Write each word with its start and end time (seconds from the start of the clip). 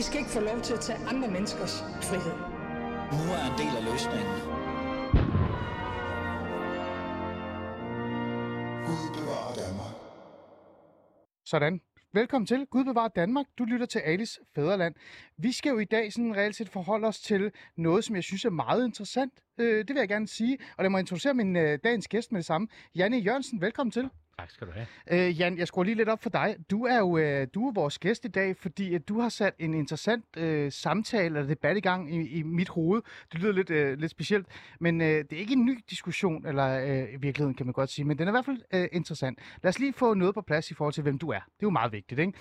I 0.00 0.02
skal 0.02 0.18
ikke 0.18 0.30
få 0.30 0.40
lov 0.40 0.60
til 0.60 0.74
at 0.74 0.80
tage 0.80 0.98
andre 0.98 1.30
menneskers 1.30 1.80
frihed. 1.80 2.36
Nu 3.16 3.24
er 3.36 3.44
en 3.50 3.56
del 3.62 3.76
af 3.78 3.84
løsningen. 3.90 4.34
Gud 8.86 9.06
bevarer 9.16 9.54
Danmark. 9.54 9.94
Sådan. 11.44 11.80
Velkommen 12.12 12.46
til 12.46 12.66
Gud 12.66 12.84
bevarer 12.84 13.08
Danmark. 13.08 13.46
Du 13.58 13.64
lytter 13.64 13.86
til 13.86 13.98
Alice 13.98 14.40
Fæderland. 14.54 14.94
Vi 15.36 15.52
skal 15.52 15.70
jo 15.70 15.78
i 15.78 15.84
dag 15.84 16.12
sådan 16.12 16.36
reelt 16.36 16.56
set 16.56 16.68
forholde 16.68 17.06
os 17.06 17.20
til 17.20 17.52
noget, 17.76 18.04
som 18.04 18.16
jeg 18.16 18.24
synes 18.24 18.44
er 18.44 18.50
meget 18.50 18.84
interessant. 18.84 19.32
Øh, 19.58 19.78
det 19.78 19.88
vil 19.88 20.00
jeg 20.00 20.08
gerne 20.08 20.28
sige. 20.28 20.58
Og 20.76 20.84
lad 20.84 20.90
mig 20.90 21.00
introducere 21.00 21.34
min 21.34 21.56
øh, 21.56 21.78
dagens 21.84 22.08
gæst 22.08 22.32
med 22.32 22.38
det 22.38 22.46
samme. 22.46 22.68
Janne 22.94 23.16
Jørgensen, 23.16 23.60
velkommen 23.60 23.90
til. 23.90 24.10
Tak 24.40 24.50
skal 24.50 24.66
du 24.66 24.72
have. 24.72 24.86
Øh, 25.10 25.40
Jan, 25.40 25.58
jeg 25.58 25.68
skruer 25.68 25.84
lige 25.84 25.94
lidt 25.94 26.08
op 26.08 26.22
for 26.22 26.30
dig. 26.30 26.56
Du 26.70 26.84
er 26.84 26.98
jo 26.98 27.18
øh, 27.18 27.46
du 27.54 27.68
er 27.68 27.72
vores 27.72 27.98
gæst 27.98 28.24
i 28.24 28.28
dag, 28.28 28.56
fordi 28.56 28.94
at 28.94 29.08
du 29.08 29.20
har 29.20 29.28
sat 29.28 29.54
en 29.58 29.74
interessant 29.74 30.24
øh, 30.36 30.72
samtale 30.72 31.24
eller 31.24 31.42
debat 31.42 31.76
i 31.76 31.80
gang 31.80 32.14
i, 32.14 32.28
i 32.28 32.42
mit 32.42 32.68
hoved. 32.68 33.02
Det 33.32 33.40
lyder 33.40 33.52
lidt, 33.52 33.70
øh, 33.70 33.98
lidt 33.98 34.10
specielt, 34.10 34.46
men 34.80 35.00
øh, 35.00 35.06
det 35.06 35.32
er 35.32 35.36
ikke 35.36 35.52
en 35.52 35.64
ny 35.64 35.78
diskussion, 35.90 36.46
eller 36.46 36.66
øh, 36.66 37.14
i 37.14 37.16
virkeligheden 37.16 37.54
kan 37.54 37.66
man 37.66 37.72
godt 37.72 37.90
sige, 37.90 38.04
men 38.04 38.18
den 38.18 38.28
er 38.28 38.32
i 38.32 38.34
hvert 38.34 38.44
fald 38.44 38.62
øh, 38.74 38.88
interessant. 38.92 39.38
Lad 39.62 39.68
os 39.68 39.78
lige 39.78 39.92
få 39.92 40.14
noget 40.14 40.34
på 40.34 40.40
plads 40.42 40.70
i 40.70 40.74
forhold 40.74 40.94
til, 40.94 41.02
hvem 41.02 41.18
du 41.18 41.28
er. 41.28 41.40
Det 41.40 41.62
er 41.62 41.66
jo 41.66 41.70
meget 41.70 41.92
vigtigt, 41.92 42.20
ikke? 42.20 42.32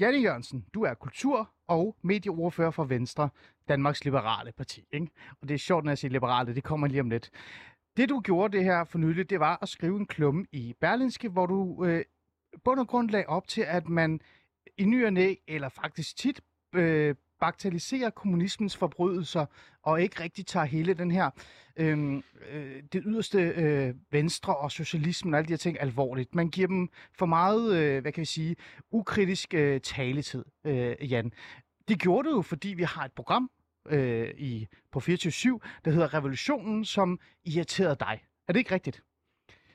Janne 0.00 0.18
Jørgensen, 0.18 0.64
du 0.74 0.82
er 0.82 0.94
kultur- 0.94 1.50
og 1.66 1.96
medieordfører 2.02 2.70
for 2.70 2.84
Venstre, 2.84 3.28
Danmarks 3.68 4.04
Liberale 4.04 4.52
Parti. 4.52 4.84
Ikke? 4.92 5.08
Og 5.42 5.48
det 5.48 5.54
er 5.54 5.58
sjovt, 5.58 5.84
når 5.84 5.90
jeg 5.90 5.98
siger 5.98 6.12
liberale, 6.12 6.54
det 6.54 6.64
kommer 6.64 6.86
lige 6.86 7.00
om 7.00 7.10
lidt. 7.10 7.30
Det 7.98 8.08
du 8.08 8.20
gjorde 8.20 8.56
det 8.56 8.64
her 8.64 8.84
for 8.84 8.98
nylig, 8.98 9.30
det 9.30 9.40
var 9.40 9.58
at 9.62 9.68
skrive 9.68 9.96
en 9.96 10.06
klumme 10.06 10.46
i 10.52 10.74
Berlinske, 10.80 11.28
hvor 11.28 11.46
du 11.46 11.84
øh, 11.84 12.04
bund 12.64 12.80
og 12.80 12.88
grund 12.88 13.10
lagde 13.10 13.26
op 13.26 13.48
til, 13.48 13.60
at 13.60 13.88
man 13.88 14.20
i 14.76 14.84
ny 14.84 15.06
og 15.06 15.12
næ, 15.12 15.34
eller 15.48 15.68
faktisk 15.68 16.16
tit, 16.16 16.40
øh, 16.74 17.14
bagatelliserer 17.40 18.10
kommunismens 18.10 18.76
forbrydelser, 18.76 19.46
og 19.82 20.02
ikke 20.02 20.22
rigtig 20.22 20.46
tager 20.46 20.66
hele 20.66 20.94
den 20.94 21.10
her, 21.10 21.30
øh, 21.76 22.22
øh, 22.50 22.82
det 22.92 23.02
yderste 23.06 23.38
øh, 23.38 23.94
venstre 24.10 24.56
og 24.56 24.72
socialismen 24.72 25.34
og 25.34 25.38
alle 25.38 25.48
de 25.48 25.52
her 25.52 25.58
ting 25.58 25.80
alvorligt. 25.80 26.34
Man 26.34 26.48
giver 26.50 26.66
dem 26.68 26.88
for 27.18 27.26
meget, 27.26 27.76
øh, 27.76 28.02
hvad 28.02 28.12
kan 28.12 28.20
vi 28.20 28.26
sige, 28.26 28.56
ukritisk 28.90 29.54
øh, 29.54 29.80
taletid, 29.80 30.44
øh, 30.64 31.10
Jan. 31.10 31.32
Det 31.88 32.00
gjorde 32.00 32.28
du 32.28 32.34
jo, 32.34 32.42
fordi 32.42 32.68
vi 32.68 32.82
har 32.82 33.04
et 33.04 33.12
program, 33.12 33.50
øh, 33.90 34.30
i, 34.38 34.66
på 34.92 35.00
24 35.00 35.60
der 35.84 35.90
hedder 35.90 36.14
Revolutionen, 36.14 36.84
som 36.84 37.20
irriterede 37.44 37.96
dig. 38.00 38.20
Er 38.48 38.52
det 38.52 38.60
ikke 38.60 38.74
rigtigt? 38.74 39.02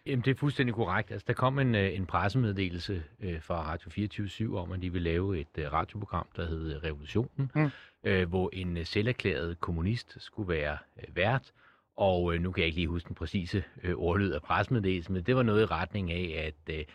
Jamen, 0.05 0.25
det 0.25 0.31
er 0.31 0.35
fuldstændig 0.35 0.75
korrekt. 0.75 1.11
Altså, 1.11 1.25
der 1.27 1.33
kom 1.33 1.59
en, 1.59 1.75
øh, 1.75 1.95
en 1.95 2.05
pressemeddelelse 2.05 3.03
øh, 3.19 3.41
fra 3.41 3.71
Radio 3.71 3.89
24 3.89 4.59
om, 4.59 4.71
at 4.71 4.81
de 4.81 4.91
vil 4.93 5.01
lave 5.01 5.39
et 5.39 5.47
øh, 5.57 5.73
radioprogram, 5.73 6.27
der 6.35 6.45
hedder 6.47 6.83
Revolutionen, 6.83 7.51
Mm. 7.55 7.69
øh, 8.03 8.29
hvor 8.29 8.49
en 8.53 8.77
øh, 8.77 8.85
selverklæret 8.85 9.59
kommunist 9.59 10.15
skulle 10.19 10.49
være 10.49 10.77
øh, 10.97 11.15
vært. 11.15 11.51
Og 11.97 12.35
øh, 12.35 12.41
nu 12.41 12.51
kan 12.51 12.61
jeg 12.61 12.65
ikke 12.67 12.77
lige 12.79 12.87
huske 12.87 13.07
den 13.07 13.15
præcise 13.15 13.63
øh, 13.83 13.95
ordlyd 13.95 14.31
af 14.31 14.41
pressemeddelelsen, 14.41 15.13
men 15.13 15.23
det 15.23 15.35
var 15.35 15.43
noget 15.43 15.61
i 15.61 15.65
retning 15.65 16.11
af, 16.11 16.43
at 16.47 16.75
øh, 16.75 16.79
øh, 16.79 16.85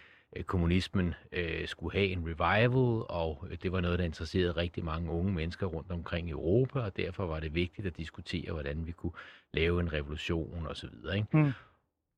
kommunismen 0.47 1.15
øh, 1.33 1.69
skulle 1.69 1.93
have 1.98 2.07
en 2.07 2.23
revival, 2.27 3.05
og 3.09 3.47
øh, 3.51 3.57
det 3.62 3.73
var 3.73 3.81
noget, 3.81 3.98
der 3.98 4.05
interesserede 4.05 4.53
rigtig 4.53 4.84
mange 4.84 5.11
unge 5.11 5.33
mennesker 5.33 5.67
rundt 5.67 5.93
omkring 5.93 6.29
i 6.29 6.31
Europa, 6.31 6.81
og 6.81 6.97
derfor 6.97 7.27
var 7.27 7.41
det 7.41 7.55
vigtigt 7.55 7.87
at 7.87 7.97
diskutere, 7.97 8.53
hvordan 8.53 8.87
vi 8.87 8.93
kunne 8.93 9.12
lave 9.55 9.81
en 9.81 9.93
revolution 9.93 10.67
osv. 10.67 10.89
Mm. 11.33 11.53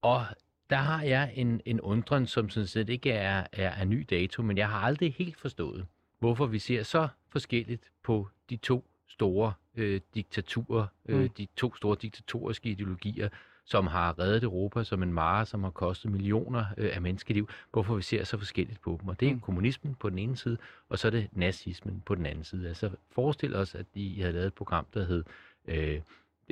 Og 0.02 0.24
der 0.70 0.76
har 0.76 1.02
jeg 1.02 1.32
en, 1.34 1.60
en 1.64 1.80
undren, 1.80 2.26
som 2.26 2.48
sådan 2.48 2.66
set 2.66 2.88
ikke 2.88 3.10
er, 3.12 3.46
er 3.52 3.70
af 3.70 3.88
ny 3.88 4.06
dato, 4.10 4.42
men 4.42 4.58
jeg 4.58 4.68
har 4.68 4.78
aldrig 4.80 5.14
helt 5.14 5.36
forstået, 5.36 5.86
hvorfor 6.18 6.46
vi 6.46 6.58
ser 6.58 6.82
så 6.82 7.08
forskelligt 7.28 7.82
på 8.02 8.28
de 8.50 8.56
to 8.56 8.84
store 9.08 9.52
øh, 9.76 10.00
diktaturer, 10.14 10.86
øh, 11.06 11.20
Mm. 11.20 11.28
de 11.28 11.46
to 11.56 11.74
store 11.74 11.96
diktatoriske 12.02 12.68
ideologier, 12.68 13.28
som 13.70 13.86
har 13.86 14.18
reddet 14.18 14.42
Europa 14.42 14.84
som 14.84 15.02
en 15.02 15.12
mare, 15.12 15.46
som 15.46 15.62
har 15.64 15.70
kostet 15.70 16.10
millioner 16.10 16.64
øh, 16.76 16.90
af 16.92 17.02
menneskeliv, 17.02 17.48
hvorfor 17.72 17.94
vi 17.96 18.02
ser 18.02 18.24
så 18.24 18.38
forskelligt 18.38 18.80
på 18.80 18.98
dem. 19.00 19.08
Og 19.08 19.20
det 19.20 19.28
er 19.28 19.32
Mm. 19.32 19.40
kommunismen 19.40 19.94
på 19.94 20.10
den 20.10 20.18
ene 20.18 20.36
side, 20.36 20.56
og 20.88 20.98
så 20.98 21.06
er 21.08 21.10
det 21.10 21.28
nazismen 21.32 22.02
på 22.06 22.14
den 22.14 22.26
anden 22.26 22.44
side. 22.44 22.68
Altså 22.68 22.90
forestil 23.14 23.54
os, 23.56 23.74
at 23.74 23.86
de 23.94 24.20
havde 24.20 24.32
lavet 24.32 24.46
et 24.46 24.54
program, 24.54 24.86
der 24.94 25.04
hed 25.06 25.24
øh, 25.68 26.00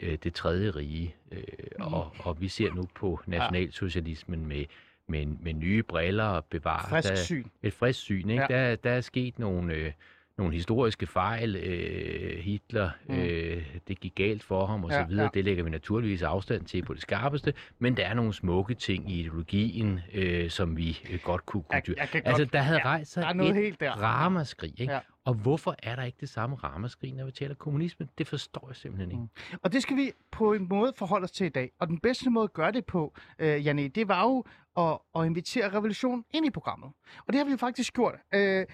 øh, 0.03 0.19
Det 0.23 0.35
Tredje 0.35 0.71
Rige, 0.71 1.15
øh, 1.33 1.43
og, 1.81 2.13
og 2.19 2.41
vi 2.41 2.49
ser 2.49 2.75
nu 2.75 2.85
på 2.95 3.21
nationalsocialismen 3.27 4.47
med, 4.47 4.65
med, 5.07 5.27
med 5.27 5.53
nye 5.55 5.83
briller 5.83 6.25
og 6.25 6.45
bevarer 6.45 6.89
Frisk 6.89 7.09
der, 7.09 7.17
syn. 7.17 7.45
et 7.63 7.73
frisk 7.73 8.01
syn. 8.01 8.31
Ikke? 8.31 8.47
Ja. 8.51 8.71
Der, 8.71 8.77
der 8.77 8.91
er 8.91 9.01
sket 9.01 9.39
nogle, 9.39 9.75
øh, 9.75 9.93
nogle 10.39 10.55
historiske 10.55 11.07
fejl. 11.07 11.57
Øh, 11.57 12.39
Hitler, 12.39 12.91
Mm. 13.09 13.15
øh, 13.15 13.77
det 13.89 14.01
gik 14.01 14.15
galt 14.15 14.43
for 14.43 14.67
ham 14.67 14.85
og 14.85 14.91
Ja, 14.91 15.03
så 15.03 15.09
videre. 15.09 15.23
ja. 15.25 15.31
Det 15.35 15.45
lægger 15.45 15.65
vi 15.65 15.71
naturligvis 15.71 16.23
afstand 16.23 16.65
til 16.65 16.83
på 16.83 16.95
det 16.95 17.03
skarpeste. 17.03 17.55
Men 17.79 17.97
der 17.97 18.07
er 18.07 18.15
nogle 18.15 18.33
smukke 18.33 18.75
ting 18.75 19.11
i 19.11 19.21
ideologien, 19.21 20.01
øh, 20.15 20.51
som 20.51 20.77
vi 20.77 21.01
øh, 21.11 21.19
godt 21.25 21.47
kunne 21.47 21.63
kunne 21.63 21.75
Jeg, 21.77 21.87
dyrke. 21.87 22.01
jeg 22.01 22.09
kan 22.09 22.23
Altså, 22.25 22.43
godt, 22.43 22.53
der 22.53 22.59
havde 22.59 22.79
ja, 22.79 22.85
rejst 22.89 23.13
sig 23.13 23.23
der 23.23 23.29
er 23.29 23.33
noget 23.33 23.51
et 23.57 23.63
helt 23.63 23.81
der. 23.81 23.91
ramaskrig. 23.93 24.81
Ikke? 24.81 24.93
Ja. 24.93 24.99
Og 25.25 25.35
hvorfor 25.35 25.75
er 25.83 25.97
der 25.97 26.03
ikke 26.03 26.19
det 26.21 26.29
samme 26.29 26.57
ramaskrig, 26.57 27.13
når 27.15 27.25
vi 27.25 27.31
taler 27.33 27.55
kommunisme? 27.55 28.09
Det 28.19 28.27
forstår 28.27 28.65
jeg 28.69 28.77
simpelthen 28.77 29.11
ikke. 29.11 29.23
Mm. 29.23 29.59
Og 29.63 29.73
det 29.73 29.83
skal 29.83 29.97
vi 29.97 30.13
på 30.31 30.53
en 30.53 30.67
måde 30.69 30.93
forholde 30.97 31.25
os 31.25 31.31
til 31.31 31.47
i 31.47 31.49
dag. 31.49 31.71
Og 31.81 31.89
den 31.89 31.99
bedste 32.01 32.31
måde 32.31 32.45
at 32.45 32.53
gøre 32.53 32.73
det 32.73 32.87
på, 32.87 33.15
øh, 33.39 33.67
Janne, 33.67 33.89
det 33.89 34.09
var 34.09 34.23
jo 34.23 34.45
at, 34.79 34.99
at 35.21 35.27
invitere 35.27 35.73
revolution 35.75 36.25
ind 36.35 36.47
i 36.47 36.51
programmet. 36.51 36.91
Og 37.27 37.33
det 37.33 37.35
har 37.37 37.45
vi 37.45 37.51
jo 37.51 37.57
faktisk 37.57 37.95
gjort. 37.95 38.15
Øh, 38.35 38.67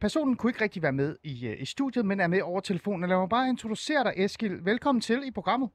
personen 0.00 0.36
kunne 0.36 0.50
ikke 0.50 0.64
rigtig 0.64 0.82
være 0.82 0.92
med 0.92 1.16
i, 1.24 1.46
øh, 1.46 1.62
i 1.62 1.64
studiet, 1.64 2.06
men 2.06 2.20
er 2.20 2.26
med 2.26 2.42
over 2.42 2.60
telefonen. 2.60 3.08
Lad 3.08 3.18
mig 3.18 3.28
bare 3.28 3.48
introducere 3.48 4.04
dig, 4.04 4.12
Eskil. 4.16 4.64
Velkommen 4.64 5.00
til 5.00 5.22
i 5.28 5.30
programmet. 5.30 5.70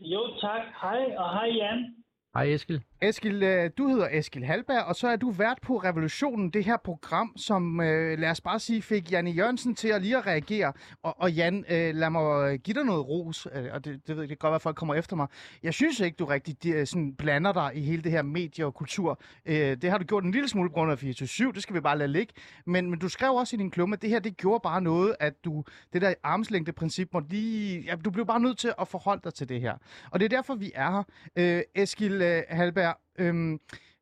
Jo, 0.00 0.36
tak. 0.40 0.62
Hej, 0.82 1.00
og 1.16 1.30
hej 1.32 1.48
Jan. 1.56 1.94
Hej 2.34 2.44
Eskil. 2.54 2.82
Eskil, 3.02 3.42
øh, 3.42 3.70
du 3.78 3.88
hedder 3.88 4.08
Eskil 4.12 4.44
Halberg, 4.44 4.84
og 4.84 4.96
så 4.96 5.08
er 5.08 5.16
du 5.16 5.30
vært 5.30 5.58
på 5.62 5.76
Revolutionen, 5.76 6.50
det 6.50 6.64
her 6.64 6.76
program, 6.84 7.32
som, 7.36 7.80
øh, 7.80 8.18
lad 8.18 8.30
os 8.30 8.40
bare 8.40 8.58
sige, 8.58 8.82
fik 8.82 9.12
Janne 9.12 9.30
Jørgensen 9.30 9.74
til 9.74 9.88
at 9.88 10.02
lige 10.02 10.16
at 10.16 10.26
reagere. 10.26 10.72
Og, 11.02 11.20
og 11.20 11.32
Jan, 11.32 11.64
øh, 11.70 11.94
lad 11.94 12.10
mig 12.10 12.58
give 12.60 12.74
dig 12.74 12.84
noget 12.84 13.08
ros, 13.08 13.46
øh, 13.54 13.64
og 13.72 13.84
det, 13.84 14.06
det 14.06 14.16
ved 14.16 14.22
jeg 14.22 14.28
det 14.30 14.38
godt 14.38 14.54
at 14.54 14.62
folk 14.62 14.76
kommer 14.76 14.94
efter 14.94 15.16
mig. 15.16 15.26
Jeg 15.62 15.74
synes 15.74 16.00
ikke, 16.00 16.16
du 16.16 16.24
rigtig 16.24 16.62
de, 16.62 16.70
øh, 16.70 16.86
sådan 16.86 17.14
blander 17.14 17.52
dig 17.52 17.70
i 17.74 17.80
hele 17.80 18.02
det 18.02 18.12
her 18.12 18.22
medie 18.22 18.66
og 18.66 18.74
kultur. 18.74 19.20
Øh, 19.46 19.54
det 19.56 19.90
har 19.90 19.98
du 19.98 20.04
gjort 20.04 20.24
en 20.24 20.30
lille 20.30 20.48
smule 20.48 20.68
på 20.70 20.74
grund 20.74 20.92
af 20.92 20.98
24 20.98 21.52
det 21.52 21.62
skal 21.62 21.74
vi 21.74 21.80
bare 21.80 21.98
lade 21.98 22.12
ligge. 22.12 22.32
Men, 22.66 22.90
men 22.90 22.98
du 22.98 23.08
skrev 23.08 23.30
også 23.30 23.56
i 23.56 23.58
din 23.58 23.70
klumme, 23.70 23.94
at 23.94 24.02
det 24.02 24.10
her, 24.10 24.18
det 24.18 24.36
gjorde 24.36 24.60
bare 24.62 24.80
noget, 24.80 25.16
at 25.20 25.44
du, 25.44 25.64
det 25.92 26.02
der 26.02 26.14
armslængde-princip, 26.22 27.08
må 27.12 27.22
lige, 27.30 27.80
ja, 27.80 27.94
du 27.94 28.10
blev 28.10 28.26
bare 28.26 28.40
nødt 28.40 28.58
til 28.58 28.72
at 28.80 28.88
forholde 28.88 29.20
dig 29.24 29.34
til 29.34 29.48
det 29.48 29.60
her. 29.60 29.74
Og 30.10 30.20
det 30.20 30.24
er 30.24 30.36
derfor, 30.36 30.54
vi 30.54 30.72
er 30.74 30.90
her. 30.90 31.02
Øh, 31.36 31.62
Eskil 31.74 32.19
øh, 32.20 32.42
Halberg, 32.48 32.96
øh, 33.18 33.58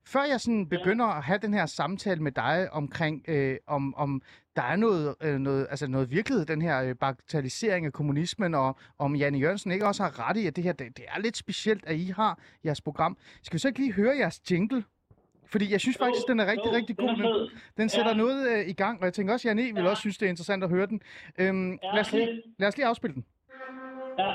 før 0.06 0.25
jeg 0.25 0.41
sådan 0.41 0.67
begynder 0.69 1.05
at 1.06 1.23
have 1.25 1.39
den 1.43 1.55
her 1.55 1.67
samtale 1.67 2.23
med 2.23 2.33
dig 2.33 2.69
omkring, 2.73 3.25
øh, 3.29 3.56
om, 3.67 3.95
om 3.95 4.23
der 4.56 4.62
er 4.62 4.77
noget, 4.77 5.15
øh, 5.23 5.39
noget, 5.39 5.67
altså 5.71 5.87
noget 5.87 6.11
virkelighed, 6.11 6.47
den 6.47 6.62
her 6.62 6.83
øh, 6.83 6.95
bagatellisering 6.95 7.87
af 7.87 7.93
kommunismen, 7.93 8.55
og 8.55 8.77
om 8.99 9.17
Janne 9.17 9.39
Jørgensen 9.39 9.73
ikke 9.73 9.87
også 9.87 10.03
har 10.03 10.29
ret 10.29 10.37
i, 10.37 10.47
at 10.47 10.56
det 10.56 10.65
her 10.65 10.73
det, 10.73 10.97
det 10.97 11.05
er 11.09 11.21
lidt 11.21 11.37
specielt, 11.37 11.87
at 11.87 11.97
I 11.97 12.05
har 12.17 12.39
jeres 12.65 12.81
program. 12.81 13.17
Skal 13.43 13.55
vi 13.55 13.59
så 13.59 13.69
ikke 13.69 13.81
lige 13.81 13.93
høre 13.93 14.17
jeres 14.19 14.41
jingle? 14.50 14.85
Fordi 15.47 15.73
jeg 15.73 15.81
synes 15.81 15.99
faktisk, 15.99 16.27
den 16.29 16.41
er 16.41 16.47
rigtig, 16.47 16.73
rigtig 16.73 16.99
den 16.99 17.06
god. 17.06 17.15
Den, 17.17 17.23
fed. 17.23 17.49
den 17.77 17.89
sætter 17.89 18.11
Ja. 18.11 18.17
noget 18.17 18.49
øh, 18.53 18.69
i 18.69 18.73
gang, 18.73 18.99
og 19.00 19.05
jeg 19.05 19.12
tænker 19.15 19.33
også, 19.33 19.49
at 19.49 19.50
Janne 19.56 19.75
vil 19.75 19.83
Ja. 19.85 19.91
også 19.91 20.00
synes, 20.00 20.19
det 20.19 20.27
er 20.27 20.31
interessant 20.31 20.65
at 20.65 20.71
høre 20.71 20.87
den. 20.87 21.00
Øhm, 21.39 21.71
Ja, 21.83 21.93
lad, 21.95 22.00
os 22.00 22.12
lige, 22.12 22.43
lad 22.59 22.69
os 22.69 22.77
lige 22.77 22.87
afspille 22.87 23.15
den. 23.15 23.25
Ja. 24.19 24.35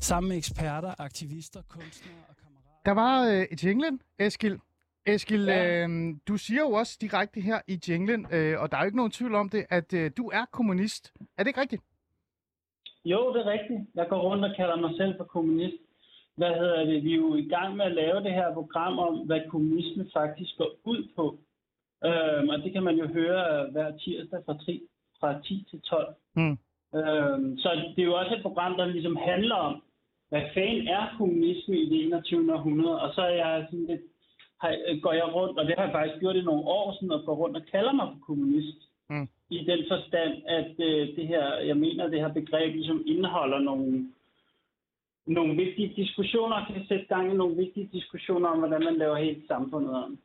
Sammen 0.00 0.28
med 0.28 0.36
eksperter, 0.36 0.94
aktivister, 0.98 1.60
kunstnere 1.68 2.24
og 2.28 2.36
kammerater. 2.36 2.82
Der 2.84 2.92
var 2.92 3.26
øh, 3.30 3.42
et 3.52 3.64
jinglen, 3.64 4.00
Eskil. 4.18 4.58
Eskil, 5.06 5.44
Ja. 5.44 5.86
øh, 5.86 6.14
du 6.28 6.36
siger 6.36 6.60
jo 6.60 6.70
også 6.72 6.98
direkte 7.00 7.40
her 7.40 7.60
i 7.68 7.78
jinglen, 7.88 8.26
øh, 8.32 8.60
og 8.60 8.70
der 8.70 8.76
er 8.76 8.82
jo 8.82 8.86
ikke 8.86 8.96
nogen 8.96 9.12
tvivl 9.12 9.34
om 9.34 9.48
det, 9.48 9.66
at 9.70 9.92
øh, 9.94 10.10
du 10.16 10.28
er 10.28 10.44
kommunist. 10.52 11.12
Er 11.38 11.42
det 11.42 11.46
ikke 11.48 11.60
rigtigt? 11.60 11.82
Jo, 13.04 13.32
det 13.34 13.40
er 13.46 13.50
rigtigt. 13.50 13.80
Jeg 13.94 14.06
går 14.08 14.20
rundt 14.20 14.44
og 14.44 14.50
kalder 14.56 14.76
mig 14.76 14.90
selv 14.96 15.14
for 15.16 15.24
kommunist. 15.24 15.76
Hvad 16.36 16.48
hedder 16.54 16.84
det? 16.84 17.04
Vi 17.04 17.12
er 17.12 17.16
jo 17.16 17.34
i 17.34 17.48
gang 17.48 17.76
med 17.76 17.84
at 17.84 17.92
lave 17.92 18.22
det 18.22 18.32
her 18.32 18.54
program 18.54 18.98
om, 18.98 19.14
hvad 19.26 19.40
kommunisme 19.50 20.06
faktisk 20.12 20.50
går 20.58 20.70
ud 20.84 21.08
på. 21.16 21.38
Øhm, 22.04 22.48
og 22.48 22.58
det 22.58 22.72
kan 22.72 22.82
man 22.82 22.96
jo 22.96 23.06
høre 23.06 23.70
hver 23.70 23.96
tirsdag 23.98 24.40
fra, 24.46 24.54
3, 24.64 24.80
fra 25.20 25.42
10 25.42 25.66
til 25.70 25.80
12. 25.80 26.14
Mm. 26.36 26.58
Øhm, 26.98 27.58
så 27.58 27.68
det 27.96 28.02
er 28.02 28.06
jo 28.12 28.18
også 28.18 28.34
et 28.34 28.42
program, 28.42 28.76
der 28.76 28.86
ligesom 28.86 29.16
handler 29.16 29.54
om, 29.54 29.82
hvad 30.28 30.42
fanden 30.54 30.88
er 30.88 31.14
kommunisme 31.18 31.76
i 31.78 31.88
det 31.88 32.04
21. 32.06 32.54
århundrede? 32.54 33.00
Og 33.00 33.14
så 33.14 33.20
er 33.20 33.34
jeg 33.34 33.66
sådan 33.70 33.86
lidt, 33.86 34.00
har, 34.60 35.00
går 35.00 35.12
jeg 35.12 35.34
rundt, 35.34 35.58
og 35.58 35.66
det 35.66 35.74
har 35.78 35.84
jeg 35.84 35.92
faktisk 35.92 36.20
gjort 36.20 36.36
i 36.36 36.42
nogle 36.42 36.64
år, 36.78 36.92
sådan, 36.92 37.10
og 37.10 37.24
går 37.26 37.34
rundt 37.34 37.56
og 37.56 37.62
kalder 37.72 37.92
mig 37.92 38.06
for 38.12 38.18
kommunist. 38.26 38.80
Mm. 39.10 39.28
I 39.50 39.58
den 39.64 39.84
forstand, 39.88 40.32
at 40.46 40.72
øh, 40.78 41.16
det 41.16 41.26
her, 41.28 41.44
jeg 41.70 41.76
mener, 41.76 42.08
det 42.08 42.20
her 42.20 42.32
begreb 42.32 42.74
ligesom 42.74 43.02
indeholder 43.06 43.58
nogle, 43.58 44.08
nogle 45.26 45.56
vigtige 45.56 45.92
diskussioner, 45.96 46.64
kan 46.64 46.86
sætte 46.88 47.06
gang 47.08 47.32
i 47.32 47.36
nogle 47.36 47.56
vigtige 47.56 47.88
diskussioner 47.92 48.48
om, 48.48 48.58
hvordan 48.58 48.84
man 48.84 48.96
laver 48.96 49.16
helt 49.16 49.46
samfundet 49.48 49.94
om. 50.04 50.18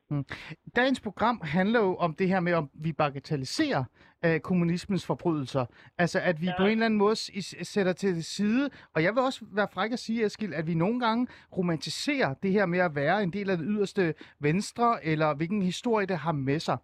Dagens 0.76 1.00
program 1.00 1.42
handler 1.44 1.80
jo 1.80 1.96
om 1.96 2.14
det 2.16 2.28
her 2.28 2.40
med, 2.40 2.54
om 2.54 2.70
vi 2.74 2.92
bagatelliserer 2.94 3.84
øh, 4.26 4.40
kommunismens 4.40 5.06
forbrydelser. 5.06 5.66
Altså, 5.98 6.20
at 6.20 6.42
vi 6.42 6.46
ja. 6.46 6.54
På 6.58 6.64
en 6.64 6.72
eller 6.72 6.86
anden 6.86 6.98
måde 6.98 7.16
s- 7.16 7.56
sætter 7.68 7.94
til 7.94 8.24
side, 8.24 8.70
og 8.96 9.04
jeg 9.04 9.14
vil 9.16 9.24
også 9.24 9.46
være 9.52 9.68
fræk 9.74 9.92
at 9.92 10.00
sige, 10.00 10.26
Eskild, 10.26 10.54
at 10.54 10.68
vi 10.68 10.74
nogle 10.74 11.00
gange 11.00 11.28
romantiserer 11.58 12.34
det 12.34 12.52
her 12.52 12.66
med 12.66 12.80
at 12.80 12.96
være 12.96 13.24
en 13.24 13.34
del 13.34 13.50
af 13.50 13.58
det 13.58 13.66
yderste 13.70 14.14
venstre, 14.40 15.06
eller 15.06 15.34
hvilken 15.34 15.62
historie 15.62 16.06
det 16.06 16.18
har 16.18 16.32
med 16.32 16.60
sig. 16.60 16.78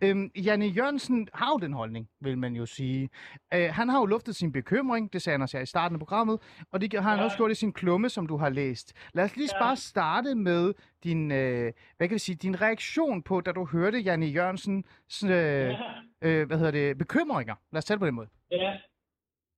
Øhm, 0.00 0.30
Janne 0.36 0.66
Jørgensen 0.66 1.28
har 1.34 1.50
jo 1.52 1.58
den 1.58 1.72
holdning, 1.72 2.08
vil 2.20 2.38
man 2.38 2.56
jo 2.56 2.66
sige. 2.66 3.08
Øh, 3.54 3.68
han 3.72 3.88
har 3.88 3.98
jo 3.98 4.06
luftet 4.06 4.36
sin 4.36 4.52
bekymring, 4.52 5.12
det 5.12 5.22
sagde 5.22 5.34
han 5.34 5.42
også 5.42 5.56
her 5.56 5.62
i 5.62 5.66
starten 5.66 5.94
af 5.96 5.98
programmet, 5.98 6.38
og 6.72 6.80
det 6.80 6.92
har 6.92 7.10
han 7.10 7.18
Ja. 7.18 7.24
også 7.24 7.36
gjort 7.36 7.50
i 7.50 7.54
sin 7.54 7.72
klumme, 7.72 8.08
som 8.08 8.26
du 8.26 8.36
har 8.36 8.48
læst. 8.48 8.92
Lad 9.14 9.24
os 9.24 9.36
lige 9.36 9.48
Ja. 9.52 9.58
bare 9.64 9.76
starte 9.76 10.34
med 10.34 10.72
din, 11.04 11.32
øh, 11.32 11.72
hvad 11.96 12.08
kan 12.08 12.14
vi 12.14 12.18
sige, 12.18 12.36
din 12.36 12.60
reaktion 12.60 13.22
på, 13.22 13.40
da 13.40 13.52
du 13.52 13.64
hørte 13.72 13.98
Janne 13.98 14.26
Jørgensen 14.26 14.84
øh, 15.24 15.30
Ja. 15.30 15.76
øh, 16.22 16.46
hvad 16.46 16.56
hedder 16.58 16.70
det, 16.80 16.98
bekymringer. 16.98 17.54
Lad 17.72 17.78
os 17.78 17.84
tage 17.84 17.94
det 17.96 18.00
på 18.00 18.06
den 18.06 18.14
måde. 18.14 18.28
Ja. 18.50 18.72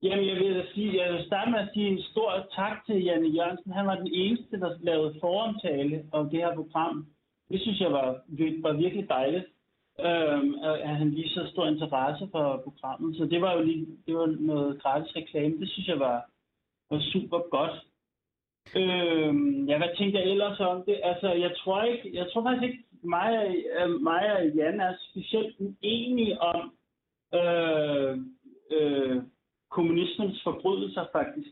Jamen, 0.02 0.26
jeg 0.28 0.37
vil 0.37 0.54
da 0.54 0.64
sige, 0.75 1.04
jeg 1.04 1.12
vil 1.14 1.26
starte 1.26 1.50
med 1.50 1.58
at 1.58 1.69
sige 1.75 1.88
en 1.88 2.02
stor 2.12 2.31
tak 2.56 2.76
til 2.87 3.04
Janne 3.04 3.28
Jørgensen. 3.28 3.72
Han 3.72 3.87
var 3.87 3.94
den 3.96 4.08
eneste, 4.12 4.60
der 4.60 4.70
lavede 4.81 5.16
foromtale 5.20 6.04
om 6.12 6.31
det 6.31 6.38
her 6.38 6.54
program. 6.54 7.06
Det 7.50 7.60
synes 7.60 7.81
jeg 7.81 7.92
var, 7.92 8.08
var 8.62 8.72
virkelig 8.72 9.08
dejligt, 9.08 9.46
øhm, 10.00 10.54
at 10.88 10.96
han 10.96 11.10
viste 11.16 11.34
så 11.34 11.46
stor 11.52 11.66
interesse 11.66 12.28
for 12.32 12.60
programmet. 12.64 13.16
Så 13.16 13.25
det 13.25 13.40
var 13.40 13.52
jo 13.56 13.62
lige, 13.62 13.87
det 14.06 14.14
var 14.16 14.26
noget 14.26 14.82
gratis 14.82 15.16
reklame. 15.16 15.60
Det 15.60 15.69
synes 15.70 15.88
jeg 15.88 15.99
var, 16.00 16.25
var 16.90 17.00
super 17.12 17.38
godt. 17.56 17.76
Øhm, 18.76 19.15
ja, 19.68 19.78
hvad 19.78 19.96
tænkte 19.96 20.18
jeg 20.18 20.30
ellers 20.30 20.60
om 20.60 20.84
det? 20.86 21.00
Altså, 21.02 21.28
jeg 21.32 21.56
tror 21.56 21.82
ikke, 21.82 22.10
jeg 22.14 22.26
tror 22.32 22.42
faktisk 22.42 22.62
ikke, 22.72 22.84
mig, 23.02 23.54
øh, 23.80 23.90
mig 24.00 24.32
og 24.36 24.46
Jan 24.48 24.80
er 24.80 24.94
specielt 25.10 25.56
uenige 25.58 26.40
om 26.40 26.72
øh, 27.34 28.18
øh, 28.76 29.22
kommunismens 29.70 30.42
forbrydelser, 30.42 31.04
faktisk. 31.12 31.48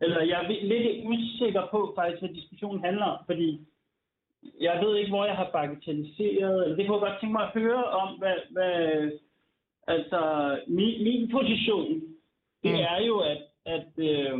Eller 0.00 0.22
jeg 0.22 0.44
er 0.44 0.48
lidt 0.48 1.06
usikker 1.06 1.66
på, 1.70 1.92
faktisk, 1.96 2.22
hvad 2.22 2.34
diskussionen 2.34 2.84
handler 2.84 3.04
om, 3.04 3.18
fordi 3.26 3.60
jeg 4.60 4.84
ved 4.84 4.96
ikke, 4.96 5.10
hvor 5.10 5.24
jeg 5.24 5.36
har 5.36 5.50
bagatelliseret, 5.52 6.64
eller 6.64 6.76
det 6.76 6.86
kunne 6.86 6.98
jeg 6.98 7.08
godt 7.08 7.20
tænke 7.20 7.32
mig 7.32 7.42
at 7.42 7.62
høre 7.62 7.84
om, 7.84 8.18
hvad, 8.18 8.36
hvad 8.50 9.10
altså, 9.86 10.20
min, 10.66 11.04
min 11.04 11.30
position, 11.30 12.02
det 12.62 12.72
Mm. 12.72 12.86
er 12.90 13.02
jo, 13.06 13.18
at, 13.18 13.42
at 13.66 13.88
øh, 13.96 14.38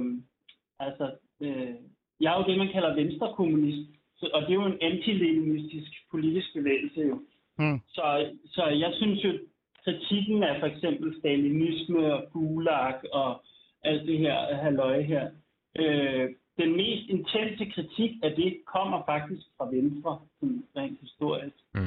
altså, 0.79 1.11
øh, 1.41 1.75
jeg 2.23 2.33
er 2.33 2.39
jo 2.39 2.49
det, 2.49 2.59
man 2.59 2.73
kalder 2.73 2.95
venstrekommunist, 2.95 3.91
og 4.37 4.43
det 4.43 4.51
er 4.51 4.61
jo 4.63 4.67
en 4.67 4.79
antileninistisk 4.81 5.93
politisk 6.11 6.49
bevægelse 6.55 7.01
jo. 7.01 7.17
Mm. 7.59 7.81
Så, 7.89 8.31
så 8.47 8.65
jeg 8.67 8.93
synes 9.01 9.25
jo, 9.25 9.33
kritikken 9.85 10.43
af 10.43 10.61
for 10.61 10.67
eksempel 10.67 11.15
stalinisme 11.19 12.15
og 12.15 12.33
gulag 12.33 12.95
og 13.13 13.43
alt 13.85 14.07
det 14.07 14.19
her 14.19 14.57
halløj 14.57 15.03
her, 15.03 15.31
øh, 15.79 16.29
den 16.59 16.77
mest 16.77 17.09
intense 17.09 17.65
kritik 17.75 18.11
af 18.23 18.33
det 18.37 18.57
kommer 18.67 19.03
faktisk 19.07 19.47
fra 19.59 19.69
Venstre, 19.73 20.19
rent 20.77 21.01
historisk. 21.01 21.57
Mm. 21.75 21.81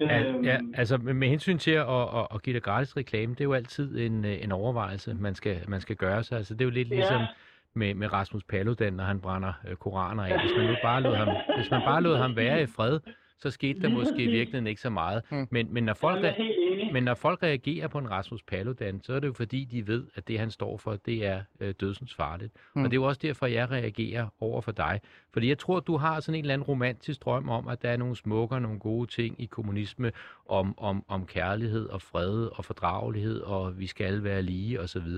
Øhm, 0.00 0.10
Al, 0.10 0.44
ja, 0.44 0.58
altså 0.74 0.96
med 0.96 1.28
hensyn 1.28 1.58
til 1.58 1.70
at, 1.70 1.88
at, 1.88 2.26
at 2.34 2.42
give 2.42 2.54
dig 2.54 2.62
gratis 2.62 2.96
reklame, 2.96 3.34
det 3.34 3.40
er 3.40 3.44
jo 3.44 3.52
altid 3.52 3.98
en, 4.06 4.24
øh, 4.24 4.44
en 4.44 4.52
overvejelse, 4.52 5.14
man 5.14 5.34
skal, 5.34 5.56
man 5.68 5.80
skal 5.80 5.96
gøre 5.96 6.22
sig. 6.22 6.38
Altså 6.38 6.54
det 6.54 6.60
er 6.60 6.64
jo 6.64 6.70
lidt 6.70 6.90
Ja. 6.90 7.26
Med, 7.74 7.94
med 7.94 8.12
Rasmus 8.12 8.44
Paludan, 8.44 8.92
når 8.92 9.04
han 9.04 9.20
brænder 9.20 9.52
øh, 9.68 9.76
koraner 9.76 10.22
af. 10.22 10.40
Hvis 10.40 10.52
man 10.56 10.66
nu 10.66 10.76
bare 10.82 11.02
lod 11.02 11.16
ham, 11.16 11.28
hvis 11.56 11.70
man 11.70 11.82
bare 11.84 12.02
lod 12.02 12.16
ham 12.16 12.36
være 12.36 12.62
i 12.62 12.66
fred, 12.66 13.00
så 13.42 13.50
skete 13.50 13.80
der 13.80 13.88
måske 13.88 14.22
i 14.22 14.30
virkeligheden 14.30 14.66
ikke 14.66 14.80
så 14.80 14.90
meget. 14.90 15.22
Mm. 15.30 15.48
Men, 15.50 15.74
men, 15.74 15.84
når 15.84 15.94
folk, 15.94 16.26
men 16.92 17.02
når 17.02 17.14
folk 17.14 17.42
reagerer 17.42 17.88
på 17.88 17.98
en 17.98 18.10
Rasmus 18.10 18.42
Paludan, 18.42 19.02
så 19.02 19.14
er 19.14 19.20
det 19.20 19.28
jo 19.28 19.32
fordi, 19.32 19.64
de 19.64 19.86
ved, 19.86 20.06
at 20.14 20.28
det 20.28 20.38
han 20.38 20.50
står 20.50 20.76
for, 20.76 20.96
det 20.96 21.26
er 21.26 21.42
øh, 21.60 21.74
dødsens 21.80 22.14
farligt. 22.14 22.52
Mm. 22.54 22.80
Mm. 22.80 22.84
Og 22.84 22.90
det 22.90 22.96
er 22.96 23.00
jo 23.00 23.08
også 23.08 23.20
derfor, 23.22 23.46
jeg 23.46 23.70
reagerer 23.70 24.26
over 24.40 24.60
for 24.60 24.72
dig. 24.72 25.00
Fordi 25.32 25.48
jeg 25.48 25.58
tror, 25.58 25.80
du 25.80 25.96
har 25.96 26.20
sådan 26.20 26.38
en 26.38 26.44
eller 26.44 26.54
anden 26.54 26.66
romantisk 26.66 27.24
drøm 27.24 27.48
om, 27.48 27.68
at 27.68 27.82
der 27.82 27.90
er 27.90 27.96
nogle 27.96 28.16
smukke 28.16 28.54
og 28.54 28.62
nogle 28.62 28.78
gode 28.78 29.10
ting 29.10 29.40
i 29.40 29.46
kommunisme, 29.46 30.12
om, 30.48 30.78
om, 30.78 31.04
om 31.08 31.26
kærlighed 31.26 31.88
og 31.88 32.02
fred 32.02 32.48
og 32.52 32.64
fordragelighed, 32.64 33.40
og 33.40 33.78
vi 33.78 33.86
skal 33.86 34.04
alle 34.04 34.24
være 34.24 34.42
lige 34.42 34.80
osv. 34.80 35.08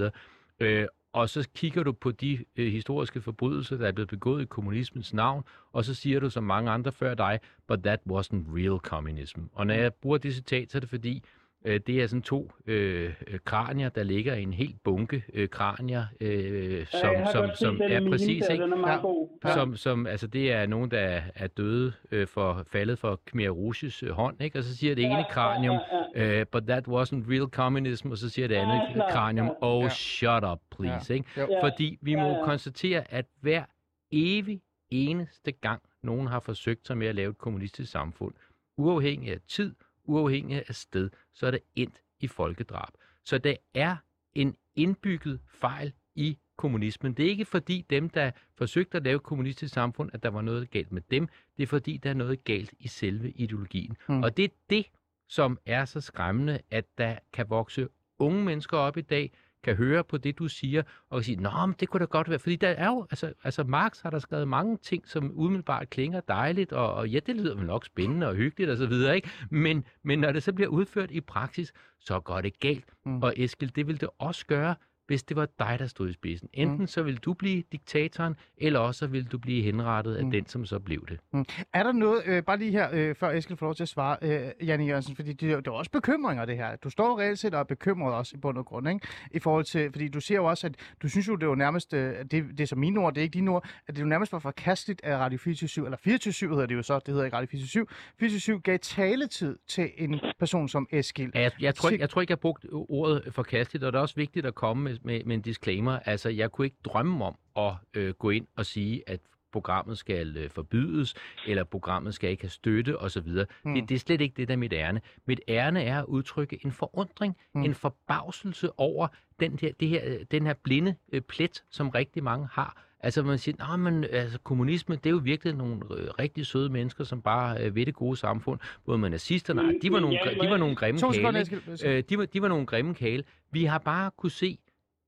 Øh, 0.60 0.86
og 1.14 1.28
så 1.28 1.48
kigger 1.54 1.82
du 1.82 1.92
på 1.92 2.10
de 2.10 2.44
øh, 2.56 2.72
historiske 2.72 3.20
forbrydelser, 3.20 3.76
der 3.76 3.88
er 3.88 3.92
blevet 3.92 4.08
begået 4.08 4.42
i 4.42 4.46
kommunismens 4.46 5.14
navn, 5.14 5.44
og 5.72 5.84
så 5.84 5.94
siger 5.94 6.20
du 6.20 6.30
som 6.30 6.44
mange 6.44 6.70
andre 6.70 6.92
før 6.92 7.14
dig, 7.14 7.40
but 7.66 7.82
that 7.82 8.00
wasn't 8.10 8.56
real 8.56 8.78
communism. 8.78 9.40
Og 9.52 9.66
når 9.66 9.74
jeg 9.74 9.94
bruger 9.94 10.18
det 10.18 10.34
citat, 10.34 10.72
så 10.72 10.78
er 10.78 10.80
det 10.80 10.88
fordi, 10.88 11.22
øh, 11.64 11.80
det 11.86 12.02
er 12.02 12.06
sådan 12.06 12.22
to 12.22 12.52
øh, 12.66 13.14
kranier, 13.44 13.88
der 13.88 14.02
ligger 14.02 14.34
i 14.34 14.42
en 14.42 14.52
helt 14.52 14.82
bunke 14.84 15.24
øh, 15.32 15.48
kranier, 15.48 16.04
øh, 16.20 16.86
som, 16.86 17.14
har 17.16 17.32
som, 17.32 17.50
som 17.54 17.80
er 17.82 18.08
præcis, 18.10 18.44
ikke? 18.50 18.64
Er 18.64 18.88
Ja. 18.90 18.96
god. 18.96 19.28
Ja. 19.44 19.54
Som, 19.54 19.76
som, 19.76 20.06
altså 20.06 20.26
det 20.26 20.52
er 20.52 20.66
nogen, 20.66 20.90
der 20.90 21.20
er, 21.34 21.46
døde 21.46 21.92
øh, 22.10 22.26
for 22.26 22.62
faldet 22.66 22.98
for 22.98 23.20
Khmer 23.26 23.48
Rouges 23.50 24.02
øh, 24.02 24.10
hånd, 24.10 24.42
ikke? 24.42 24.58
Og 24.58 24.64
så 24.64 24.76
siger 24.76 24.94
det 24.94 25.04
ene 25.04 25.24
kranium, 25.30 25.78
Ja, 26.14 26.22
ja, 26.32 26.40
øh, 26.40 26.46
but 26.52 26.62
that 26.66 26.88
wasn't 26.88 27.30
real 27.32 27.46
communism, 27.50 28.10
og 28.10 28.18
så 28.18 28.28
siger 28.30 28.48
det 28.48 28.54
Ja, 28.54 28.60
andet 28.62 28.94
klart, 28.94 29.12
kranium, 29.12 29.46
ja. 29.46 29.52
oh 29.60 29.82
Ja. 29.84 29.88
shut 29.88 30.44
up 30.52 30.58
please, 30.76 31.14
ikke? 31.14 31.26
Jo. 31.36 31.46
Ja. 31.50 31.62
Fordi 31.66 31.98
vi 32.02 32.14
må 32.14 32.20
Ja, 32.28 32.34
ja. 32.38 32.44
konstatere, 32.44 33.12
at 33.12 33.26
hver 33.40 33.64
evig 34.12 34.60
eneste 34.90 35.52
gang, 35.52 35.82
nogen 36.02 36.26
har 36.26 36.40
forsøgt 36.40 36.86
sig 36.86 36.98
med 36.98 37.06
at 37.06 37.14
lave 37.14 37.30
et 37.30 37.38
kommunistisk 37.38 37.90
samfund, 37.92 38.34
uafhængig 38.78 39.32
af 39.32 39.38
tid, 39.48 39.74
uafhængig 40.04 40.64
af 40.68 40.74
sted, 40.74 41.10
så 41.32 41.46
er 41.46 41.50
det 41.50 41.60
endt 41.74 42.02
i 42.20 42.26
folkedrab. 42.26 42.88
Så 43.24 43.38
det 43.38 43.56
er 43.74 43.96
en 44.32 44.56
indbygget 44.74 45.40
fejl 45.46 45.92
i 46.14 46.38
kommunismen. 46.56 47.14
Det 47.14 47.26
er 47.26 47.30
ikke 47.30 47.44
fordi 47.44 47.86
dem, 47.90 48.08
der 48.08 48.30
forsøgte 48.54 48.96
at 48.96 49.04
lave 49.04 49.16
et 49.16 49.22
kommunistisk 49.22 49.74
samfund, 49.74 50.10
at 50.12 50.22
der 50.22 50.28
var 50.28 50.40
noget 50.42 50.70
galt 50.70 50.92
med 50.92 51.02
dem. 51.10 51.28
Det 51.56 51.62
er 51.62 51.66
fordi, 51.66 51.96
der 51.96 52.10
er 52.10 52.14
noget 52.14 52.44
galt 52.44 52.74
i 52.78 52.88
selve 52.88 53.30
ideologien. 53.30 53.96
Mm. 54.08 54.22
Og 54.22 54.36
det 54.36 54.44
er 54.44 54.48
det, 54.70 54.86
som 55.28 55.58
er 55.66 55.84
så 55.84 56.00
skræmmende, 56.00 56.60
at 56.70 56.84
der 56.98 57.18
kan 57.32 57.50
vokse 57.50 57.88
unge 58.18 58.44
mennesker 58.44 58.78
op 58.78 58.96
i 58.96 59.00
dag, 59.00 59.32
kan 59.64 59.76
høre 59.76 60.04
på 60.04 60.16
det, 60.16 60.38
du 60.38 60.48
siger, 60.48 60.82
og 61.10 61.24
sige, 61.24 61.36
nå, 61.36 61.66
men 61.66 61.74
det 61.80 61.88
kunne 61.88 62.00
da 62.00 62.04
godt 62.04 62.30
være. 62.30 62.38
Fordi 62.38 62.56
der 62.56 62.68
er 62.68 62.86
jo, 62.86 63.06
altså, 63.10 63.32
altså 63.44 63.64
Marx 63.64 64.00
har 64.00 64.10
der 64.10 64.18
skrevet 64.18 64.48
mange 64.48 64.76
ting, 64.76 65.08
som 65.08 65.32
umiddelbart 65.34 65.90
klinger 65.90 66.20
dejligt, 66.20 66.72
og, 66.72 66.94
og 66.94 67.08
ja, 67.08 67.18
det 67.26 67.36
lyder 67.36 67.54
vel 67.56 67.66
nok 67.66 67.84
spændende 67.84 68.28
og 68.28 68.34
hyggeligt 68.34 68.70
og 68.70 68.76
så 68.76 68.86
videre, 68.86 69.16
ikke? 69.16 69.30
Men, 69.50 69.84
men 70.02 70.18
når 70.18 70.32
det 70.32 70.42
så 70.42 70.52
bliver 70.52 70.68
udført 70.68 71.10
i 71.10 71.20
praksis, 71.20 71.72
så 72.00 72.20
går 72.20 72.40
det 72.40 72.60
galt. 72.60 72.92
Mm. 73.04 73.22
Og 73.22 73.34
Eskild, 73.36 73.70
det 73.70 73.86
vil 73.86 74.00
det 74.00 74.08
også 74.18 74.46
gøre, 74.46 74.74
hvis 75.06 75.22
det 75.22 75.36
var 75.36 75.48
dig, 75.58 75.76
der 75.78 75.86
stod 75.86 76.08
i 76.08 76.12
spidsen. 76.12 76.48
Enten 76.52 76.78
mm. 76.78 76.86
så 76.86 77.02
vil 77.02 77.16
du 77.16 77.32
blive 77.32 77.62
diktatoren, 77.72 78.36
eller 78.58 78.80
også 78.80 78.98
så 78.98 79.06
vil 79.06 79.24
du 79.24 79.38
blive 79.38 79.62
henrettet 79.62 80.14
af 80.16 80.24
Mm. 80.24 80.30
den, 80.30 80.46
som 80.46 80.66
så 80.66 80.78
blev 80.78 81.06
det. 81.08 81.46
Er 81.72 81.82
der 81.82 81.92
noget, 81.92 82.22
øh, 82.26 82.42
bare 82.42 82.58
lige 82.58 82.70
her, 82.70 82.88
øh, 82.92 83.14
før 83.14 83.30
Eskild 83.30 83.58
får 83.58 83.66
lov 83.66 83.74
til 83.74 83.82
at 83.82 83.88
svare, 83.88 84.16
øh, 84.22 84.66
Janne 84.68 84.84
Jørgensen, 84.86 85.16
fordi 85.16 85.32
det, 85.32 85.50
er 85.52 85.56
det 85.56 85.66
er 85.66 85.70
også 85.70 85.90
bekymringer, 85.90 86.44
det 86.44 86.56
her. 86.56 86.76
Du 86.76 86.90
står 86.90 87.18
reelt 87.20 87.38
set 87.38 87.54
og 87.54 87.60
er 87.60 87.64
bekymret 87.64 88.14
også 88.14 88.36
i 88.36 88.38
bund 88.38 88.58
og 88.58 88.64
grund, 88.66 88.88
ikke? 88.88 89.06
I 89.30 89.38
forhold 89.38 89.64
til, 89.64 89.90
fordi 89.92 90.08
du 90.08 90.20
siger 90.20 90.38
jo 90.38 90.44
også, 90.44 90.66
at 90.66 90.74
du 91.02 91.08
synes 91.08 91.28
jo, 91.28 91.34
det 91.36 91.42
er 91.42 91.46
jo 91.46 91.54
nærmest, 91.54 91.94
øh, 91.94 92.14
det, 92.18 92.30
det 92.30 92.60
er 92.60 92.66
som 92.66 92.78
mine 92.78 93.00
ord, 93.00 93.14
det 93.14 93.20
er 93.20 93.22
ikke 93.22 93.34
dine 93.34 93.50
ord, 93.50 93.64
at 93.88 93.96
det 93.96 94.02
jo 94.02 94.06
nærmest 94.06 94.32
var 94.32 94.38
forkasteligt 94.38 95.00
af 95.04 95.16
Radio 95.18 95.38
24 95.38 95.84
eller 95.86 95.96
24 95.96 96.50
hedder 96.50 96.66
det 96.66 96.74
jo 96.74 96.82
så, 96.82 96.98
det 96.98 97.08
hedder 97.08 97.24
ikke 97.24 97.36
Radio 97.36 97.48
24 97.50 97.86
24 98.20 98.60
gav 98.60 98.78
taletid 98.82 99.56
til 99.68 99.90
en 99.98 100.20
person 100.38 100.68
som 100.68 100.86
Eskild. 100.90 101.30
Ja, 101.34 101.40
jeg, 101.40 101.52
jeg, 101.60 101.74
tror, 101.74 101.88
ikke- 101.90 102.00
jeg 102.02 102.10
tror 102.10 102.20
ikke, 102.20 102.30
jeg 102.30 102.38
brugt 102.40 102.66
ordet 102.72 103.22
forkasteligt, 103.30 103.84
og 103.84 103.92
det 103.92 103.98
er 103.98 104.02
også 104.02 104.14
vigtigt 104.16 104.46
at 104.46 104.54
komme 104.54 104.82
med, 104.84 104.93
med, 105.02 105.24
med 105.24 105.36
en 105.36 105.42
disclaimer. 105.42 105.98
Altså, 105.98 106.28
jeg 106.28 106.52
kunne 106.52 106.64
ikke 106.64 106.76
drømme 106.84 107.24
om 107.24 107.36
at 107.56 107.72
øh, 107.94 108.14
gå 108.14 108.30
ind 108.30 108.46
og 108.56 108.66
sige, 108.66 109.02
at 109.06 109.20
programmet 109.52 109.98
skal 109.98 110.36
øh, 110.36 110.50
forbydes, 110.50 111.14
eller 111.46 111.64
programmet 111.64 112.14
skal 112.14 112.30
ikke 112.30 112.42
have 112.42 112.50
støtte 112.50 112.98
osv. 112.98 113.28
Mm. 113.64 113.74
Det, 113.74 113.88
det 113.88 113.94
er 113.94 113.98
slet 113.98 114.20
ikke 114.20 114.34
det, 114.36 114.48
der 114.48 114.54
er 114.54 114.58
mit 114.58 114.72
ærne. 114.72 115.00
Mit 115.26 115.40
ærne 115.48 115.82
er 115.82 115.98
at 115.98 116.04
udtrykke 116.04 116.58
en 116.64 116.72
forundring, 116.72 117.36
mm. 117.54 117.64
en 117.64 117.74
forbavselse 117.74 118.78
over 118.78 119.08
den, 119.40 119.56
der, 119.56 119.72
det 119.80 119.88
her, 119.88 120.00
øh, 120.04 120.18
den 120.30 120.46
her 120.46 120.54
blinde 120.62 120.94
øh, 121.12 121.20
plet, 121.20 121.64
som 121.70 121.88
rigtig 121.88 122.24
mange 122.24 122.48
har. 122.52 122.84
Altså 123.00 123.22
man 123.22 123.38
siger, 123.38 123.72
at 123.72 123.80
men 123.80 124.04
altså, 124.04 124.38
kommunisme, 124.38 124.96
det 124.96 125.06
er 125.06 125.10
jo 125.10 125.20
virkelig 125.24 125.54
nogle 125.54 125.80
øh, 125.96 126.08
rigtig 126.18 126.46
søde 126.46 126.68
mennesker, 126.68 127.04
som 127.04 127.22
bare 127.22 127.64
øh, 127.64 127.74
ved 127.74 127.86
det 127.86 127.94
gode 127.94 128.16
samfund. 128.16 128.60
Både 128.86 128.98
med 128.98 129.10
nazisterne, 129.10 129.78
de 129.82 129.92
var 129.92 130.00
nogle, 130.06 130.18
Ja, 130.24 130.30
de 130.44 130.50
var 130.50 130.56
nogle 130.56 130.76
grimme 130.76 131.00
kale. 131.00 131.46
Øh, 131.84 132.02
de, 132.08 132.18
var, 132.18 132.24
de 132.26 132.42
var 132.42 132.48
nogle 132.48 132.66
grimme 132.66 132.94
kale. 132.94 133.24
Vi 133.50 133.64
har 133.64 133.78
bare 133.78 134.10
kunne 134.16 134.30
se 134.30 134.58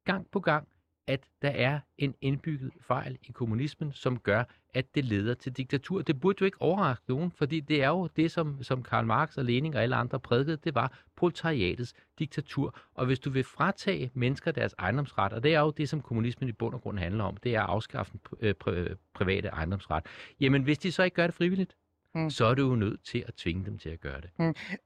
gang 0.06 0.26
på 0.30 0.40
gang, 0.40 0.68
at 1.08 1.20
der 1.42 1.48
er 1.50 1.80
en 1.98 2.14
indbygget 2.20 2.70
fejl 2.80 3.18
i 3.22 3.32
kommunismen, 3.32 3.92
som 3.92 4.18
gør, 4.18 4.44
at 4.74 4.94
det 4.94 5.04
leder 5.04 5.34
til 5.34 5.52
diktatur. 5.52 6.02
Det 6.02 6.20
burde 6.20 6.36
jo 6.40 6.44
ikke 6.46 6.62
overraske 6.62 7.04
nogen, 7.08 7.30
fordi 7.30 7.60
det 7.60 7.82
er 7.82 7.88
jo 7.88 8.06
det, 8.16 8.30
som, 8.30 8.62
som 8.62 8.82
Karl 8.82 9.06
Marx 9.06 9.36
og 9.38 9.44
Lenin 9.44 9.74
og 9.74 9.82
alle 9.82 9.96
andre 9.96 10.20
prædikede, 10.20 10.56
det 10.56 10.74
var 10.74 10.98
proletariatets 11.16 11.92
diktatur. 12.18 12.78
Og 12.94 13.06
hvis 13.06 13.18
du 13.18 13.30
vil 13.30 13.44
fratage 13.44 14.10
mennesker 14.14 14.50
deres 14.52 14.74
ejendomsret, 14.78 15.32
og 15.32 15.42
det 15.42 15.54
er 15.54 15.60
jo 15.60 15.70
det, 15.70 15.88
som 15.88 16.00
kommunismen 16.00 16.48
i 16.48 16.52
bund 16.52 16.74
og 16.74 16.80
grund 16.80 16.98
handler 16.98 17.24
om, 17.24 17.36
det 17.36 17.54
er 17.54 17.60
at 17.62 17.68
afskaffe 17.68 18.12
den 18.12 18.20
pri- 18.28 18.36
øh, 18.40 18.54
pri- 18.64 18.94
private 19.14 19.48
ejendomsret. 19.48 20.06
Jamen, 20.40 20.62
hvis 20.62 20.78
de 20.78 20.92
så 20.92 21.02
ikke 21.02 21.14
gør 21.14 21.26
det 21.26 21.34
frivilligt, 21.34 21.76
Mm. 22.14 22.20
mm. 22.22 22.30
så 22.30 22.44
er 22.44 22.54
du 22.54 22.68
jo 22.68 22.74
nødt 22.74 23.02
til 23.04 23.24
at 23.26 23.34
tvinge 23.34 23.64
dem 23.64 23.78
til 23.78 23.88
at 23.88 24.00
gøre 24.00 24.20
det. 24.20 24.30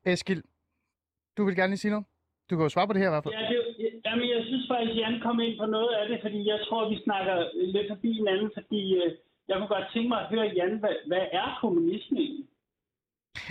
Eskild, 0.05 0.43
du 1.37 1.45
vil 1.45 1.57
gerne 1.57 1.71
lige 1.71 1.79
sige 1.79 1.91
noget? 1.91 2.07
Du 2.51 2.57
kan 2.57 2.63
jo 2.63 2.69
svare 2.69 2.87
på 2.87 2.93
det 2.93 3.01
her 3.03 3.09
i 3.09 3.11
hvert 3.11 3.23
fald. 3.25 3.35
Ja, 3.35 3.41
det, 3.41 3.60
jeg 4.81 4.89
synes 4.89 5.01
faktisk, 5.01 5.01
Jan 5.01 5.21
kom 5.27 5.41
ind 5.41 5.59
på 5.59 5.67
noget 5.77 5.93
af 6.01 6.05
det, 6.09 6.19
fordi 6.25 6.41
jeg 6.53 6.59
tror, 6.67 6.89
vi 6.93 6.97
snakker 7.07 7.35
lidt 7.75 7.89
forbi 7.93 8.13
hinanden, 8.13 8.51
fordi 8.59 8.83
øh, 9.01 9.11
jeg 9.49 9.57
kunne 9.57 9.75
godt 9.77 9.89
tænke 9.93 10.09
mig 10.09 10.21
at 10.21 10.29
høre, 10.33 10.53
Jan, 10.57 10.79
hvad, 10.83 10.95
hvad 11.11 11.25
er 11.33 11.59
kommunisme 11.61 12.19
egentlig? 12.19 12.47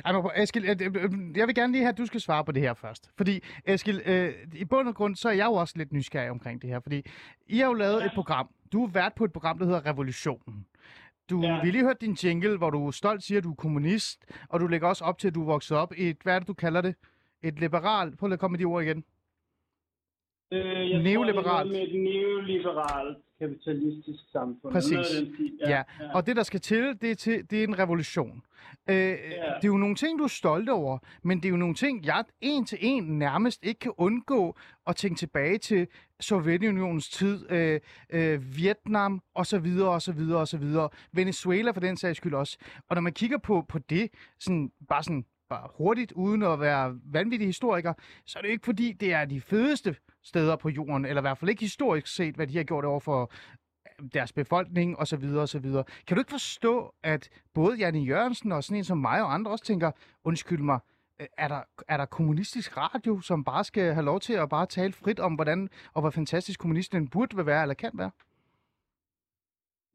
Ej, 0.06 0.12
men 0.12 0.22
Eskild, 0.36 0.66
øh, 0.70 1.04
øh, 1.04 1.38
jeg 1.38 1.48
vil 1.48 1.56
gerne 1.56 1.74
lige 1.74 1.84
have, 1.84 1.96
at 1.96 1.98
du 1.98 2.06
skal 2.06 2.22
svare 2.22 2.46
på 2.46 2.52
det 2.52 2.62
her 2.62 2.74
først. 2.74 3.12
Fordi, 3.18 3.40
Eskild, 3.66 4.02
øh, 4.06 4.34
i 4.56 4.66
bund 4.66 4.88
og 4.88 4.96
grund, 4.96 5.16
så 5.16 5.30
er 5.30 5.34
jeg 5.34 5.46
jo 5.46 5.54
også 5.54 5.74
lidt 5.78 5.92
nysgerrig 5.94 6.30
omkring 6.30 6.62
det 6.62 6.70
her. 6.70 6.80
Fordi 6.80 7.02
I 7.48 7.58
har 7.58 7.66
jo 7.66 7.74
lavet 7.74 8.06
et 8.06 8.12
program. 8.16 8.50
Du 8.74 8.86
har 8.86 8.92
været 8.94 9.14
på 9.14 9.24
et 9.24 9.34
program, 9.34 9.58
der 9.60 9.66
hedder 9.66 9.86
Revolutionen. 9.86 10.66
Du, 11.30 11.42
ja. 11.42 11.48
Ja. 11.48 11.62
vi 11.64 11.72
lige 11.72 11.84
hørt 11.84 12.02
din 12.02 12.14
jingle, 12.14 12.58
hvor 12.58 12.70
du 12.70 12.92
stolt 12.92 13.24
siger, 13.24 13.38
at 13.38 13.44
du 13.44 13.52
er 13.52 13.56
kommunist, 13.56 14.26
og 14.50 14.60
du 14.60 14.68
lægger 14.68 14.88
også 14.88 15.04
op 15.04 15.18
til, 15.18 15.28
at 15.28 15.36
du 15.36 15.42
er 15.42 15.46
vokset 15.46 15.78
op 15.78 15.94
i 15.98 16.10
et, 16.10 16.18
hvad 16.24 16.36
er 16.36 16.40
det, 16.40 16.48
du 16.48 16.54
kalder 16.54 16.82
det? 16.82 16.96
Et 17.44 17.60
liberal, 17.60 18.16
prøv 18.18 18.28
lige 18.28 18.34
at 18.34 18.40
komme 18.40 18.54
med 18.54 18.60
de 18.60 18.66
ord 18.66 18.84
igen. 18.84 19.04
Øh, 20.52 20.90
jeg 20.90 21.02
Neoliberalt. 21.04 21.46
Tror, 21.46 21.80
med 21.80 21.88
et 21.88 22.02
neoliberalt 22.02 23.18
kapitalistisk 23.40 24.24
samfund. 24.32 24.74
Præcis. 24.74 25.06
Stil. 25.06 25.58
Ja, 25.60 25.70
ja. 25.70 25.84
Og 26.14 26.28
det, 26.28 26.36
der 26.36 26.44
skal 26.44 26.60
til, 26.60 26.98
det 27.02 27.12
er, 27.12 27.16
til, 27.16 27.50
det 27.50 27.60
er 27.60 27.64
en 27.64 27.80
revolution. 27.80 28.42
Øh, 28.90 28.96
ja. 28.96 29.08
Det 29.08 29.64
er 29.64 29.68
jo 29.68 29.78
nogle 29.78 29.96
ting, 29.96 30.20
du 30.20 30.24
er 30.24 30.28
stolt 30.28 30.70
over, 30.70 30.98
men 31.24 31.38
det 31.38 31.46
er 31.46 31.50
jo 31.50 31.58
nogle 31.58 31.76
ting, 31.76 32.06
jeg 32.06 32.24
en 32.42 32.66
til 32.66 32.78
en 32.82 33.04
nærmest 33.20 33.66
ikke 33.66 33.80
kan 33.80 33.92
undgå 33.98 34.56
at 34.88 34.96
tænke 34.96 35.20
tilbage 35.20 35.58
til 35.58 35.88
Sovjetunionens 36.20 37.10
tid, 37.10 37.52
øh, 37.52 37.80
øh, 38.10 38.58
Vietnam 38.58 39.22
og 39.34 39.46
så 39.46 39.60
videre 39.60 39.90
og 39.90 40.02
så 40.02 40.12
videre 40.12 40.40
og 40.40 40.48
så 40.48 40.58
videre. 40.58 40.90
Venezuela 41.14 41.72
for 41.72 41.80
den 41.80 41.98
sags 41.98 42.18
skyld 42.18 42.34
også. 42.34 42.58
Og 42.90 42.96
når 42.96 43.02
man 43.02 43.14
kigger 43.14 43.38
på, 43.38 43.66
på 43.70 43.80
det, 43.80 44.10
sådan, 44.40 44.72
bare 44.90 45.04
sådan 45.04 45.26
bare 45.50 45.68
hurtigt, 45.78 46.12
uden 46.12 46.44
at 46.44 46.60
være 46.60 47.00
vanvittig 47.06 47.48
historiker, 47.48 47.94
så 48.26 48.40
er 48.40 48.42
det 48.42 48.50
jo 48.50 48.52
ikke 48.52 48.66
fordi, 48.66 48.92
det 48.92 49.14
er 49.14 49.26
de 49.26 49.42
fedeste 49.42 49.96
steder 50.24 50.56
på 50.56 50.70
jorden, 50.70 51.06
eller 51.06 51.22
i 51.22 51.24
hvert 51.24 51.38
fald 51.38 51.50
ikke 51.50 51.62
historisk 51.62 52.16
set, 52.16 52.36
hvad 52.36 52.48
de 52.48 52.58
har 52.58 52.64
gjort 52.64 52.86
over 52.86 53.00
for 53.00 53.32
øh, 54.02 54.10
deres 54.14 54.34
befolkning 54.34 55.00
og 55.00 55.08
så 55.08 55.18
videre 55.18 55.42
og 55.42 55.50
så 55.50 55.60
videre. 55.60 55.84
Kan 56.08 56.18
du 56.18 56.22
ikke 56.22 56.32
forstå, 56.32 56.94
at 57.04 57.30
både 57.54 57.78
Janne 57.78 58.00
Jørgensen 58.00 58.52
og 58.52 58.64
sådan 58.64 58.78
en 58.78 58.84
som 58.84 58.98
mig 58.98 59.22
og 59.22 59.34
andre 59.34 59.52
også 59.52 59.66
tænker, 59.66 59.92
undskyld 60.24 60.62
mig, 60.62 60.80
øh, 61.20 61.28
er 61.38 61.48
der, 61.48 61.62
er 61.88 61.98
der 61.98 62.06
kommunistisk 62.06 62.78
radio, 62.78 63.22
som 63.22 63.44
bare 63.44 63.64
skal 63.64 63.94
have 63.94 64.06
lov 64.06 64.20
til 64.20 64.34
at 64.34 64.50
bare 64.50 64.66
tale 64.66 64.94
frit 64.94 65.20
om, 65.20 65.34
hvordan 65.34 65.70
og 65.94 66.02
hvor 66.02 66.10
fantastisk 66.10 66.60
kommunisten 66.60 67.10
burde 67.10 67.46
være 67.46 67.62
eller 67.62 67.76
kan 67.76 67.92
være? 67.94 68.12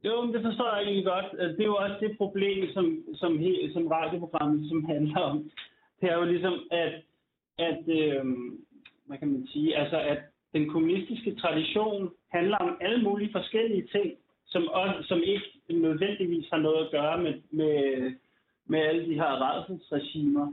Jo, 0.05 0.25
men 0.25 0.35
det 0.35 0.43
forstår 0.43 0.75
jeg 0.75 0.83
egentlig 0.85 1.05
godt. 1.05 1.25
Altså, 1.41 1.57
det 1.57 1.61
er 1.61 1.73
jo 1.75 1.77
også 1.77 1.97
det 2.01 2.17
problem, 2.19 2.73
som, 2.75 2.87
som, 3.15 3.39
he, 3.39 3.71
som 3.73 3.87
radioprogrammet 3.87 4.69
som 4.69 4.85
handler 4.85 5.21
om. 5.21 5.51
Det 6.01 6.11
er 6.11 6.17
jo 6.17 6.25
ligesom, 6.25 6.55
at, 6.71 6.95
at 7.59 7.83
øh, 7.89 8.25
hvad 9.07 9.19
kan 9.19 9.29
man 9.29 9.47
sige, 9.47 9.77
altså 9.77 10.01
at 10.01 10.19
den 10.53 10.71
kommunistiske 10.71 11.35
tradition 11.35 12.11
handler 12.31 12.57
om 12.57 12.79
alle 12.81 13.03
mulige 13.03 13.33
forskellige 13.33 13.87
ting, 13.93 14.15
som, 14.47 14.69
også, 14.69 15.09
som 15.09 15.23
ikke 15.23 15.45
nødvendigvis 15.71 16.49
har 16.53 16.59
noget 16.59 16.85
at 16.85 16.91
gøre 16.91 17.23
med, 17.23 17.35
med, 17.51 18.13
med 18.67 18.81
alle 18.81 19.07
de 19.07 19.15
her 19.15 19.33
rædselsregimer. 19.45 20.53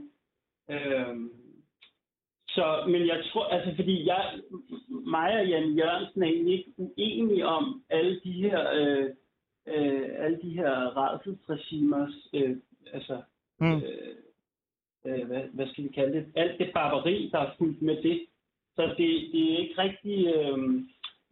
Øh, 0.70 1.16
så, 2.48 2.84
men 2.88 3.06
jeg 3.06 3.24
tror, 3.32 3.44
altså 3.44 3.74
fordi 3.74 4.06
jeg, 4.06 4.40
mig 4.88 5.40
og 5.40 5.46
Jan 5.48 5.72
Jørgensen 5.72 6.22
er 6.22 6.26
egentlig 6.26 6.58
ikke 6.58 6.72
uenige 6.76 7.46
om 7.46 7.82
alle 7.90 8.20
de 8.24 8.32
her, 8.32 8.72
øh, 8.74 9.10
øh, 9.66 10.08
alle 10.18 10.38
de 10.42 10.50
her 10.50 10.72
rædselsregimers, 10.96 12.28
øh, 12.34 12.56
altså, 12.92 13.22
Mm. 13.60 13.76
øh, 13.76 14.16
øh, 15.06 15.26
hvad, 15.26 15.42
hvad 15.52 15.66
skal 15.66 15.84
vi 15.84 15.88
kalde 15.88 16.18
det, 16.18 16.26
alt 16.36 16.58
det 16.58 16.70
barbari, 16.74 17.28
der 17.32 17.38
er 17.38 17.54
fuldt 17.58 17.82
med 17.82 18.02
det. 18.02 18.26
Så 18.76 18.82
det, 18.82 19.08
det 19.32 19.52
er 19.52 19.58
ikke 19.58 19.74
rigtig, 19.78 20.26
øh, 20.34 20.58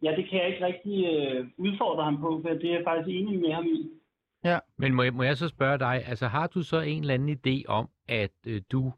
ja, 0.03 0.15
det 0.15 0.29
kan 0.29 0.39
jeg 0.39 0.47
ikke 0.47 0.65
rigtig 0.65 1.05
øh, 1.05 1.47
udfordre 1.57 2.03
ham 2.03 2.21
på, 2.21 2.41
for 2.41 2.49
det 2.49 2.69
er 2.69 2.75
jeg 2.75 2.83
faktisk 2.87 3.15
enig 3.15 3.39
med 3.39 3.53
ham 3.53 3.65
i. 3.65 3.89
Men 4.77 4.93
må 4.93 5.03
jeg, 5.03 5.13
må 5.13 5.23
jeg 5.23 5.37
så 5.37 5.47
spørge 5.47 5.79
dig, 5.79 6.03
altså 6.07 6.27
har 6.27 6.47
du 6.47 6.63
så 6.63 6.79
en 6.79 7.01
eller 7.01 7.13
anden 7.13 7.37
idé 7.37 7.63
om, 7.67 7.89
at 8.07 8.31
øh, 8.47 8.61
du 8.71 8.93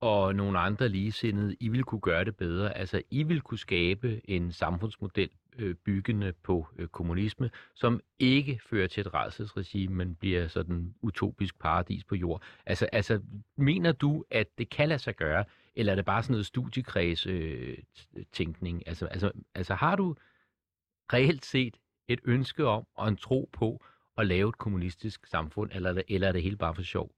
og 0.00 0.34
nogle 0.34 0.58
andre 0.58 0.88
ligesindede, 0.88 1.56
I 1.60 1.68
vil 1.68 1.84
kunne 1.84 2.00
gøre 2.00 2.24
det 2.24 2.36
bedre? 2.36 2.76
Altså, 2.78 3.02
I 3.10 3.22
vil 3.22 3.40
kunne 3.40 3.58
skabe 3.58 4.20
en 4.30 4.52
samfundsmodel 4.52 5.30
øh, 5.58 5.74
byggende 5.74 6.32
på 6.32 6.66
øh, 6.78 6.88
kommunisme, 6.88 7.50
som 7.74 8.00
ikke 8.18 8.60
fører 8.66 8.86
til 8.86 9.00
et 9.00 9.14
rædselsregime, 9.14 9.94
men 9.94 10.14
bliver 10.14 10.48
sådan 10.48 10.94
utopisk 11.02 11.58
paradis 11.58 12.04
på 12.04 12.14
jord. 12.14 12.42
Altså, 12.66 12.88
altså 12.92 13.20
mener 13.56 13.92
du, 13.92 14.24
at 14.30 14.58
det 14.58 14.70
kan 14.70 14.88
lade 14.88 14.98
sig 14.98 15.16
gøre, 15.16 15.44
eller 15.74 15.92
er 15.92 15.96
det 15.96 16.04
bare 16.04 16.22
sådan 16.22 16.32
noget 16.32 16.46
studiekreds 16.46 17.26
øh, 17.26 17.78
tænkning? 18.32 18.88
Altså, 18.88 19.06
altså, 19.06 19.32
altså 19.54 19.74
har 19.74 19.96
du 19.96 20.14
reelt 21.12 21.44
set 21.44 21.76
et 22.08 22.20
ønske 22.24 22.66
om 22.66 22.86
og 22.94 23.08
en 23.08 23.16
tro 23.16 23.48
på 23.52 23.84
at 24.16 24.26
lave 24.26 24.48
et 24.48 24.58
kommunistisk 24.58 25.26
samfund, 25.26 25.70
eller 25.74 25.90
er 25.90 25.94
det, 25.94 26.04
eller 26.08 26.28
er 26.28 26.32
det 26.32 26.42
helt 26.42 26.58
bare 26.58 26.74
for 26.74 26.82
sjov? 26.82 27.10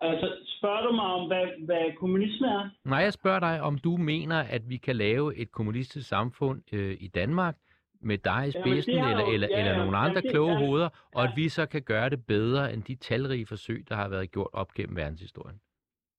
Altså, 0.00 0.49
spørger 0.60 0.82
du 0.86 0.92
mig 0.92 1.04
om, 1.04 1.26
hvad, 1.26 1.46
hvad 1.66 1.84
kommunisme 1.96 2.46
er? 2.46 2.70
Nej, 2.84 2.98
jeg 2.98 3.12
spørger 3.12 3.40
dig, 3.40 3.60
om 3.62 3.78
du 3.78 3.96
mener, 3.96 4.36
at 4.56 4.62
vi 4.68 4.76
kan 4.76 4.96
lave 4.96 5.36
et 5.36 5.52
kommunistisk 5.52 6.08
samfund 6.08 6.62
øh, 6.74 6.96
i 7.00 7.08
Danmark 7.08 7.56
med 8.00 8.18
dig 8.18 8.42
i 8.48 8.50
spidsen, 8.50 8.98
har 8.98 9.10
eller, 9.10 9.24
jo- 9.24 9.32
eller, 9.32 9.48
ja, 9.50 9.58
eller 9.58 9.72
ja, 9.72 9.78
nogle 9.78 9.98
ja, 9.98 10.04
andre 10.04 10.20
det- 10.20 10.30
kloge 10.30 10.52
ja, 10.52 10.58
hoveder, 10.66 10.88
og 11.14 11.22
at 11.24 11.30
ja. 11.30 11.34
vi 11.34 11.48
så 11.48 11.66
kan 11.66 11.82
gøre 11.82 12.10
det 12.10 12.26
bedre 12.26 12.72
end 12.72 12.82
de 12.82 12.94
talrige 12.94 13.46
forsøg, 13.46 13.84
der 13.88 13.94
har 13.94 14.08
været 14.08 14.30
gjort 14.30 14.48
op 14.52 14.74
gennem 14.74 14.96
verdenshistorien. 14.96 15.60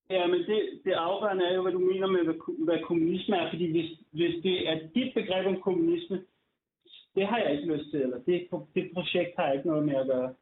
Ja, 0.09 0.27
men 0.27 0.39
det, 0.39 0.59
det 0.85 0.91
afgørende 0.91 1.45
er 1.45 1.55
jo, 1.55 1.61
hvad 1.61 1.71
du 1.71 1.79
mener 1.79 2.07
med, 2.07 2.23
hvad, 2.23 2.65
hvad 2.65 2.79
kommunisme 2.87 3.35
er. 3.35 3.49
Fordi 3.51 3.71
hvis, 3.71 3.89
hvis 4.11 4.43
det 4.43 4.69
er 4.69 4.79
dit 4.95 5.13
begreb 5.13 5.47
om 5.47 5.61
kommunisme, 5.61 6.21
det 7.15 7.27
har 7.27 7.37
jeg 7.37 7.51
ikke 7.51 7.73
lyst 7.73 7.89
til. 7.91 8.01
Eller 8.01 8.17
det, 8.27 8.47
det 8.75 8.91
projekt 8.93 9.31
har 9.37 9.45
jeg 9.45 9.55
ikke 9.55 9.67
noget 9.69 9.85
med 9.85 9.95
at 9.95 10.07
gøre. 10.07 10.33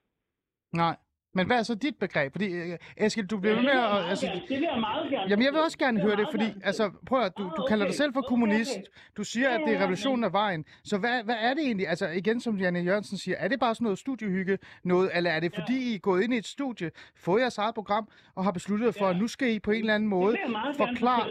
Nej. 0.74 0.96
Men 1.39 1.48
hvad 1.48 1.58
er 1.60 1.63
så 1.63 1.75
dit 1.75 1.96
begreb? 1.96 2.31
Fordi, 2.31 2.48
øh, 2.51 2.77
Eskild, 2.98 3.27
du 3.27 3.38
bliver 3.39 3.55
Ja, 3.55 3.62
med 3.62 3.72
at... 3.72 4.10
Altså, 4.10 4.25
gerne, 4.25 4.41
det 4.41 4.50
vil 4.50 4.67
jeg 4.74 4.79
meget 4.79 5.12
gerne. 5.12 5.29
Jamen, 5.29 5.46
jeg 5.46 5.53
vil 5.53 5.62
også 5.62 5.77
gerne 5.77 5.98
Det 5.98 6.05
høre 6.08 6.15
det, 6.15 6.27
fordi, 6.31 6.46
gerne. 6.46 6.65
altså, 6.65 6.91
prøv 7.05 7.22
at, 7.22 7.31
du, 7.38 7.43
Ah, 7.43 7.51
du 7.58 7.65
kalder 7.69 7.86
dig 7.86 7.96
selv 7.96 8.13
for 8.13 8.22
kommunist. 8.22 8.79
Du 9.17 9.24
siger, 9.24 9.50
at 9.50 9.62
det 9.65 9.75
er 9.75 9.79
revolutionen 9.81 10.24
af 10.24 10.34
vejen. 10.34 10.65
Så 10.84 10.98
hvad, 10.98 11.24
hvad 11.24 11.36
er 11.41 11.53
det 11.53 11.63
egentlig? 11.63 11.88
Altså, 11.88 12.08
igen, 12.08 12.39
som 12.39 12.58
Janne 12.58 12.79
Jørgensen 12.79 13.17
siger, 13.17 13.38
er 13.38 13.48
det 13.48 13.60
bare 13.60 13.75
sådan 13.75 13.84
noget 13.84 14.00
studiehygge 14.00 14.58
noget, 14.84 15.10
eller 15.15 15.31
er 15.31 15.39
det 15.39 15.51
fordi, 15.55 15.91
I 15.91 15.96
er 15.96 16.00
gået 16.00 16.24
ind 16.24 16.34
i 16.34 16.38
et 16.38 16.46
studie, 16.48 16.91
fået 17.15 17.41
jeres 17.41 17.58
eget 17.58 17.75
program, 17.75 18.08
og 18.36 18.43
har 18.43 18.51
besluttet 18.51 18.96
for, 18.96 19.05
at 19.05 19.17
nu 19.17 19.27
skal 19.27 19.48
I 19.55 19.60
på 19.60 19.72
en 19.72 19.79
eller 19.79 19.96
anden 19.96 20.10
måde 20.10 20.38
forklare 20.77 21.24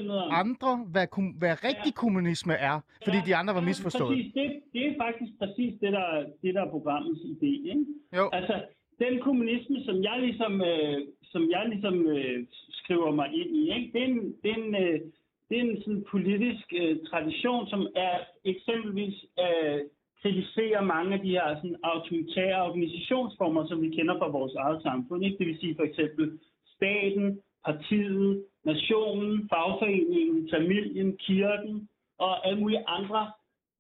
andre, 0.43 0.77
hvad, 0.77 1.07
hvad 1.39 1.65
rigtig 1.65 1.95
kommunisme 1.95 2.55
er, 2.55 2.81
fordi 3.05 3.19
de 3.27 3.37
andre 3.37 3.55
var 3.55 3.61
misforstået. 3.61 4.17
Præcis, 4.17 4.33
det, 4.35 4.47
det 4.73 4.87
er 4.87 4.95
faktisk 5.05 5.33
præcis 5.39 5.73
det, 5.81 5.93
der, 5.93 6.25
det, 6.43 6.55
der 6.55 6.63
er 6.67 6.71
programmets 6.71 7.21
idé. 7.21 7.53
Ikke? 7.71 7.85
Jo. 8.17 8.31
Altså, 8.33 8.55
den 8.99 9.21
kommunisme, 9.21 9.85
som 9.85 10.03
jeg 10.03 10.17
ligesom, 10.21 10.63
øh, 10.71 10.99
som 11.23 11.51
jeg 11.51 11.65
ligesom 11.69 12.07
øh, 12.07 12.47
skriver 12.71 13.11
mig 13.11 13.29
ind 13.35 13.57
i, 13.57 13.75
ikke? 13.77 13.91
Det, 13.93 14.03
er 14.03 14.07
en, 14.07 14.35
det, 14.43 14.51
er 14.51 14.55
en, 14.55 14.75
øh, 14.75 15.01
det 15.49 15.59
er 15.59 15.63
en 15.63 15.83
sådan 15.83 16.05
politisk 16.11 16.67
øh, 16.81 16.97
tradition, 17.11 17.69
som 17.69 17.89
er 17.97 18.17
eksempelvis 18.45 19.25
øh, 19.45 19.81
kritiserer 20.23 20.81
mange 20.81 21.15
af 21.15 21.21
de 21.21 21.31
her 21.31 21.57
sådan, 21.57 21.77
autoritære 21.83 22.65
organisationsformer, 22.69 23.67
som 23.67 23.83
vi 23.83 23.89
kender 23.91 24.19
fra 24.19 24.29
vores 24.29 24.55
eget 24.55 24.83
samfund. 24.83 25.25
Ikke? 25.25 25.39
Det 25.39 25.47
vil 25.47 25.59
sige 25.59 25.77
for 25.77 25.83
eksempel 25.83 26.39
staten, 26.77 27.41
partiet, 27.65 28.45
nationen, 28.65 29.49
fagforeningen, 29.49 30.49
familien, 30.55 31.17
kirken 31.17 31.89
og 32.19 32.47
alle 32.47 32.61
mulige 32.61 32.89
andre 32.89 33.21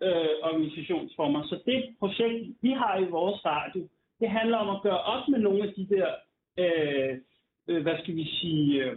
øh, 0.03 0.35
organisationsformer. 0.43 1.43
Så 1.43 1.61
det 1.67 1.97
projekt, 1.99 2.57
vi 2.63 2.71
har 2.71 2.99
i 2.99 3.11
vores 3.11 3.45
radio, 3.45 3.89
det 4.21 4.31
handler 4.31 4.57
om 4.57 4.77
at 4.77 4.83
gøre 4.83 5.01
op 5.01 5.29
med 5.29 5.39
nogle 5.39 5.63
af 5.69 5.75
de 5.75 5.87
der, 5.89 6.09
øh, 6.59 7.19
øh, 7.69 7.83
hvad 7.83 7.99
skal 7.99 8.17
vi 8.17 8.25
sige, 8.25 8.85
øh, 8.85 8.97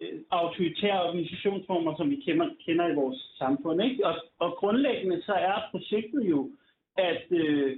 øh, 0.00 0.20
autoritære 0.30 1.02
organisationsformer, 1.08 1.96
som 1.96 2.10
vi 2.10 2.16
kender, 2.16 2.48
kender 2.66 2.88
i 2.88 2.94
vores 2.94 3.34
samfund. 3.38 3.82
Ikke? 3.82 4.06
Og, 4.06 4.14
og 4.38 4.52
grundlæggende 4.52 5.22
så 5.22 5.32
er 5.32 5.68
projektet 5.70 6.30
jo, 6.30 6.50
at, 6.96 7.26
øh, 7.30 7.76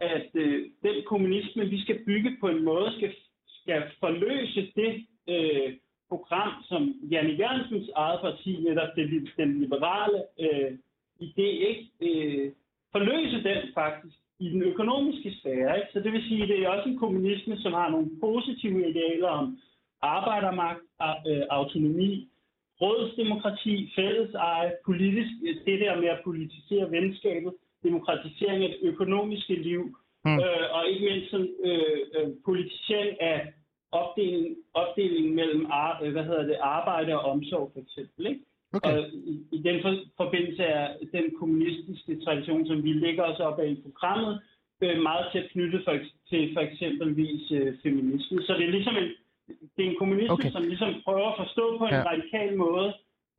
at 0.00 0.30
øh, 0.34 0.70
den 0.82 1.04
kommunisme, 1.06 1.64
vi 1.64 1.80
skal 1.80 2.04
bygge 2.04 2.36
på 2.40 2.48
en 2.48 2.64
måde, 2.64 2.92
skal, 2.96 3.14
skal 3.62 3.82
forløse 4.00 4.72
det 4.76 5.06
øh, 5.28 5.76
program, 6.08 6.52
som 6.68 6.82
Janne 7.10 7.32
Jørgensens 7.32 7.90
eget 7.94 8.20
parti, 8.20 8.60
netop 8.60 8.88
det, 8.96 9.28
den 9.36 9.60
liberale 9.60 10.20
øh, 10.40 10.72
idé, 11.20 11.48
ikke? 11.70 11.84
Øh, 12.00 12.52
forløse 12.92 13.44
den 13.48 13.58
faktisk 13.74 14.16
i 14.40 14.48
den 14.48 14.62
økonomiske 14.62 15.30
sfære. 15.40 15.76
Ikke? 15.78 15.92
Så 15.92 16.00
det 16.00 16.12
vil 16.12 16.22
sige, 16.28 16.42
at 16.42 16.48
det 16.48 16.58
er 16.58 16.68
også 16.68 16.88
en 16.88 16.98
kommunisme, 16.98 17.56
som 17.56 17.72
har 17.72 17.88
nogle 17.90 18.10
positive 18.20 18.90
idealer 18.90 19.28
om 19.28 19.58
arbejdermagt, 20.02 20.80
øh, 21.28 21.42
autonomi, 21.50 22.28
rådsdemokrati, 22.80 23.92
fælleseje, 23.96 24.72
politisk, 24.84 25.30
det 25.66 25.80
der 25.80 26.00
med 26.00 26.08
at 26.08 26.20
politisere 26.24 26.90
venskabet, 26.90 27.52
demokratisering 27.82 28.64
af 28.64 28.70
det 28.70 28.88
økonomiske 28.88 29.54
liv, 29.54 29.82
mm. 30.24 30.38
øh, 30.44 30.66
og 30.76 30.82
ikke 30.90 31.04
mindst 31.04 31.30
sådan, 31.30 31.54
øh, 31.64 32.00
øh, 32.16 32.28
politisering 32.44 33.20
af 33.20 33.52
opdeling, 33.92 34.56
opdeling 34.74 35.34
mellem 35.34 35.66
ar, 35.70 36.00
øh, 36.02 36.12
hvad 36.12 36.24
hedder 36.24 36.42
det, 36.42 36.56
arbejde 36.60 37.18
og 37.18 37.30
omsorg, 37.32 37.70
for 37.72 37.80
eksempel. 37.80 38.26
Ikke? 38.26 38.40
Okay. 38.76 38.90
Og 38.90 39.08
i, 39.32 39.34
i 39.56 39.58
den 39.62 39.76
for, 39.82 39.92
forbindelse 40.16 40.62
er 40.62 40.86
den 41.12 41.26
kommunistiske 41.38 42.20
tradition, 42.24 42.66
som 42.66 42.82
vi 42.84 42.92
lægger 42.92 43.24
os 43.24 43.40
op 43.40 43.58
af 43.58 43.68
i 43.68 43.82
programmet, 43.86 44.40
øh, 44.82 45.02
meget 45.02 45.26
tæt 45.32 45.46
knyttet 45.52 45.80
for, 45.84 45.94
til 46.30 46.42
for 46.54 46.60
eksempelvis 46.68 47.50
øh, 47.58 47.68
feminisme. 47.82 48.42
Så 48.46 48.52
det 48.58 48.64
er 48.66 48.76
ligesom 48.78 48.96
en, 48.96 49.08
det 49.76 49.82
er 49.84 49.90
en 49.90 50.00
kommunisme, 50.02 50.32
okay. 50.32 50.50
som 50.50 50.62
ligesom 50.62 50.90
prøver 51.04 51.28
at 51.32 51.38
forstå 51.42 51.78
på 51.78 51.84
en 51.84 51.94
ja. 51.94 52.02
radikal 52.12 52.56
måde, 52.56 52.88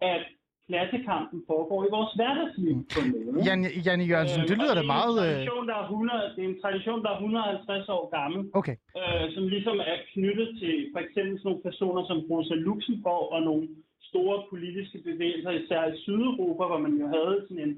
at 0.02 0.24
klassekampen 0.68 1.40
foregår 1.52 1.80
i 1.88 1.92
vores 1.98 2.12
hverdagsliv 2.20 2.76
på 2.94 3.00
en 3.04 3.10
måde. 3.14 3.38
Jan, 3.48 3.60
Janne 3.86 4.06
Jørgensen, 4.12 4.42
øh, 4.42 4.48
det 4.50 4.58
lyder 4.62 4.76
da 4.82 4.84
meget... 4.96 5.16
Det 5.18 5.28
er, 5.28 5.32
en 5.32 5.36
tradition, 5.36 5.64
der 5.72 5.76
er 5.82 5.86
100, 5.86 6.34
det 6.36 6.42
er 6.46 6.50
en 6.54 6.60
tradition, 6.64 7.00
der 7.04 7.10
er 7.14 7.18
150 7.18 7.90
år 7.98 8.04
gammel, 8.18 8.42
okay. 8.60 8.76
øh, 9.00 9.26
som 9.36 9.44
ligesom 9.56 9.78
er 9.92 9.98
knyttet 10.14 10.50
til 10.62 10.76
for 10.94 11.00
eksempel 11.06 11.34
sådan 11.38 11.48
nogle 11.50 11.66
personer 11.70 12.02
som 12.10 12.18
Rosa 12.30 12.56
Luxemburg 12.68 13.24
og 13.36 13.40
nogle 13.50 13.64
store 14.12 14.38
politiske 14.50 14.98
bevægelser, 15.10 15.52
især 15.52 15.82
i 15.88 15.98
Sydeuropa, 16.04 16.64
hvor 16.70 16.78
man 16.86 16.94
jo 17.02 17.08
havde 17.08 17.46
sådan 17.48 17.64
en, 17.68 17.74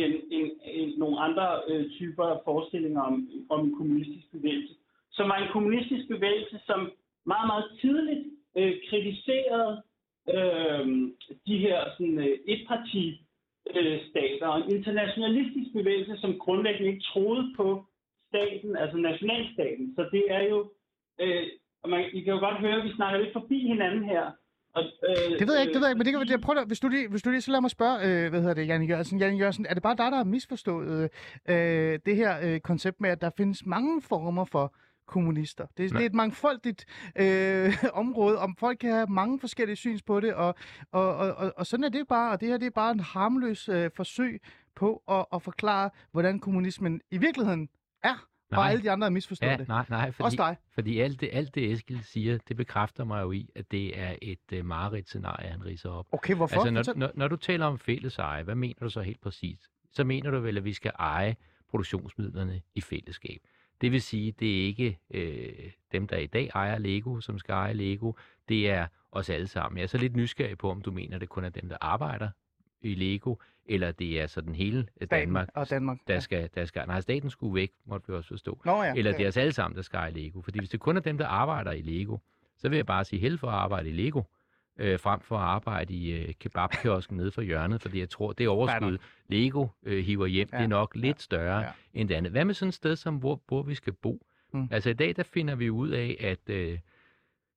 en, 0.00 0.12
en, 0.30 0.46
en, 0.64 0.88
nogle 0.98 1.20
andre 1.26 1.46
øh, 1.70 1.90
typer 1.90 2.24
af 2.24 2.38
forestillinger 2.44 3.02
om, 3.02 3.28
om 3.50 3.60
en 3.66 3.74
kommunistisk 3.76 4.26
bevægelse, 4.32 4.74
som 5.12 5.28
var 5.28 5.36
en 5.36 5.52
kommunistisk 5.52 6.08
bevægelse, 6.08 6.56
som 6.66 6.80
meget, 7.26 7.46
meget 7.52 7.66
tidligt 7.80 8.24
øh, 8.58 8.74
kritiserede 8.88 9.82
øh, 10.34 10.86
de 11.46 11.56
her 11.64 11.78
sådan, 11.96 12.18
øh, 12.18 12.38
etparti 12.46 13.04
øh, 13.76 13.98
stater 14.10 14.46
og 14.46 14.58
en 14.60 14.76
internationalistisk 14.76 15.72
bevægelse, 15.72 16.16
som 16.20 16.38
grundlæggende 16.38 16.90
ikke 16.92 17.08
troede 17.12 17.44
på 17.56 17.84
staten, 18.28 18.76
altså 18.76 18.96
nationalstaten. 18.96 19.94
Så 19.96 20.08
det 20.12 20.24
er 20.28 20.42
jo, 20.42 20.70
øh, 21.20 21.46
man, 21.86 22.04
I 22.12 22.20
kan 22.20 22.32
jo 22.32 22.40
godt 22.40 22.58
høre, 22.64 22.76
at 22.78 22.84
vi 22.84 22.92
snakker 22.98 23.20
lidt 23.20 23.32
forbi 23.32 23.58
hinanden 23.72 24.04
her. 24.04 24.30
Og, 24.72 24.82
øh, 24.82 25.38
det 25.38 25.48
ved 25.48 25.54
jeg 25.54 25.62
ikke, 25.62 25.74
det 25.74 25.80
ved 25.80 25.88
jeg 25.88 25.90
ikke, 25.90 25.98
men 25.98 26.06
det 26.06 26.28
kan 26.28 26.30
jeg 26.30 26.40
prøve 26.40 26.64
hvis 26.64 26.80
du 26.80 26.88
lige, 26.88 27.08
hvis 27.08 27.22
du 27.22 27.30
lige 27.30 27.40
så 27.40 27.50
lad 27.50 27.60
mig 27.60 27.70
spørge, 27.70 27.98
øh, 28.04 28.30
hvad 28.30 28.40
hedder 28.40 28.54
det, 28.54 28.66
Jan 28.66 28.82
Jørgensen. 28.82 29.18
Jan 29.18 29.36
Jørgensen, 29.36 29.66
er 29.66 29.74
det 29.74 29.82
bare 29.82 29.96
dig, 29.96 30.10
der 30.10 30.16
har 30.16 30.24
misforstået 30.24 31.10
øh, 31.48 31.98
det 32.06 32.16
her 32.16 32.38
øh, 32.42 32.60
koncept 32.60 33.00
med, 33.00 33.10
at 33.10 33.20
der 33.20 33.30
findes 33.36 33.66
mange 33.66 34.02
former 34.02 34.44
for 34.44 34.74
kommunister. 35.06 35.66
Det, 35.76 35.90
det 35.90 36.00
er 36.00 36.06
et 36.06 36.14
mangfoldigt 36.14 36.86
øh, 37.16 37.84
område, 38.02 38.38
om 38.38 38.56
folk 38.56 38.78
kan 38.78 38.92
have 38.92 39.06
mange 39.06 39.40
forskellige 39.40 39.76
syns 39.76 40.02
på 40.02 40.20
det, 40.20 40.34
og, 40.34 40.54
og, 40.92 41.16
og, 41.16 41.52
og 41.56 41.66
sådan 41.66 41.84
er 41.84 41.88
det 41.88 42.08
bare, 42.08 42.32
og 42.32 42.40
det 42.40 42.48
her 42.48 42.56
det 42.56 42.66
er 42.66 42.70
bare 42.70 42.92
en 42.92 43.00
harmløs 43.00 43.68
øh, 43.68 43.90
forsøg 43.96 44.40
på 44.76 45.02
at, 45.08 45.26
at 45.34 45.42
forklare, 45.42 45.90
hvordan 46.12 46.38
kommunismen 46.40 47.00
i 47.10 47.18
virkeligheden 47.18 47.68
er. 48.02 48.29
Nej. 48.50 48.60
Og 48.60 48.70
alle 48.70 48.82
de 48.82 48.90
andre 48.90 49.04
har 49.04 49.10
misforstået 49.10 49.50
ja, 49.50 49.56
det. 49.56 49.68
Nej, 49.68 49.84
nej, 49.88 50.10
fordi, 50.10 50.24
Også 50.24 50.36
dig. 50.36 50.56
Fordi 50.74 51.00
alt 51.00 51.20
det, 51.20 51.30
alt 51.32 51.54
det 51.54 51.72
Eskild 51.72 52.02
siger, 52.02 52.38
det 52.48 52.56
bekræfter 52.56 53.04
mig 53.04 53.22
jo 53.22 53.32
i, 53.32 53.48
at 53.54 53.70
det 53.70 53.98
er 53.98 54.14
et 54.22 54.38
uh, 54.52 54.64
mareridt-scenarie, 54.64 55.48
han 55.48 55.64
riser 55.64 55.90
op. 55.90 56.06
Okay, 56.12 56.34
hvorfor? 56.34 56.66
Altså, 56.66 56.94
når, 56.94 56.98
når, 57.06 57.12
når 57.14 57.28
du 57.28 57.36
taler 57.36 57.66
om 57.66 57.78
fælles 57.78 58.18
eje, 58.18 58.42
hvad 58.42 58.54
mener 58.54 58.80
du 58.80 58.90
så 58.90 59.00
helt 59.00 59.20
præcist? 59.20 59.62
Så 59.92 60.04
mener 60.04 60.30
du 60.30 60.40
vel, 60.40 60.56
at 60.56 60.64
vi 60.64 60.72
skal 60.72 60.92
eje 60.98 61.36
produktionsmidlerne 61.70 62.62
i 62.74 62.80
fællesskab. 62.80 63.40
Det 63.80 63.92
vil 63.92 64.02
sige, 64.02 64.32
det 64.32 64.60
er 64.60 64.66
ikke 64.66 64.98
øh, 65.10 65.72
dem, 65.92 66.06
der 66.06 66.16
i 66.16 66.26
dag 66.26 66.50
ejer 66.54 66.78
Lego, 66.78 67.20
som 67.20 67.38
skal 67.38 67.52
eje 67.52 67.72
Lego. 67.72 68.12
Det 68.48 68.70
er 68.70 68.86
os 69.12 69.30
alle 69.30 69.46
sammen. 69.46 69.76
Jeg 69.78 69.82
er 69.82 69.88
så 69.88 69.98
lidt 69.98 70.16
nysgerrig 70.16 70.58
på, 70.58 70.70
om 70.70 70.82
du 70.82 70.90
mener, 70.90 71.18
det 71.18 71.28
kun 71.28 71.44
er 71.44 71.48
dem, 71.48 71.68
der 71.68 71.76
arbejder 71.80 72.30
i 72.82 72.94
Lego, 72.94 73.34
eller 73.66 73.92
det 73.92 74.20
er 74.20 74.26
sådan 74.26 74.54
hele 74.54 74.86
Danmark, 75.10 75.48
og 75.54 75.70
Danmark 75.70 75.98
der, 76.08 76.20
skal, 76.20 76.50
der 76.54 76.64
skal... 76.64 76.86
Nej, 76.86 77.00
staten 77.00 77.30
skulle 77.30 77.54
væk, 77.54 77.70
måtte 77.86 78.08
vi 78.08 78.14
også 78.14 78.28
forstå. 78.28 78.60
Nå, 78.64 78.82
ja, 78.82 78.94
eller 78.94 79.12
det 79.12 79.24
er 79.24 79.28
os 79.28 79.36
alle 79.36 79.52
sammen, 79.52 79.76
der 79.76 79.82
skal 79.82 79.96
eje 79.96 80.10
Lego. 80.10 80.40
Fordi 80.40 80.58
hvis 80.58 80.70
det 80.70 80.80
kun 80.80 80.96
er 80.96 81.00
dem, 81.00 81.18
der 81.18 81.26
arbejder 81.26 81.72
i 81.72 81.82
Lego, 81.82 82.16
så 82.56 82.68
vil 82.68 82.76
jeg 82.76 82.86
bare 82.86 83.04
sige 83.04 83.20
held 83.20 83.38
for 83.38 83.46
at 83.46 83.54
arbejde 83.54 83.88
i 83.88 83.92
Lego 83.92 84.22
øh, 84.80 84.98
frem 84.98 85.20
for 85.20 85.36
at 85.36 85.42
arbejde 85.42 85.94
i 85.94 86.12
øh, 86.12 86.34
kebabkiosken 86.34 87.16
nede 87.16 87.30
for 87.30 87.42
hjørnet, 87.42 87.82
fordi 87.82 88.00
jeg 88.00 88.10
tror, 88.10 88.32
det 88.32 88.48
overskud, 88.48 88.98
Lego 89.28 89.66
øh, 89.82 90.04
hiver 90.04 90.26
hjem, 90.26 90.48
ja. 90.52 90.56
det 90.56 90.64
er 90.64 90.68
nok 90.68 90.96
lidt 90.96 91.16
ja. 91.16 91.22
større 91.22 91.58
ja. 91.58 91.70
end 91.94 92.08
det 92.08 92.14
andet. 92.14 92.32
Hvad 92.32 92.44
med 92.44 92.54
sådan 92.54 92.68
et 92.68 92.74
sted, 92.74 92.96
som 92.96 93.16
hvor, 93.16 93.40
hvor 93.48 93.62
vi 93.62 93.74
skal 93.74 93.92
bo? 93.92 94.26
Mm. 94.52 94.68
Altså 94.70 94.90
i 94.90 94.92
dag, 94.92 95.16
der 95.16 95.22
finder 95.22 95.54
vi 95.54 95.70
ud 95.70 95.88
af, 95.88 96.16
at 96.20 96.54
øh, 96.54 96.78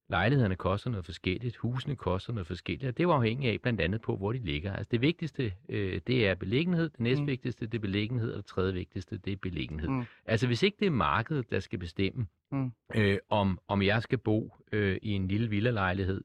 lejlighederne 0.10 0.56
koster 0.56 0.89
noget 0.89 1.06
forskelligt, 1.06 1.58
husene 1.58 1.96
koster 1.96 2.34
noget 2.34 2.48
forskelligt, 2.48 2.89
og 2.89 2.98
det 2.98 3.08
var 3.08 3.13
afhængigt 3.13 3.54
af 3.54 3.62
blandt 3.62 3.82
andet 3.82 4.02
på, 4.02 4.18
hvor 4.18 4.32
de 4.32 4.39
ligger. 4.39 4.74
Altså 4.74 4.89
det 4.92 5.02
vigtigste, 5.02 5.54
øh, 5.70 6.02
det 6.08 6.28
er 6.28 6.36
beliggenhed, 6.36 6.89
det 6.89 7.00
næstvigtigste, 7.00 7.66
det 7.66 7.74
er 7.74 7.82
beliggenhed, 7.82 8.32
og 8.32 8.38
det 8.38 8.46
tredje 8.46 8.74
vigtigste, 8.74 9.18
det 9.18 9.34
er 9.34 9.38
beliggenhed. 9.38 9.89
Mm. 9.89 10.04
Altså 10.26 10.48
hvis 10.48 10.63
ikke 10.63 10.78
det 10.80 10.86
er 10.86 10.92
markedet, 10.92 11.52
der 11.52 11.60
skal 11.60 11.80
bestemme, 11.80 12.28
mm. 12.52 12.72
øh, 12.96 13.18
om, 13.30 13.60
om 13.68 13.82
jeg 13.82 14.02
skal 14.02 14.18
bo 14.18 14.56
øh, 14.72 14.98
i 15.02 15.12
en 15.12 15.28
lille 15.28 15.50
villalejlighed 15.50 16.24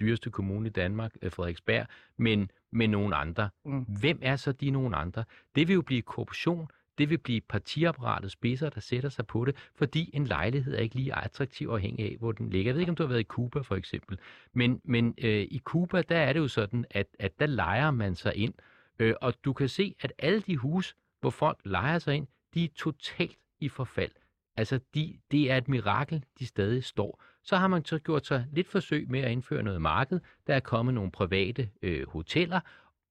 dyreste 0.00 0.30
kommune 0.30 0.68
i 0.68 0.70
Danmark, 0.70 1.16
øh, 1.22 1.30
Frederiksberg, 1.30 1.86
men 2.16 2.50
med 2.72 2.88
nogle 2.88 3.16
andre. 3.16 3.50
Mm. 3.64 3.82
Hvem 4.00 4.18
er 4.22 4.36
så 4.36 4.52
de 4.52 4.70
nogle 4.70 4.96
andre? 4.96 5.24
Det 5.54 5.68
vil 5.68 5.74
jo 5.74 5.82
blive 5.82 6.02
korruption, 6.02 6.68
det 6.98 7.10
vil 7.10 7.18
blive 7.18 7.40
partiapparatet 7.40 8.30
spidser, 8.30 8.70
der 8.70 8.80
sætter 8.80 9.08
sig 9.08 9.26
på 9.26 9.44
det, 9.44 9.56
fordi 9.74 10.10
en 10.12 10.26
lejlighed 10.26 10.74
er 10.74 10.78
ikke 10.78 10.94
lige 10.94 11.18
attraktiv 11.18 11.68
afhængig 11.68 12.10
af, 12.10 12.16
hvor 12.18 12.32
den 12.32 12.50
ligger. 12.50 12.68
Jeg 12.68 12.74
ved 12.74 12.80
ikke, 12.80 12.90
om 12.90 12.96
du 12.96 13.02
har 13.02 13.08
været 13.08 13.20
i 13.20 13.24
Cuba 13.24 13.60
for 13.60 13.76
eksempel, 13.76 14.18
men, 14.52 14.80
men 14.84 15.14
øh, 15.18 15.46
i 15.50 15.60
Cuba, 15.64 16.02
der 16.02 16.16
er 16.16 16.32
det 16.32 16.40
jo 16.40 16.48
sådan, 16.48 16.84
at, 16.90 17.06
at 17.18 17.38
der 17.38 17.46
leger 17.46 17.90
man 17.90 18.14
sig 18.16 18.36
ind, 18.36 18.54
øh, 18.98 19.14
og 19.20 19.34
du 19.44 19.52
kan 19.52 19.68
se, 19.68 19.94
at 20.00 20.12
alle 20.18 20.40
de 20.40 20.56
hus, 20.56 20.96
hvor 21.20 21.30
folk 21.30 21.58
leger 21.64 21.98
sig 21.98 22.14
ind, 22.14 22.26
de 22.54 22.64
er 22.64 22.68
totalt 22.76 23.38
i 23.60 23.68
forfald. 23.68 24.12
Altså, 24.56 24.80
de, 24.94 25.18
det 25.30 25.50
er 25.50 25.56
et 25.56 25.68
mirakel, 25.68 26.24
de 26.38 26.46
stadig 26.46 26.84
står. 26.84 27.22
Så 27.42 27.56
har 27.56 27.68
man 27.68 27.84
så 27.84 27.98
gjort 27.98 28.26
sig 28.26 28.46
lidt 28.52 28.68
forsøg 28.68 29.10
med 29.10 29.20
at 29.20 29.32
indføre 29.32 29.62
noget 29.62 29.82
marked. 29.82 30.20
Der 30.46 30.54
er 30.54 30.60
kommet 30.60 30.94
nogle 30.94 31.10
private 31.10 31.70
øh, 31.82 32.08
hoteller, 32.08 32.60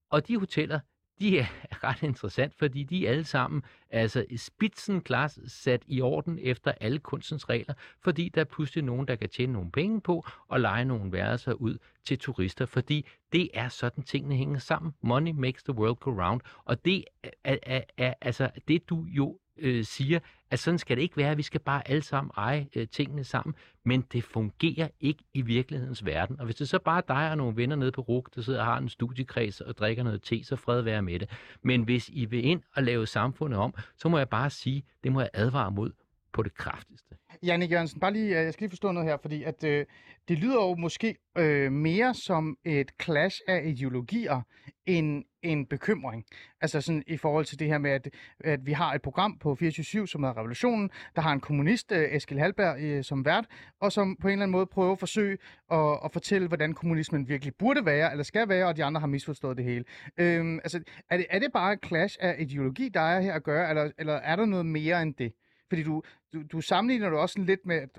og 0.10 0.28
de 0.28 0.40
hoteller, 0.40 0.80
de 1.24 1.40
er 1.40 1.46
ret 1.84 2.04
interessant, 2.04 2.56
fordi 2.56 2.84
de 2.84 3.08
er 3.08 3.12
alle 3.12 3.24
sammen 3.24 3.64
altså 3.90 4.26
spitsenklass 4.38 5.40
sat 5.48 5.84
i 5.88 6.02
orden 6.02 6.40
efter 6.42 6.72
alle 6.82 7.00
kunstens 7.00 7.50
regler, 7.50 7.74
fordi 8.02 8.30
der 8.30 8.42
er 8.42 8.46
pludselig 8.46 8.84
nogen, 8.84 9.08
der 9.08 9.16
kan 9.16 9.30
tjene 9.30 9.54
nogle 9.54 9.72
penge 9.72 10.02
på 10.02 10.26
og 10.48 10.60
lege 10.60 10.86
nogle 10.86 11.12
værelser 11.12 11.54
ud 11.54 11.78
til 12.06 12.20
turister, 12.20 12.66
fordi 12.66 13.08
det 13.32 13.50
er 13.54 13.70
sådan, 13.70 14.04
tingene 14.04 14.36
hænger 14.36 14.60
sammen. 14.60 14.94
Money 15.02 15.32
makes 15.32 15.64
the 15.64 15.74
world 15.74 15.96
go 15.96 16.12
round, 16.12 16.42
og 16.66 16.86
det 16.86 17.04
er, 17.44 17.58
er, 17.64 17.82
er 17.98 18.14
altså 18.22 18.50
det, 18.68 18.90
du 18.90 19.06
jo 19.06 19.40
øh, 19.58 19.86
siger, 19.86 20.20
at 20.52 20.60
sådan 20.60 20.78
skal 20.78 20.98
det 20.98 21.04
ikke 21.04 21.18
være. 21.18 21.36
Vi 21.36 21.44
skal 21.44 21.60
bare 21.60 21.88
alle 21.90 22.04
sammen 22.04 22.32
eje 22.38 22.68
øh, 22.76 22.88
tingene 22.88 23.24
sammen. 23.24 23.56
Men 23.86 24.02
det 24.02 24.24
fungerer 24.24 24.88
ikke 25.00 25.24
i 25.34 25.42
virkelighedens 25.42 26.06
verden. 26.06 26.40
Og 26.40 26.46
hvis 26.46 26.56
det 26.56 26.70
så 26.70 26.80
bare 26.80 26.98
er 26.98 27.02
dig 27.16 27.32
og 27.32 27.38
nogle 27.38 27.58
venner 27.58 27.76
nede 27.76 27.92
på 27.92 28.02
RUG, 28.02 28.28
der 28.36 28.42
sidder 28.42 28.60
og 28.60 28.66
har 28.66 28.78
en 28.78 28.90
studiekreds 28.90 29.62
og 29.62 29.78
drikker 29.78 30.04
noget 30.04 30.22
te, 30.22 30.44
så 30.44 30.56
fred 30.56 30.82
være 30.82 31.02
med 31.02 31.20
det. 31.20 31.30
Men 31.62 31.84
hvis 31.84 32.10
I 32.14 32.26
vil 32.26 32.46
ind 32.46 32.62
og 32.76 32.84
lave 32.84 33.08
samfundet 33.08 33.60
om, 33.60 33.74
så 33.98 34.10
må 34.10 34.18
jeg 34.18 34.30
bare 34.30 34.50
sige, 34.50 34.84
det 35.04 35.12
må 35.12 35.22
jeg 35.22 35.30
advare 35.34 35.72
mod 35.72 35.92
på 36.34 36.44
det 36.44 36.54
kraftigste. 36.54 37.16
Janne 37.44 37.66
Jørgensen, 37.66 38.00
bare 38.00 38.14
lige, 38.14 38.40
øh, 38.40 38.46
jeg 38.46 38.54
skal 38.54 38.64
lige 38.64 38.72
forstå 38.72 38.92
noget 38.92 39.10
her, 39.10 39.18
fordi 39.18 39.44
at, 39.44 39.64
øh, 39.64 39.86
det 40.28 40.40
lyder 40.40 40.56
jo 40.56 40.76
måske 40.76 41.16
øh, 41.38 41.72
mere 41.72 42.14
som 42.14 42.58
et 42.66 42.92
clash 43.02 43.42
af 43.48 43.62
ideologier 43.66 44.42
end 44.86 45.24
en 45.42 45.66
bekymring. 45.66 46.26
Altså 46.62 46.82
sådan 46.82 47.04
i 47.08 47.18
forhold 47.18 47.46
til 47.46 47.60
det 47.60 47.68
her 47.68 47.78
med, 47.78 47.92
at, 47.92 48.10
at 48.40 48.66
vi 48.66 48.72
har 48.72 48.94
et 48.94 49.02
program 49.02 49.38
på 49.38 49.58
24-7, 49.62 50.06
som 50.06 50.24
hedder 50.24 50.38
Revolutionen, 50.38 50.90
der 51.16 51.22
har 51.22 51.34
en 51.34 51.40
kommunist, 51.40 51.92
øh, 51.92 52.16
Eskil 52.16 52.40
Halberg, 52.40 52.80
øh, 52.80 53.04
som 53.04 53.26
vært, 53.26 53.46
og 53.80 53.92
som 53.92 54.18
på 54.22 54.28
en 54.28 54.32
eller 54.32 54.44
anden 54.44 54.52
måde 54.52 54.66
prøver 54.66 54.92
at 54.92 55.00
forsøge 55.00 55.38
at, 55.72 56.00
at 56.06 56.12
fortælle, 56.12 56.48
hvordan 56.48 56.74
kommunismen 56.74 57.28
virkelig 57.30 57.54
burde 57.56 57.86
være, 57.86 58.12
eller 58.12 58.24
skal 58.24 58.50
være, 58.50 58.68
og 58.68 58.78
de 58.78 58.84
andre 58.84 59.00
har 59.00 59.08
misforstået 59.08 59.58
det 59.58 59.66
hele. 59.66 59.84
Øh, 60.18 60.56
altså, 60.56 60.84
er 61.10 61.18
det, 61.18 61.26
er 61.30 61.40
det 61.40 61.52
bare 61.54 61.74
et 61.74 61.80
clash 61.86 62.18
af 62.20 62.36
ideologi, 62.40 62.90
der 62.90 63.02
er 63.02 63.22
her 63.22 63.34
at 63.34 63.44
gøre, 63.44 63.70
eller, 63.70 63.92
eller 63.98 64.14
er 64.14 64.36
der 64.36 64.46
noget 64.46 64.66
mere 64.66 65.02
end 65.02 65.16
det? 65.16 65.34
Fordi 65.74 65.84
du, 65.84 66.04
du, 66.34 66.44
du 66.52 66.62
sammenligner 66.62 67.10
det 67.10 67.20
også 67.20 67.34
sådan 67.34 67.46
lidt 67.46 67.66
med, 67.66 67.76
at, 67.76 67.90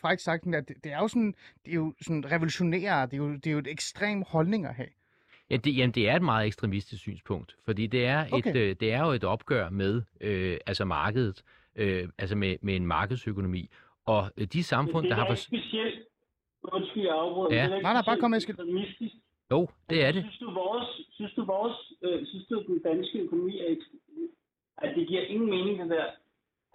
faktisk 0.00 0.24
sagt, 0.24 0.46
at 0.54 0.68
det, 0.68 0.76
det 0.84 0.92
er 0.92 0.98
jo 0.98 1.08
sådan, 1.08 1.34
det 1.64 1.70
er 1.70 1.74
jo 1.74 1.94
sådan 2.02 2.32
revolutionære, 2.32 3.06
det 3.06 3.12
er 3.12 3.16
jo, 3.16 3.32
det 3.32 3.46
er 3.46 3.50
jo 3.50 3.58
et 3.58 3.66
ekstrem 3.66 4.22
holdning 4.28 4.66
at 4.66 4.74
have. 4.74 4.88
Ja, 5.50 5.56
det, 5.56 5.76
jamen, 5.76 5.94
det 5.94 6.08
er 6.08 6.16
et 6.16 6.22
meget 6.22 6.46
ekstremistisk 6.46 7.02
synspunkt, 7.02 7.56
fordi 7.64 7.86
det 7.86 8.06
er, 8.06 8.26
Okay. 8.32 8.50
et, 8.50 8.56
øh, 8.56 8.76
det 8.80 8.92
er 8.92 9.00
jo 9.06 9.10
et 9.10 9.24
opgør 9.24 9.70
med 9.70 10.02
øh, 10.20 10.56
altså 10.66 10.84
markedet, 10.84 11.42
øh, 11.76 12.08
altså 12.18 12.36
med, 12.36 12.56
med 12.62 12.76
en 12.76 12.86
markedsøkonomi. 12.86 13.70
Og 14.06 14.30
øh, 14.36 14.46
de 14.46 14.62
samfund, 14.62 15.02
det 15.02 15.10
der 15.10 15.16
er 15.16 15.20
har... 15.20 15.26
ikke 15.30 15.40
For... 15.40 15.46
specielt... 15.46 16.06
Undskyld, 16.62 17.02
jeg 17.02 17.14
afbryder. 17.14 17.56
Ja. 17.56 17.62
Det 17.64 17.70
er 17.72 17.76
ikke 17.76 17.82
Nej, 17.82 17.92
nej, 17.92 18.02
bare 18.06 18.18
kom, 18.20 18.34
Eskild. 18.34 18.58
ekstremistisk. 18.58 19.14
Jo, 19.50 19.68
det 19.90 20.04
er 20.04 20.12
det. 20.12 20.22
Synes 20.22 20.38
du, 20.38 20.50
vores, 20.50 20.88
synes 21.10 21.32
du, 21.34 21.44
vores, 21.44 21.92
øh, 22.02 22.26
synes 22.26 22.46
du, 22.50 22.64
den 22.66 22.82
danske 22.82 23.18
økonomi 23.18 23.58
er, 23.58 23.76
at 24.78 24.94
det 24.96 25.08
giver 25.08 25.20
ingen 25.22 25.50
mening, 25.50 25.78
det 25.80 25.90
der? 25.90 26.06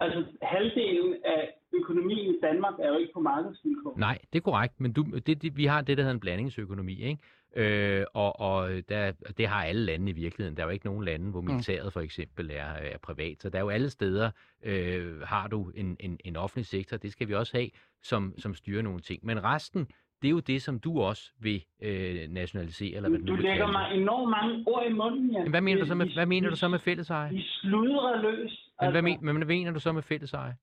Altså, 0.00 0.24
halvdelen 0.42 1.14
af 1.24 1.48
økonomien 1.72 2.34
i 2.34 2.38
Danmark 2.42 2.74
er 2.78 2.88
jo 2.88 2.96
ikke 2.96 3.12
på 3.14 3.20
markedsvilkår. 3.20 3.94
Nej, 3.96 4.18
det 4.32 4.38
er 4.38 4.42
korrekt, 4.42 4.80
men 4.80 4.92
du, 4.92 5.02
det, 5.26 5.42
det, 5.42 5.56
vi 5.56 5.64
har 5.64 5.80
det, 5.80 5.96
der 5.96 6.02
hedder 6.02 6.14
en 6.14 6.20
blandingsøkonomi, 6.20 7.02
ikke? 7.02 7.18
Øh, 7.56 8.04
og 8.14 8.40
og 8.40 8.70
der, 8.88 9.12
det 9.38 9.46
har 9.48 9.64
alle 9.64 9.84
lande 9.84 10.10
i 10.10 10.14
virkeligheden. 10.14 10.56
Der 10.56 10.62
er 10.62 10.66
jo 10.66 10.72
ikke 10.72 10.86
nogen 10.86 11.04
lande, 11.04 11.30
hvor 11.30 11.40
militæret 11.40 11.92
for 11.92 12.00
eksempel 12.00 12.50
er, 12.50 12.64
er 12.64 12.98
privat. 13.02 13.36
Så 13.42 13.50
der 13.50 13.58
er 13.58 13.62
jo 13.62 13.68
alle 13.68 13.90
steder, 13.90 14.30
øh, 14.64 15.20
har 15.20 15.48
du 15.48 15.70
en, 15.74 15.96
en, 16.00 16.18
en 16.24 16.36
offentlig 16.36 16.66
sektor. 16.66 16.96
Det 16.96 17.12
skal 17.12 17.28
vi 17.28 17.34
også 17.34 17.56
have, 17.56 17.70
som, 18.02 18.34
som 18.38 18.54
styrer 18.54 18.82
nogle 18.82 19.00
ting. 19.00 19.26
Men 19.26 19.44
resten, 19.44 19.88
det 20.22 20.28
er 20.28 20.32
jo 20.32 20.40
det, 20.40 20.62
som 20.62 20.78
du 20.80 21.00
også 21.00 21.30
vil 21.40 21.64
øh, 21.82 22.28
nationalisere, 22.28 22.96
eller 22.96 23.08
hvad 23.08 23.18
du 23.18 23.34
lægger 23.34 23.50
kalde 23.50 23.62
det. 23.62 23.72
mig 23.72 23.94
enormt 23.94 24.30
mange 24.30 24.64
ord 24.66 24.86
i 24.90 24.92
munden. 24.92 25.32
Men 25.32 25.50
hvad 25.50 25.60
mener 25.60 25.80
du 25.80 25.86
så 25.86 25.94
med, 25.94 26.14
hvad 26.14 26.26
mener 26.26 26.50
du 26.50 26.56
så 26.56 26.68
med 26.68 26.78
fælleseje? 26.78 27.30
De 27.30 27.42
sludrer 27.42 28.22
løs. 28.22 28.67
Men 28.82 28.90
hvad, 28.90 29.02
men, 29.02 29.18
men 29.22 29.36
hvad 29.36 29.46
mener 29.46 29.72
du 29.72 29.80
så 29.80 29.92
med 29.92 30.02
fælleseje? 30.02 30.54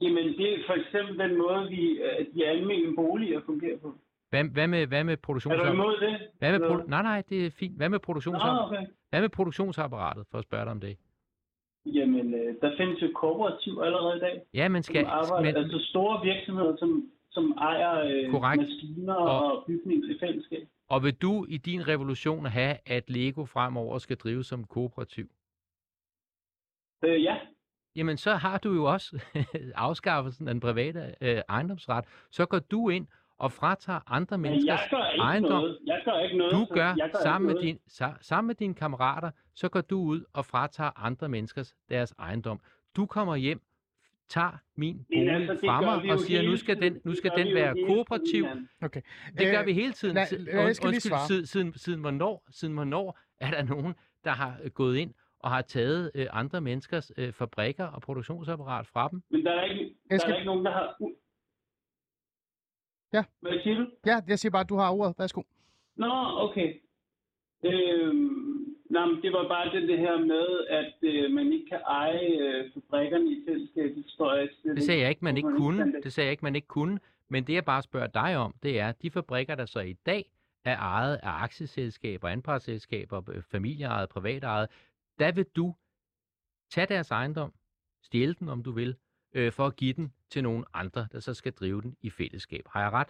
Jamen, 0.00 0.24
det 0.38 0.54
er 0.54 0.58
for 0.66 0.74
eksempel 0.74 1.18
den 1.18 1.38
måde, 1.38 1.68
vi, 1.68 1.82
øh, 1.90 2.26
de 2.34 2.46
almindelige 2.46 2.94
boliger 2.96 3.40
fungerer 3.46 3.78
på. 3.78 3.94
Hvad, 4.30 4.44
hvad 4.44 4.66
med, 4.66 4.86
hvad 4.86 5.04
med 5.04 5.12
Er 5.12 5.56
du 5.66 5.72
imod 5.72 5.96
det? 6.00 6.14
Hvad 6.38 6.58
med 6.58 6.68
produ- 6.68 6.88
nej, 6.88 7.02
nej, 7.02 7.22
det 7.28 7.46
er 7.46 7.50
fint. 7.50 7.76
Hvad 7.76 7.88
med, 7.88 7.98
Nå, 7.98 8.02
produktionsapparatet? 8.02 8.78
okay. 8.78 8.92
hvad 9.10 9.20
med 9.20 9.28
produktionsapparatet, 9.28 10.26
for 10.30 10.38
at 10.38 10.44
spørge 10.44 10.64
dig 10.64 10.70
om 10.72 10.80
det? 10.80 10.96
Jamen, 11.86 12.34
øh, 12.34 12.54
der 12.60 12.76
findes 12.76 13.02
jo 13.02 13.08
kooperativ 13.14 13.80
allerede 13.84 14.16
i 14.16 14.20
dag. 14.20 14.42
Ja, 14.54 14.68
men 14.68 14.82
skal... 14.82 15.04
arbejder, 15.06 15.40
Men, 15.44 15.56
altså 15.56 15.78
store 15.90 16.20
virksomheder, 16.24 16.76
som, 16.76 17.10
som 17.30 17.52
ejer 17.58 18.00
øh, 18.00 18.30
Korrekt. 18.30 18.62
maskiner 18.62 19.14
Og- 19.14 19.40
og, 19.44 19.52
og 19.58 19.64
bygninger 19.66 20.14
i 20.14 20.18
fællesskab. 20.20 20.68
Og 20.88 21.02
vil 21.04 21.14
du 21.14 21.46
i 21.48 21.56
din 21.56 21.88
revolution 21.88 22.46
have, 22.46 22.76
at 22.86 23.10
Lego 23.10 23.44
fremover 23.44 23.98
skal 23.98 24.16
drives 24.16 24.46
som 24.46 24.64
kooperativ? 24.64 25.26
Øh, 27.06 27.22
ja, 27.22 27.36
Jamen, 27.96 28.16
så 28.16 28.34
har 28.34 28.58
du 28.58 28.72
jo 28.74 28.84
også 28.84 29.22
afskaffelsen 29.74 30.48
af 30.48 30.54
den 30.54 30.60
private 30.60 31.14
øh, 31.20 31.40
ejendomsret. 31.48 32.04
Så 32.30 32.46
går 32.46 32.58
du 32.58 32.88
ind 32.88 33.06
og 33.38 33.52
fratager 33.52 34.00
andre 34.12 34.38
men 34.38 34.42
menneskers 34.50 34.80
jeg 34.80 34.88
gør 34.90 35.06
ikke 35.10 35.22
ejendom. 35.22 35.50
noget. 35.50 35.78
Jeg 35.86 36.02
gør 36.04 36.18
ikke 36.18 36.36
noget. 36.36 36.52
Du 36.52 36.64
gør, 36.74 36.94
jeg 36.96 37.10
gør 37.12 37.18
sammen 37.22 37.52
med, 37.54 37.62
din, 37.62 37.78
sa, 37.86 38.08
sammen 38.20 38.46
med 38.46 38.54
dine 38.54 38.74
kammerater, 38.74 39.30
så 39.54 39.68
går 39.68 39.80
du 39.80 40.00
ud 40.00 40.24
og 40.32 40.44
fratager 40.46 40.90
andre 41.04 41.28
menneskers 41.28 41.74
deres 41.88 42.14
ejendom. 42.18 42.60
Du 42.96 43.06
kommer 43.06 43.36
hjem, 43.36 43.60
tager 44.28 44.58
min 44.76 45.04
bolig 45.14 45.28
altså, 45.30 45.66
fra 45.66 45.80
mig 45.80 46.12
og 46.12 46.20
siger, 46.20 46.42
nu 46.42 46.56
skal 46.56 46.82
den, 46.82 47.00
nu 47.04 47.14
skal 47.14 47.32
den 47.36 47.54
være 47.54 47.74
kooperativ. 47.88 48.46
Okay. 48.82 49.00
Det 49.38 49.50
gør 49.52 49.60
Øh, 49.60 49.66
vi 49.66 49.72
hele 49.72 49.92
tiden. 49.92 50.14
lad- 50.14 50.38
lad- 50.38 50.54
jeg 50.54 50.66
und- 50.70 50.74
skal 50.74 50.90
lige 50.90 51.00
svare. 51.00 51.26
Siden, 51.26 51.46
siden, 51.46 51.72
siden, 51.78 52.00
hvornår, 52.00 52.44
siden 52.50 52.74
hvornår 52.74 53.18
er 53.40 53.50
der 53.50 53.62
nogen, 53.62 53.94
der 54.24 54.30
har 54.30 54.56
øh, 54.62 54.70
gået 54.70 54.96
ind 54.96 55.14
og 55.44 55.50
har 55.50 55.62
taget 55.62 56.10
øh, 56.14 56.26
andre 56.30 56.60
menneskers 56.60 57.12
øh, 57.16 57.32
fabrikker 57.32 57.84
og 57.86 58.02
produktionsapparat 58.02 58.86
fra 58.86 59.08
dem? 59.08 59.22
Men 59.30 59.44
der 59.46 59.52
er 59.52 59.64
ikke, 59.64 59.94
der 60.10 60.18
skal- 60.18 60.32
er 60.32 60.36
ikke 60.36 60.46
nogen, 60.46 60.64
der 60.64 60.70
har... 60.72 60.86
Ja. 63.12 63.24
Hvad 63.40 63.52
siger 63.62 63.76
du? 63.76 63.86
Ja, 64.06 64.20
jeg 64.28 64.38
siger 64.38 64.50
bare, 64.52 64.60
at 64.60 64.68
du 64.68 64.76
har 64.76 64.90
ordet. 64.90 65.14
Værsgo. 65.18 65.42
Nå, 65.96 66.12
okay. 66.46 66.68
Øhm, 67.64 68.76
nej, 68.90 69.06
men 69.06 69.22
det 69.22 69.32
var 69.32 69.48
bare 69.48 69.80
det, 69.80 69.88
det 69.88 69.98
her 69.98 70.18
med, 70.18 70.66
at 70.68 70.94
øh, 71.02 71.30
man 71.32 71.52
ikke 71.52 71.66
kan 71.68 71.80
eje 71.86 72.28
øh, 72.28 72.70
fabrikkerne 72.74 73.24
i. 73.30 73.44
Det 73.74 74.04
står 74.08 74.34
jeg 74.34 74.48
slet 74.62 74.76
Det 74.76 74.84
sagde 74.84 75.00
jeg 75.00 75.08
ikke, 75.10 75.24
man 75.24 75.36
ikke 75.36 75.48
kunne. 75.56 75.92
det? 75.92 76.04
Det 76.04 76.12
sagde 76.12 76.26
jeg 76.26 76.30
ikke, 76.32 76.44
man 76.44 76.54
ikke 76.56 76.68
kunne. 76.68 76.98
Men 77.28 77.44
det 77.46 77.52
jeg 77.54 77.64
bare 77.64 77.82
spørger 77.82 78.06
dig 78.06 78.36
om, 78.36 78.54
det 78.62 78.80
er, 78.80 78.92
de 78.92 79.10
fabrikker, 79.10 79.54
der 79.54 79.66
så 79.66 79.80
i 79.80 79.92
dag 79.92 80.24
er 80.64 80.76
ejet 80.76 81.14
af 81.16 81.42
aktieselskaber, 81.42 82.28
anpartsselskaber, 82.28 83.22
øh, 83.32 83.42
familieejet, 83.42 84.08
privatejet, 84.08 84.68
der 85.18 85.32
vil 85.32 85.46
du 85.56 85.74
tage 86.70 86.86
deres 86.86 87.10
ejendom, 87.10 87.52
stjæle 88.02 88.34
den, 88.34 88.48
om 88.48 88.62
du 88.62 88.72
vil, 88.72 88.96
øh, 89.34 89.52
for 89.52 89.66
at 89.66 89.76
give 89.76 89.92
den 89.92 90.12
til 90.30 90.42
nogle 90.42 90.64
andre, 90.74 91.08
der 91.12 91.20
så 91.20 91.34
skal 91.34 91.52
drive 91.52 91.82
den 91.82 91.96
i 92.02 92.10
fællesskab. 92.10 92.64
Har 92.68 92.80
jeg 92.82 92.92
ret? 92.92 93.08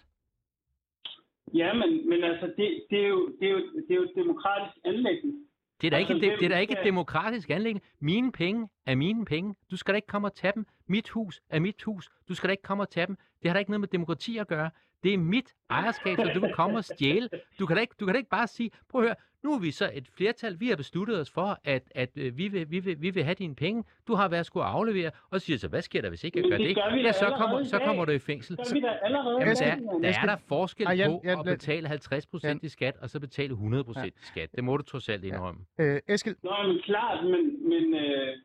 Ja, 1.53 1.73
men, 1.73 2.09
men 2.09 2.23
altså, 2.23 2.53
det, 2.57 2.83
det, 2.89 2.99
er 3.03 3.07
jo, 3.07 3.27
det, 3.39 3.47
er 3.47 3.51
jo, 3.51 3.59
det 3.75 3.91
er 3.91 3.95
jo 3.95 4.03
et 4.03 4.15
demokratisk 4.15 4.77
anlæggende. 4.85 5.45
Det 5.81 5.87
er 5.87 5.91
da 5.91 5.97
Altså, 5.97 6.13
ikke, 6.13 6.21
det, 6.21 6.29
hvem 6.29 6.39
det 6.39 6.45
er 6.45 6.49
da 6.49 6.59
ikke 6.59 6.77
et 6.79 6.85
demokratisk 6.85 7.49
anlæggende. 7.49 7.85
Mine 7.99 8.31
penge 8.31 8.69
er 8.85 8.95
mine 8.95 9.25
penge. 9.25 9.55
Du 9.71 9.77
skal 9.77 9.93
da 9.93 9.95
ikke 9.95 10.07
komme 10.07 10.27
og 10.27 10.35
tage 10.35 10.53
dem. 10.55 10.65
Mit 10.87 11.09
hus 11.09 11.41
er 11.49 11.59
mit 11.59 11.83
hus. 11.83 12.09
Du 12.29 12.35
skal 12.35 12.47
da 12.47 12.51
ikke 12.51 12.63
komme 12.63 12.83
og 12.83 12.89
tage 12.89 13.07
dem. 13.07 13.17
Det 13.41 13.49
har 13.49 13.53
da 13.53 13.59
ikke 13.59 13.71
noget 13.71 13.79
med 13.79 13.87
demokrati 13.87 14.37
at 14.37 14.47
gøre. 14.47 14.69
Det 15.05 15.13
er 15.13 15.17
mit 15.17 15.53
ejerskab, 15.69 16.17
så 16.17 16.31
du 16.35 16.39
vil 16.39 16.53
komme 16.53 16.77
og 16.77 16.83
stjæle. 16.83 17.29
Du 17.59 17.65
kan 17.65 17.75
da 17.75 17.81
ikke, 17.81 17.95
du 17.99 18.05
kan 18.05 18.13
da 18.13 18.17
ikke 18.17 18.29
bare 18.29 18.47
sige, 18.47 18.71
prøv 18.89 19.01
at 19.01 19.07
høre, 19.07 19.15
nu 19.43 19.53
er 19.53 19.59
vi 19.59 19.71
så 19.71 19.91
et 19.93 20.07
flertal, 20.17 20.59
vi 20.59 20.67
har 20.67 20.75
besluttet 20.75 21.19
os 21.19 21.31
for, 21.31 21.59
at, 21.63 21.83
at 21.95 22.09
øh, 22.17 22.37
vi, 22.37 22.47
vil, 22.47 22.71
vi, 22.71 22.79
vil, 22.79 23.01
vi 23.01 23.09
vil 23.09 23.23
have 23.23 23.35
dine 23.35 23.55
penge. 23.55 23.83
Du 24.07 24.13
har 24.15 24.27
været 24.29 24.45
skulle 24.45 24.65
aflevere, 24.65 25.11
og 25.31 25.39
så 25.39 25.45
siger 25.45 25.57
så, 25.57 25.67
hvad 25.67 25.81
sker 25.81 26.01
der, 26.01 26.09
hvis 26.09 26.23
ikke 26.23 26.39
jeg 26.39 26.49
gør 26.49 26.57
det 26.57 26.67
vi 26.67 27.01
Ja, 27.01 27.11
så 27.11 27.33
kommer, 27.37 27.63
så 27.63 27.79
kommer 27.79 28.05
du 28.05 28.11
i 28.11 28.19
fængsel. 28.19 28.55
Så 28.55 28.61
er 28.61 28.65
Så, 28.65 28.73
vi 28.73 28.81
da 28.81 28.87
allerede 28.87 29.37
Jamen, 29.39 29.55
der, 29.55 29.65
er, 29.65 29.99
der 30.01 30.19
er 30.21 30.25
der 30.25 30.37
forskel 30.47 30.85
på 31.05 31.21
at 31.23 31.45
betale 31.45 31.87
50% 31.87 32.59
i 32.63 32.69
skat, 32.69 32.97
og 33.01 33.09
så 33.09 33.19
betale 33.19 33.53
100% 33.53 34.05
i 34.05 34.11
skat. 34.15 34.49
Det 34.55 34.63
må 34.63 34.77
du 34.77 34.83
trods 34.83 35.09
alt 35.09 35.23
indrømme. 35.23 35.61
Øh, 35.79 35.99
Eskild, 36.07 36.35
Nå, 36.43 36.51
men 36.67 36.81
klart, 36.81 37.25
men, 37.25 37.69
men, 37.69 37.93
øh, 37.93 38.37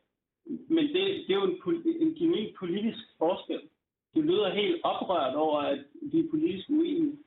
men 0.68 0.84
det, 0.84 1.02
det 1.26 1.30
er 1.30 1.40
jo 1.42 1.44
en, 1.44 1.82
en 2.00 2.14
genuin 2.14 2.54
politisk 2.58 2.98
forskel. 3.18 3.60
Du 4.14 4.20
lyder 4.20 4.54
helt 4.54 4.80
oprørt 4.84 5.34
over, 5.34 5.60
at 5.60 5.78
vi 6.12 6.18
er 6.20 6.24
politisk 6.30 6.70
uenige. 6.70 7.18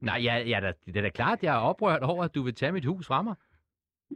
Nej, 0.00 0.24
jeg, 0.24 0.48
jeg, 0.48 0.74
det 0.86 0.96
er 0.96 1.02
da 1.02 1.08
klart, 1.08 1.38
at 1.38 1.44
jeg 1.44 1.54
er 1.56 1.60
oprørt 1.60 2.02
over, 2.02 2.24
at 2.24 2.34
du 2.34 2.42
vil 2.42 2.54
tage 2.54 2.72
mit 2.72 2.84
hus 2.84 3.06
fra 3.06 3.22
mig. 3.22 3.34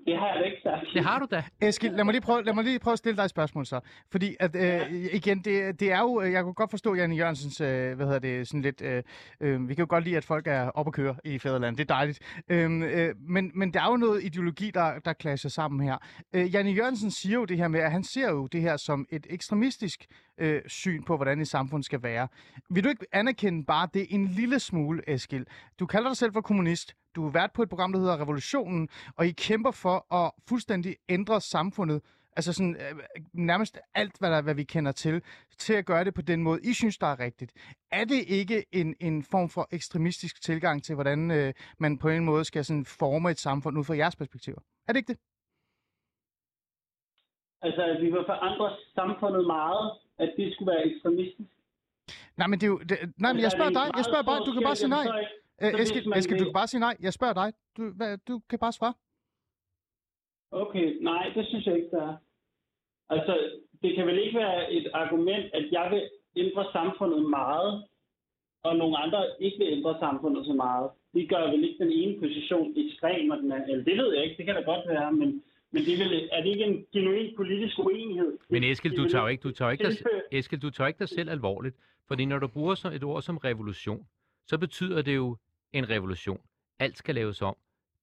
Det 0.07 0.19
har 0.19 0.29
jeg 0.29 0.37
da 0.41 0.45
ikke 0.45 0.63
sagt. 0.63 0.87
Det 0.95 1.05
har 1.05 1.19
du 1.19 1.27
da. 1.31 1.45
Eskild, 1.61 1.95
lad 1.97 2.05
mig 2.05 2.13
lige 2.13 2.23
prøve, 2.23 2.45
lad 2.45 2.55
mig 2.55 2.65
lige 2.65 2.79
prøve 2.79 2.93
at 2.93 2.99
stille 2.99 3.17
dig 3.17 3.25
et 3.25 3.31
spørgsmål 3.31 3.67
så. 3.67 3.81
Fordi 4.11 4.37
at, 4.41 4.57
øh, 4.57 4.93
igen, 5.13 5.39
det, 5.39 5.81
det 5.81 5.93
er 5.93 6.01
jo, 6.01 6.23
øh, 6.23 6.33
jeg 6.33 6.43
kunne 6.43 6.55
godt 6.55 6.71
forstå 6.71 6.95
Janne 6.95 7.17
Jørgensens, 7.17 7.61
øh, 7.61 7.97
hvad 7.97 8.07
hedder 8.07 8.19
det, 8.19 8.49
sådan 8.49 8.63
lidt, 8.63 8.83
øh, 8.83 9.03
øh, 9.41 9.69
vi 9.69 9.75
kan 9.75 9.83
jo 9.83 9.87
godt 9.89 10.05
lide, 10.05 10.17
at 10.17 10.25
folk 10.25 10.47
er 10.47 10.69
op 10.69 10.87
at 10.87 10.93
køre 10.93 11.17
i 11.25 11.39
fædreland, 11.39 11.77
det 11.77 11.91
er 11.91 11.95
dejligt. 11.95 12.43
Øh, 12.49 12.83
øh, 12.83 13.15
men, 13.19 13.51
men 13.55 13.75
der 13.75 13.81
er 13.81 13.91
jo 13.91 13.97
noget 13.97 14.25
ideologi, 14.25 14.71
der, 14.71 14.99
der 14.99 15.13
clasher 15.21 15.51
sammen 15.51 15.89
her. 15.89 15.97
Øh, 16.35 16.55
Janne 16.55 16.71
Jørgensen 16.71 17.11
siger 17.11 17.35
jo 17.35 17.45
det 17.45 17.57
her 17.57 17.69
med, 17.69 17.81
at 17.81 17.93
han 17.93 18.05
ser 18.05 18.31
jo 18.31 18.47
det 18.47 18.61
her 18.61 18.77
som 18.77 19.07
et 19.11 19.27
ekstremistisk 19.31 20.07
øh, 20.39 20.63
syn 20.67 21.03
på, 21.03 21.17
hvordan 21.17 21.41
et 21.41 21.49
samfund 21.49 21.83
skal 21.83 22.03
være. 22.03 22.29
Vil 22.71 22.85
du 22.85 22.89
ikke 22.89 23.07
anerkende 23.13 23.65
bare 23.65 23.89
det 23.95 24.07
en 24.11 24.27
lille 24.27 24.59
smule, 24.61 25.03
Eskil? 25.11 25.47
Du 25.79 25.87
kalder 25.87 26.09
dig 26.11 26.17
selv 26.17 26.33
for 26.33 26.41
kommunist. 26.41 26.95
Du 27.17 27.27
er 27.27 27.31
vært 27.31 27.53
på 27.53 27.63
et 27.63 27.69
program, 27.69 27.93
der 27.93 27.99
hedder 27.99 28.21
Revolutionen, 28.21 28.89
og 29.17 29.27
I 29.27 29.31
kæmper 29.31 29.71
for 29.71 30.15
at 30.15 30.33
fuldstændig 30.49 30.97
ændre 31.09 31.41
samfundet, 31.41 32.03
altså 32.37 32.53
sådan 32.53 32.77
øh, 32.77 33.03
nærmest 33.33 33.79
alt, 33.95 34.19
hvad, 34.19 34.31
der, 34.31 34.43
hvad 34.43 34.55
vi 34.55 34.65
kender 34.65 34.93
til, 34.93 35.23
til 35.59 35.73
at 35.73 35.87
gøre 35.87 36.05
det 36.05 36.15
på 36.15 36.23
den 36.23 36.43
måde, 36.43 36.61
I 36.63 36.73
synes, 36.73 36.99
der 36.99 37.07
er 37.07 37.21
rigtigt. 37.21 37.53
Er 37.93 38.05
det 38.05 38.25
ikke 38.27 38.65
en, 38.73 38.95
en 39.01 39.23
form 39.23 39.49
for 39.49 39.69
ekstremistisk 39.73 40.43
tilgang 40.43 40.85
til, 40.85 40.95
hvordan 40.95 41.31
øh, 41.31 41.55
man 41.79 41.99
på 41.99 42.09
en 42.09 42.25
måde 42.25 42.45
skal 42.45 42.65
sådan 42.65 42.85
forme 42.85 43.31
et 43.31 43.39
samfund 43.39 43.79
ud 43.79 43.85
fra 43.85 43.97
jeres 43.97 44.17
perspektiver? 44.17 44.59
Er 44.89 44.93
det 44.93 44.99
ikke 44.99 45.13
det? 45.13 45.19
Altså, 47.63 47.97
vi 48.01 48.07
vil 48.11 48.25
forandre 48.27 48.77
samfundet 48.95 49.47
meget, 49.47 49.99
at 50.19 50.35
det 50.37 50.55
skulle 50.55 50.73
være 50.73 50.87
ekstremistisk. 50.87 51.51
Nej, 52.37 52.47
men 52.47 52.59
det 52.61 52.67
er 52.67 52.73
jo... 52.75 52.79
Det, 52.79 52.97
nej, 53.25 53.33
men 53.33 53.41
jeg 53.41 53.45
Altså, 53.45 53.57
er 53.57 53.59
spørger 53.59 53.71
dig. 53.81 53.87
Jeg 53.99 54.05
spørger 54.05 54.23
bare. 54.31 54.41
Du 54.47 54.53
kan 54.53 54.63
bare 54.63 54.77
sige 54.77 54.89
nej. 54.99 55.03
ikke- 55.03 55.31
Øh, 55.63 55.73
man 55.73 56.19
Eskild, 56.19 56.39
du 56.39 56.45
kan 56.45 56.53
bare 56.61 56.67
sige 56.73 56.81
nej. 56.81 56.97
Jeg 57.01 57.13
spørger 57.13 57.35
dig. 57.43 57.49
Du, 57.77 57.83
hvad, 57.99 58.19
du 58.29 58.35
kan 58.51 58.59
bare 58.59 58.73
svare. 58.73 58.95
Okay, 60.51 60.87
nej, 61.01 61.33
det 61.35 61.47
synes 61.47 61.67
jeg 61.67 61.77
ikke, 61.77 61.91
der 61.91 62.03
er. 62.11 62.17
Altså, 63.09 63.51
det 63.83 63.95
kan 63.97 64.07
vel 64.07 64.19
ikke 64.25 64.39
være 64.39 64.73
et 64.73 64.87
argument, 64.93 65.47
at 65.55 65.65
jeg 65.73 65.87
vil 65.91 66.03
ændre 66.45 66.67
samfundet 66.73 67.31
meget, 67.31 67.85
og 68.63 68.77
nogle 68.77 68.99
andre 68.99 69.21
ikke 69.41 69.59
vil 69.59 69.73
ændre 69.73 69.97
samfundet 70.01 70.47
så 70.47 70.53
meget. 70.53 70.91
Det 71.15 71.29
gør 71.29 71.51
vel 71.51 71.65
ikke 71.65 71.85
den 71.85 71.93
ene 71.93 72.21
position 72.21 72.73
ekstrem, 72.77 73.31
og 73.31 73.39
den 73.39 73.53
anden, 73.53 73.71
eller 73.71 73.85
det 73.85 73.97
ved 73.99 74.15
jeg 74.15 74.25
ikke, 74.25 74.37
det 74.37 74.47
kan 74.47 74.55
da 74.55 74.61
godt 74.61 74.89
være, 74.89 75.13
men, 75.13 75.43
men 75.75 75.85
det 75.85 75.99
vil, 75.99 76.29
er 76.33 76.43
det 76.43 76.51
ikke 76.51 76.65
en 76.65 76.87
genuin 76.93 77.37
politisk 77.37 77.79
uenighed? 77.79 78.39
Men 78.51 78.65
Eskild, 78.65 78.93
Det 78.97 79.03
du 79.05 79.09
tager 79.09 79.23
jo 79.23 79.29
ikke, 79.29 79.43
du 79.43 79.51
tager 79.51 79.71
ikke, 79.71 79.85
dig, 79.85 79.97
Eskild, 80.33 80.61
du 80.61 80.71
tager 80.71 80.89
ikke 80.89 80.99
dig 80.99 81.09
selv 81.09 81.31
alvorligt. 81.31 81.77
Fordi 82.09 82.25
når 82.25 82.39
du 82.39 82.47
bruger 82.49 82.75
så 82.75 82.91
et 82.91 83.05
ord 83.05 83.23
som 83.23 83.37
revolution, 83.37 84.07
så 84.47 84.59
betyder 84.59 85.03
det 85.03 85.15
jo 85.15 85.37
en 85.73 85.89
revolution. 85.89 86.41
Alt 86.79 86.99
skal 86.99 87.15
laves 87.15 87.43
om. 87.43 87.57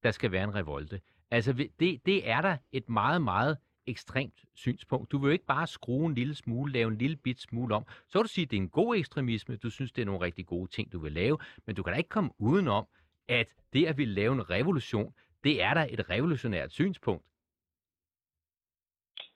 Der 0.04 0.12
skal 0.12 0.32
være 0.32 0.44
en 0.44 0.56
revolte. 0.56 1.02
Altså, 1.32 1.54
vi- 1.54 1.72
det, 1.80 2.06
det 2.06 2.30
er 2.30 2.42
da 2.42 2.58
et 2.72 2.90
meget, 2.90 3.22
meget 3.22 3.58
ekstremt 3.88 4.44
synspunkt. 4.56 5.12
Du 5.12 5.18
vil 5.18 5.28
jo 5.28 5.32
ikke 5.32 5.46
bare 5.46 5.68
skrue 5.68 6.06
en 6.06 6.14
lille 6.16 6.36
smule, 6.36 6.72
lave 6.74 6.92
en 6.92 6.98
lille 6.98 7.16
bit 7.16 7.42
smule 7.42 7.76
om. 7.76 7.84
Så 8.10 8.18
vil 8.20 8.24
du 8.24 8.28
sige, 8.30 8.44
at 8.44 8.52
det 8.52 8.58
er 8.58 8.62
en 8.62 8.70
god 8.70 8.96
ekstremisme, 8.96 9.56
du 9.56 9.70
synes, 9.70 9.92
det 9.92 10.02
er 10.02 10.06
nogle 10.06 10.22
rigtig 10.22 10.46
gode 10.46 10.72
ting, 10.72 10.92
du 10.94 11.00
vil 11.00 11.12
lave, 11.12 11.38
men 11.66 11.76
du 11.76 11.84
kan 11.84 11.94
da 11.94 11.98
ikke 11.98 12.10
komme 12.10 12.30
udenom, 12.40 12.86
at 13.28 13.48
det 13.74 13.86
at 13.86 13.98
ville 13.98 14.14
lave 14.14 14.34
en 14.34 14.50
revolution, 14.50 15.14
det 15.44 15.62
er 15.64 15.74
da 15.74 15.88
et 15.90 16.10
revolutionært 16.10 16.72
synspunkt. 16.72 17.26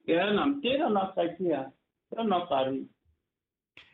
Ja, 0.07 0.33
nå, 0.33 0.43
det 0.63 0.71
er 0.71 0.77
da 0.83 0.89
nok 0.89 1.17
rigtigt, 1.17 1.49
ja. 1.49 1.63
Det 2.09 2.17
er 2.19 2.23
nok 2.23 2.51
ret 2.51 2.75
i. 2.75 2.89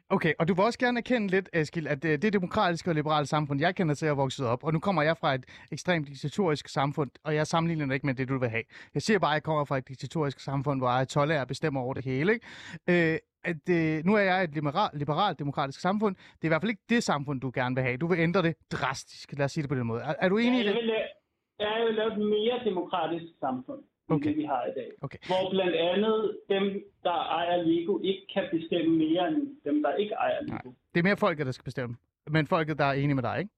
Okay, 0.10 0.34
og 0.40 0.48
du 0.48 0.54
vil 0.54 0.64
også 0.64 0.80
gerne 0.80 0.98
erkende 0.98 1.28
lidt, 1.28 1.50
Eskild, 1.54 1.88
at 1.88 2.06
øh, 2.06 2.22
det 2.22 2.34
demokratiske 2.34 2.90
og 2.92 2.96
liberale 2.96 3.26
samfund, 3.26 3.60
jeg 3.60 3.76
kender 3.76 3.96
til 3.96 4.06
at 4.06 4.18
vokset 4.18 4.48
op, 4.48 4.64
og 4.64 4.74
nu 4.74 4.80
kommer 4.80 5.02
jeg 5.02 5.18
fra 5.18 5.34
et 5.36 5.46
ekstremt 5.72 6.08
diktatorisk 6.08 6.68
samfund, 6.68 7.12
og 7.24 7.36
jeg 7.36 7.48
sammenligner 7.48 7.86
det 7.86 7.94
ikke 7.94 8.06
med 8.06 8.14
det, 8.16 8.30
du 8.30 8.38
vil 8.40 8.50
have. 8.50 8.64
Jeg 8.94 9.02
siger 9.02 9.20
bare, 9.20 9.32
at 9.32 9.34
jeg 9.34 9.44
kommer 9.44 9.66
fra 9.66 9.78
et 9.78 9.88
diktatorisk 9.88 10.40
samfund, 10.40 10.80
hvor 10.80 10.88
Ayatollah 10.88 11.48
bestemmer 11.48 11.82
over 11.82 11.94
det 11.94 12.06
hele. 12.06 12.34
Ikke? 12.34 13.12
Øh, 13.14 13.18
at 13.44 13.70
øh, 13.70 14.06
nu 14.06 14.16
er 14.16 14.20
jeg 14.20 14.44
et 14.44 14.54
liberal, 14.54 14.90
liberalt 14.94 15.40
demokratisk 15.40 15.80
samfund. 15.82 16.16
Det 16.16 16.42
er 16.44 16.48
i 16.48 16.48
hvert 16.48 16.62
fald 16.62 16.70
ikke 16.70 16.84
det 16.90 17.04
samfund, 17.04 17.42
du 17.42 17.52
gerne 17.54 17.76
vil 17.76 17.84
have. 17.84 17.98
Du 17.98 18.08
vil 18.08 18.20
ændre 18.20 18.42
det 18.42 18.56
drastisk. 18.72 19.34
Lad 19.38 19.46
os 19.46 19.52
sige 19.52 19.62
det 19.62 19.70
på 19.70 19.76
den 19.76 19.88
måde. 19.88 20.02
Er, 20.02 20.14
er 20.20 20.30
du 20.30 20.38
enig 20.38 20.52
Ja, 20.58 20.64
i 20.64 20.66
jeg 20.66 20.74
det? 20.76 20.84
vil, 20.84 20.90
la- 20.92 21.12
ja, 21.60 21.70
jeg 21.78 21.86
vil 21.88 21.96
lave 21.96 22.12
et 22.14 22.20
mere 22.20 22.58
demokratisk 22.70 23.34
samfund, 23.40 23.82
Okay. 24.16 24.30
det 24.30 24.38
vi 24.38 24.44
har 24.44 24.64
i 24.66 24.74
dag. 24.80 24.90
Okay. 25.02 25.18
Hvor 25.32 25.44
blandt 25.56 25.76
andet 25.76 26.38
dem, 26.50 26.66
der 27.04 27.18
ejer 27.40 27.64
Lego, 27.64 28.00
ikke 28.04 28.24
kan 28.34 28.46
bestemme 28.52 28.98
mere 28.98 29.28
end 29.28 29.38
dem, 29.66 29.84
der 29.84 29.94
ikke 29.94 30.14
ejer 30.14 30.42
Lego. 30.44 30.70
Det 30.94 31.00
er 31.00 31.04
mere 31.04 31.18
folket, 31.18 31.46
der 31.46 31.52
skal 31.52 31.64
bestemme. 31.72 31.96
Men 32.36 32.48
folket, 32.48 32.78
der 32.78 32.86
er 32.86 32.94
enige 32.94 33.16
med 33.16 33.24
dig, 33.24 33.38
ikke? 33.40 33.52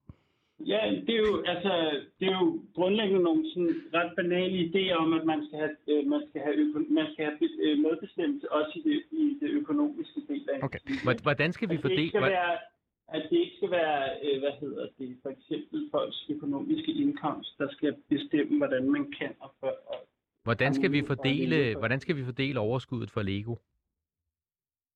Ja, 0.73 0.81
det 1.07 1.13
er 1.15 1.23
jo, 1.29 1.43
altså, 1.53 1.73
det 2.19 2.27
er 2.27 2.37
jo 2.41 2.59
grundlæggende 2.75 3.23
nogle 3.23 3.43
sådan 3.53 3.75
ret 3.93 4.11
banale 4.15 4.55
idéer 4.67 4.95
om, 5.03 5.13
at 5.13 5.25
man 5.25 5.39
skal 5.47 5.57
have, 5.63 5.75
øh, 5.91 6.05
man 6.13 6.21
skal 6.29 6.41
have, 6.41 6.55
øko- 6.63 6.93
man 6.99 7.07
skal 7.13 7.25
have 7.25 7.37
øh, 7.65 7.77
medbestemmelse 7.85 8.51
også 8.51 8.71
i 8.79 8.81
det, 8.89 8.97
i 9.11 9.37
det 9.41 9.49
økonomiske 9.61 10.19
del 10.29 10.49
af 10.53 10.63
Okay. 10.67 10.79
Hvor- 11.03 11.21
Hvordan 11.27 11.53
skal 11.53 11.69
vi 11.69 11.73
at 11.73 11.77
det 11.83 11.89
fordele... 11.89 12.09
skal 12.09 12.21
være, 12.21 12.53
at 13.15 13.23
det 13.29 13.37
ikke 13.43 13.55
skal 13.59 13.71
være, 13.71 13.99
øh, 14.25 14.39
hvad 14.43 14.51
hedder 14.61 14.85
det, 14.99 15.09
for 15.23 15.29
eksempel 15.29 15.79
folks 15.91 16.25
økonomiske 16.29 16.91
indkomst, 17.03 17.51
der 17.57 17.67
skal 17.71 17.95
bestemme, 18.09 18.57
hvordan 18.57 18.83
man 18.91 19.03
kan 19.19 19.31
og, 19.39 19.51
for, 19.59 19.67
og 19.93 19.99
Hvordan 20.43 20.73
skal 20.73 20.91
vi 20.91 20.99
at 20.99 21.07
fordele, 21.07 21.75
hvordan 21.75 21.99
skal 21.99 22.15
vi 22.15 22.25
fordele 22.25 22.59
overskuddet 22.59 23.11
for 23.11 23.21
Lego? 23.21 23.55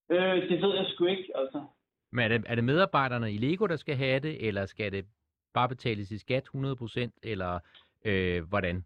øh, 0.10 0.50
det 0.50 0.62
ved 0.62 0.76
jeg 0.76 0.86
sgu 0.88 1.06
ikke, 1.06 1.32
altså. 1.36 1.66
Men 2.12 2.24
er 2.24 2.28
det, 2.28 2.44
er 2.48 2.56
det 2.56 2.64
medarbejderne 2.64 3.34
i 3.34 3.38
Lego, 3.38 3.66
der 3.66 3.76
skal 3.76 3.96
have 3.96 4.20
det, 4.20 4.48
eller 4.48 4.66
skal 4.66 4.92
det 4.92 5.06
bare 5.54 5.70
betales 5.70 6.12
i 6.12 6.18
skat 6.18 6.50
100%, 6.56 7.10
eller 7.24 7.60
øh, 8.06 8.44
hvordan? 8.50 8.86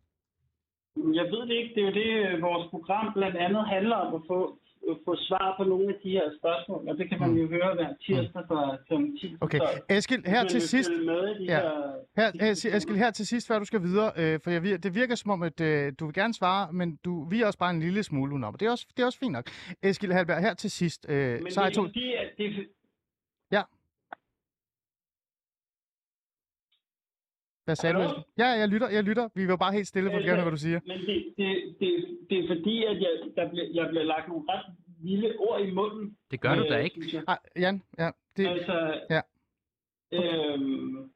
Jeg 0.96 1.26
ved 1.32 1.42
det 1.48 1.56
ikke. 1.56 1.76
Det 1.76 1.84
er 1.84 1.88
jo 1.88 1.94
det, 1.94 2.36
øh, 2.36 2.42
vores 2.42 2.70
program 2.70 3.14
blandt 3.14 3.38
andet 3.38 3.68
handler 3.68 3.96
om 3.96 4.16
at 4.16 4.22
få, 4.28 4.60
få 5.06 5.16
svar 5.16 5.54
på 5.58 5.64
nogle 5.64 5.88
af 5.94 6.00
de 6.04 6.10
her 6.10 6.28
spørgsmål, 6.40 6.90
og 6.90 6.98
det 6.98 7.10
kan 7.10 7.20
man 7.20 7.32
jo 7.38 7.48
høre 7.48 7.74
hver 7.76 7.94
tirsdag 8.06 8.44
fra 8.48 8.78
kl. 8.88 8.94
10 9.20 9.32
Mm. 9.32 9.38
Okay. 9.42 9.58
Så 9.60 9.82
Eskild, 9.90 10.26
her 10.26 10.44
til 10.48 10.62
sidst, 10.62 10.92
Med 10.92 11.36
de 11.40 11.44
Ja. 11.44 11.60
her, 12.16 12.32
Her, 12.42 12.52
Eskild, 12.78 12.98
her 12.98 13.12
til 13.12 13.28
sidst, 13.28 13.48
før 13.48 13.60
du 13.60 13.66
skal 13.66 13.82
videre, 13.82 14.12
øh, 14.18 14.40
for 14.44 14.50
jeg, 14.52 14.84
det 14.84 14.96
virker 14.96 15.16
som 15.16 15.32
om, 15.32 15.44
at 15.44 15.62
øh, 15.62 15.94
du 16.00 16.06
vil 16.06 16.14
gerne 16.14 16.34
svare, 16.34 16.74
men 16.74 16.96
du 17.06 17.24
vi 17.30 17.42
er 17.42 17.46
også 17.46 17.60
bare 17.60 17.72
en 17.74 17.80
lille 17.80 18.04
smule 18.04 18.32
udenom. 18.34 18.54
Det 18.60 18.66
er 18.66 18.72
også, 18.72 18.86
det 18.98 19.02
er 19.04 19.06
også 19.06 19.20
fint 19.20 19.32
nok. 19.34 19.46
Eskild 19.84 20.12
Halberg, 20.12 20.42
her 20.42 20.54
til 20.54 20.72
sidst, 20.72 21.06
øh, 21.10 21.42
Men 21.44 21.52
så 21.52 21.66
det 21.66 21.74
to... 21.74 21.82
er 21.82 21.88
fordi, 21.88 22.14
at 22.14 22.30
det, 22.38 22.68
Hvad 27.66 27.76
sagde 27.76 27.94
du, 27.94 28.00
Hallo? 28.00 28.12
Eskild? 28.12 28.26
Ja, 28.38 28.48
jeg 28.62 28.68
lytter, 28.74 28.90
jeg 28.90 29.04
lytter. 29.04 29.26
Vi 29.36 29.48
var 29.48 29.56
bare 29.64 29.74
helt 29.74 29.88
stille 29.88 30.10
for 30.12 30.18
at 30.18 30.24
gerne, 30.26 30.42
hvad 30.42 30.52
du 30.52 30.58
siger. 30.68 30.80
Men 30.92 31.00
det, 31.10 31.18
det, 31.38 31.50
det, 31.80 31.90
det 32.30 32.36
er 32.44 32.48
fordi, 32.56 32.76
at 32.92 32.98
jeg, 33.06 33.14
der 33.38 33.50
bliver, 33.50 33.68
jeg 33.74 33.86
bliver 33.90 34.04
lagt 34.14 34.28
nogle 34.28 34.44
ret 34.50 34.66
vilde 35.04 35.36
ord 35.40 35.62
i 35.62 35.72
munden. 35.72 36.18
Det 36.32 36.42
gør 36.42 36.56
du 36.56 36.64
da 36.64 36.78
øh, 36.78 36.84
ikke. 36.84 37.10
jeg. 37.14 37.24
Ah, 37.28 37.38
Jan, 37.56 37.84
ja, 37.98 38.12
det, 38.38 38.48
Altså, 38.48 39.02
ja. 39.10 39.22
Øhm, 40.12 41.12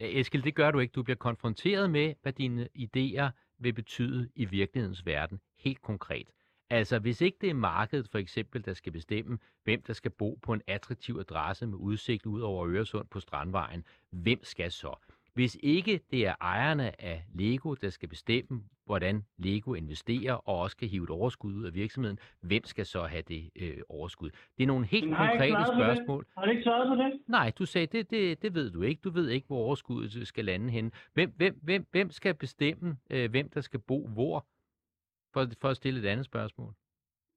Ja, 0.00 0.20
Eskild, 0.20 0.42
det 0.42 0.54
gør 0.54 0.70
du 0.70 0.78
ikke. 0.78 0.92
Du 0.92 1.02
bliver 1.02 1.16
konfronteret 1.16 1.90
med, 1.90 2.14
hvad 2.22 2.32
dine 2.32 2.68
idéer 2.78 3.30
vil 3.58 3.72
betyde 3.72 4.30
i 4.34 4.44
virkelighedens 4.44 5.06
verden, 5.06 5.40
helt 5.58 5.82
konkret. 5.82 6.28
Altså, 6.70 6.98
hvis 6.98 7.20
ikke 7.20 7.38
det 7.40 7.50
er 7.50 7.54
markedet 7.54 8.08
for 8.08 8.18
eksempel, 8.18 8.64
der 8.64 8.74
skal 8.74 8.92
bestemme, 8.92 9.38
hvem 9.64 9.82
der 9.82 9.92
skal 9.92 10.10
bo 10.10 10.38
på 10.42 10.52
en 10.52 10.62
attraktiv 10.66 11.16
adresse 11.20 11.66
med 11.66 11.78
udsigt 11.78 12.26
ud 12.26 12.40
over 12.40 12.68
Øresund 12.68 13.08
på 13.08 13.20
Strandvejen, 13.20 13.84
hvem 14.10 14.44
skal 14.44 14.70
så? 14.70 14.94
Hvis 15.34 15.58
ikke 15.62 16.00
det 16.10 16.26
er 16.26 16.34
ejerne 16.40 17.02
af 17.02 17.24
Lego, 17.34 17.74
der 17.74 17.90
skal 17.90 18.08
bestemme, 18.08 18.62
hvordan 18.86 19.24
Lego 19.38 19.74
investerer 19.74 20.34
og 20.34 20.58
også 20.58 20.76
kan 20.76 20.88
hive 20.88 21.04
et 21.04 21.10
overskud 21.10 21.54
ud 21.54 21.64
af 21.64 21.74
virksomheden, 21.74 22.18
hvem 22.40 22.64
skal 22.64 22.86
så 22.86 23.02
have 23.02 23.22
det 23.22 23.50
øh, 23.56 23.78
overskud? 23.88 24.30
Det 24.30 24.62
er 24.62 24.66
nogle 24.66 24.86
helt 24.86 25.08
Men 25.08 25.16
konkrete 25.16 25.64
spørgsmål. 25.76 26.26
har 26.38 26.44
du 26.44 26.50
ikke 26.50 26.62
svaret 26.62 26.88
på 26.88 27.02
det? 27.02 27.20
Nej, 27.28 27.52
du 27.58 27.66
sagde, 27.66 27.86
det, 27.86 28.10
det, 28.10 28.42
det 28.42 28.54
ved 28.54 28.70
du 28.70 28.82
ikke. 28.82 29.00
Du 29.04 29.10
ved 29.10 29.28
ikke, 29.28 29.46
hvor 29.46 29.56
overskuddet 29.56 30.28
skal 30.28 30.44
lande 30.44 30.70
henne. 30.70 30.90
Hvem, 31.14 31.32
hvem, 31.36 31.60
hvem, 31.62 31.86
hvem 31.90 32.10
skal 32.10 32.34
bestemme, 32.34 32.96
øh, 33.10 33.30
hvem 33.30 33.48
der 33.48 33.60
skal 33.60 33.80
bo 33.80 34.08
hvor? 34.08 34.46
For, 35.34 35.46
for 35.60 35.68
at 35.68 35.76
stille 35.76 36.00
et 36.00 36.06
andet 36.06 36.26
spørgsmål. 36.26 36.72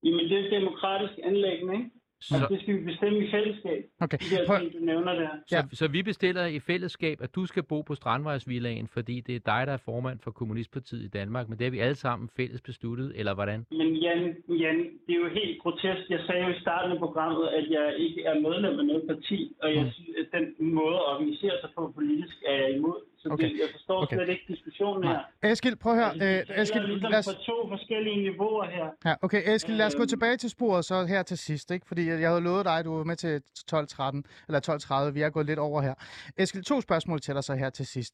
Jamen, 0.03 0.25
det 0.25 0.31
er 0.31 0.45
et 0.45 0.51
demokratisk 0.51 1.19
anlæggende, 1.23 1.73
ikke? 1.73 1.89
Altså, 2.21 2.47
Så, 2.47 2.53
det 2.53 2.61
skal 2.61 2.73
vi 2.79 2.83
bestemme 2.91 3.17
i 3.25 3.31
fællesskab. 3.31 3.81
okay. 4.01 4.17
De 4.17 4.35
der 4.35 4.45
Prøv, 4.47 4.59
ting, 4.59 4.73
du 4.73 4.79
nævner 4.91 5.13
der. 5.13 5.29
så, 5.47 5.55
Ja. 5.55 5.61
så 5.73 5.87
vi 5.87 6.01
bestiller 6.03 6.45
i 6.45 6.59
fællesskab, 6.59 7.17
at 7.21 7.35
du 7.35 7.45
skal 7.45 7.63
bo 7.63 7.81
på 7.81 7.95
Strandvejsvillagen, 7.95 8.87
fordi 8.87 9.15
det 9.27 9.35
er 9.35 9.39
dig, 9.53 9.67
der 9.67 9.73
er 9.73 9.77
formand 9.77 10.19
for 10.23 10.31
Kommunistpartiet 10.31 11.03
i 11.03 11.07
Danmark, 11.07 11.49
men 11.49 11.57
det 11.57 11.65
har 11.65 11.71
vi 11.71 11.79
alle 11.79 11.95
sammen 11.95 12.29
fælles 12.37 12.61
besluttet, 12.61 13.11
eller 13.15 13.33
hvordan? 13.33 13.65
Men 13.71 13.95
Jan, 13.95 14.35
Jan, 14.63 14.77
det 15.07 15.13
er 15.15 15.19
jo 15.25 15.29
helt 15.39 15.61
grotesk. 15.61 16.09
Jeg 16.09 16.19
sagde 16.27 16.43
jo 16.45 16.49
i 16.57 16.59
starten 16.59 16.91
af 16.91 16.97
programmet, 16.99 17.47
at 17.47 17.65
jeg 17.69 17.95
ikke 17.97 18.23
er 18.23 18.39
medlem 18.39 18.79
af 18.79 18.85
noget 18.85 19.03
parti, 19.07 19.55
og 19.63 19.75
jeg 19.75 19.83
Mm. 19.83 19.91
synes, 19.91 20.09
at 20.21 20.27
den 20.39 20.73
måde 20.73 20.95
at 20.95 21.07
organisere 21.13 21.55
sig 21.61 21.69
på 21.77 21.91
politisk 21.95 22.35
er 22.47 22.53
jeg 22.61 22.69
imod. 22.75 22.99
Så 23.25 23.33
Okay. 23.33 23.43
det, 23.49 23.59
jeg 23.63 23.69
forstår 23.71 24.01
Okay. 24.03 24.15
slet 24.17 24.29
ikke 24.29 24.43
diskussionen 24.47 25.03
her. 25.03 25.19
Nej. 25.43 25.51
Eskild, 25.51 25.75
prøv 25.75 25.95
høre. 25.95 26.11
Altså, 26.11 26.53
Øh, 26.55 26.61
Eskild, 26.61 26.85
ligesom 26.87 27.11
lad 27.11 27.19
os, 27.19 27.25
på 27.25 27.31
to 27.49 27.67
forskellige 27.69 28.17
niveauer 28.29 28.65
her. 28.75 28.87
ja, 29.05 29.13
okay, 29.21 29.55
Eskild, 29.55 29.77
lad 29.77 29.85
os 29.85 29.95
gå 29.95 30.01
Øhm. 30.01 30.07
tilbage 30.07 30.37
til 30.37 30.49
sporet 30.49 30.85
så 30.85 31.05
her 31.05 31.23
til 31.23 31.37
sidst, 31.37 31.71
ikke? 31.71 31.85
Fordi 31.87 32.07
jeg 32.09 32.21
jeg 32.21 32.29
havde 32.29 32.41
lovet 32.41 32.65
dig, 32.65 32.77
at 32.79 32.85
du 32.85 32.97
var 32.97 33.03
med 33.03 33.15
til 33.15 33.41
12.13, 33.71 34.23
eller 34.47 34.59
12.30. 34.59 35.11
Vi 35.13 35.21
er 35.21 35.29
gået 35.29 35.45
lidt 35.45 35.59
over 35.59 35.81
her. 35.81 35.93
Eskild, 36.37 36.63
to 36.63 36.81
spørgsmål 36.81 37.19
til 37.21 37.33
dig 37.35 37.43
så 37.43 37.53
her 37.55 37.69
til 37.69 37.85
sidst. 37.85 38.13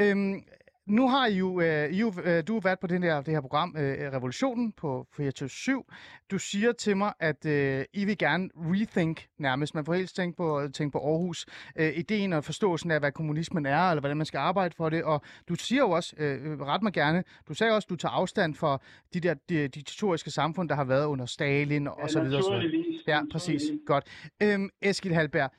Øhm, 0.00 0.42
nu 0.90 1.08
har 1.08 1.26
I 1.26 1.34
jo, 1.34 1.60
øh, 1.60 1.92
I 1.92 2.00
jo 2.00 2.12
øh, 2.24 2.42
du 2.48 2.52
har 2.52 2.60
været 2.60 2.78
på 2.80 2.86
den 2.86 3.02
her, 3.02 3.22
det 3.22 3.34
her 3.34 3.40
program, 3.40 3.76
øh, 3.78 4.12
Revolutionen 4.12 4.72
på 4.72 5.06
24 5.16 5.82
Du 6.30 6.38
siger 6.38 6.72
til 6.72 6.96
mig, 6.96 7.12
at 7.20 7.46
øh, 7.46 7.84
I 7.92 8.04
vil 8.04 8.18
gerne 8.18 8.48
rethink 8.56 9.26
nærmest. 9.38 9.74
Man 9.74 9.84
får 9.84 9.94
helt 9.94 10.14
tænke 10.14 10.36
på, 10.36 10.68
tænke 10.74 10.92
på 10.92 10.98
Aarhus. 10.98 11.46
Øh, 11.76 11.92
ideen 11.96 12.32
og 12.32 12.44
forståelsen 12.44 12.90
af, 12.90 12.98
hvad 13.00 13.12
kommunismen 13.12 13.66
er, 13.66 13.90
eller 13.90 14.00
hvordan 14.00 14.16
man 14.16 14.26
skal 14.26 14.38
arbejde 14.38 14.74
for 14.76 14.88
det. 14.88 15.04
Og 15.04 15.22
du 15.48 15.54
siger 15.54 15.82
jo 15.82 15.90
også, 15.90 16.14
øh, 16.18 16.60
ret 16.60 16.82
mig 16.82 16.92
gerne, 16.92 17.24
du 17.48 17.54
sagde 17.54 17.72
også, 17.72 17.86
at 17.86 17.90
du 17.90 17.96
tager 17.96 18.12
afstand 18.12 18.54
for 18.54 18.82
de 19.14 19.20
der 19.20 19.34
de, 19.48 19.68
diktatoriske 19.68 20.30
samfund, 20.30 20.68
der 20.68 20.74
har 20.74 20.84
været 20.84 21.06
under 21.06 21.26
Stalin 21.26 21.86
og, 21.88 21.94
Ja, 21.98 22.02
og 22.02 22.10
så 22.10 22.22
videre. 22.22 22.62
Ja, 23.06 23.20
præcis. 23.32 23.62
Godt. 23.86 24.04
Øhm, 24.42 24.68
Eskild 24.82 25.14
Halberg, 25.14 25.50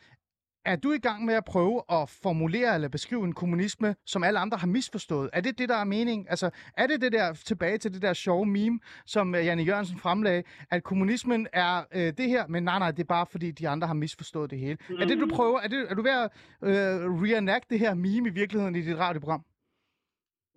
er 0.66 0.76
du 0.76 0.92
i 0.92 0.98
gang 0.98 1.26
med 1.26 1.34
at 1.34 1.46
prøve 1.46 1.82
at 1.92 2.10
formulere 2.10 2.76
eller 2.76 2.88
beskrive 2.88 3.24
en 3.24 3.34
kommunisme, 3.34 3.96
som 4.06 4.24
alle 4.24 4.40
andre 4.40 4.58
har 4.58 4.68
misforstået? 4.68 5.30
Er 5.34 5.42
det 5.42 5.58
det, 5.58 5.70
der 5.70 5.76
er 5.76 5.84
mening? 5.84 6.30
Altså, 6.30 6.50
er 6.78 6.88
det 6.88 7.02
det 7.02 7.12
der, 7.12 7.34
tilbage 7.34 7.78
til 7.78 7.94
det 7.94 8.02
der 8.02 8.14
sjove 8.14 8.46
meme, 8.46 8.80
som 9.06 9.34
uh, 9.34 9.46
Janne 9.46 9.64
Jørgensen 9.64 9.98
fremlagde, 9.98 10.44
at 10.72 10.84
kommunismen 10.84 11.48
er 11.54 11.84
uh, 11.96 12.02
det 12.02 12.30
her, 12.30 12.48
men 12.48 12.64
nej, 12.64 12.80
nej, 12.80 12.92
det 12.92 13.00
er 13.00 13.08
bare 13.08 13.26
fordi, 13.26 13.52
de 13.52 13.70
andre 13.70 13.88
har 13.88 13.94
misforstået 13.94 14.52
det 14.52 14.60
hele. 14.60 14.78
Mm. 14.90 14.96
Er 14.96 15.06
det, 15.06 15.20
du 15.20 15.28
prøver? 15.28 15.60
Er, 15.60 15.68
det, 15.68 15.86
er 15.90 15.96
du 15.96 16.02
ved 16.02 16.12
at 16.12 16.30
uh, 16.62 17.24
reenact 17.24 17.70
det 17.70 17.80
her 17.80 17.94
meme 17.94 18.30
i 18.30 18.32
virkeligheden 18.32 18.76
i 18.76 18.82
dit 18.82 18.98
radioprogram? 18.98 19.46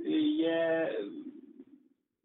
Øh, 0.06 0.34
Ja, 0.44 0.86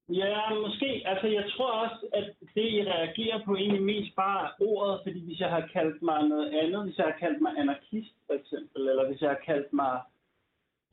ja, 0.09 0.41
måske. 0.65 0.89
Altså, 1.05 1.27
jeg 1.27 1.45
tror 1.53 1.71
også, 1.83 2.01
at 2.13 2.27
det, 2.55 2.65
I 2.77 2.81
reagerer 2.83 3.39
på, 3.45 3.55
egentlig 3.55 3.83
mest 3.83 4.15
bare 4.15 4.49
ordet, 4.59 4.99
fordi 5.03 5.19
hvis 5.25 5.39
jeg 5.39 5.49
har 5.49 5.69
kaldt 5.73 6.01
mig 6.01 6.27
noget 6.27 6.49
andet, 6.61 6.83
hvis 6.85 6.97
jeg 6.97 7.05
har 7.05 7.17
kaldt 7.19 7.41
mig 7.41 7.51
anarkist, 7.57 8.15
for 8.27 8.33
eksempel, 8.33 8.81
eller 8.91 9.07
hvis 9.07 9.21
jeg 9.21 9.29
har 9.29 9.41
kaldt 9.45 9.73
mig 9.73 9.93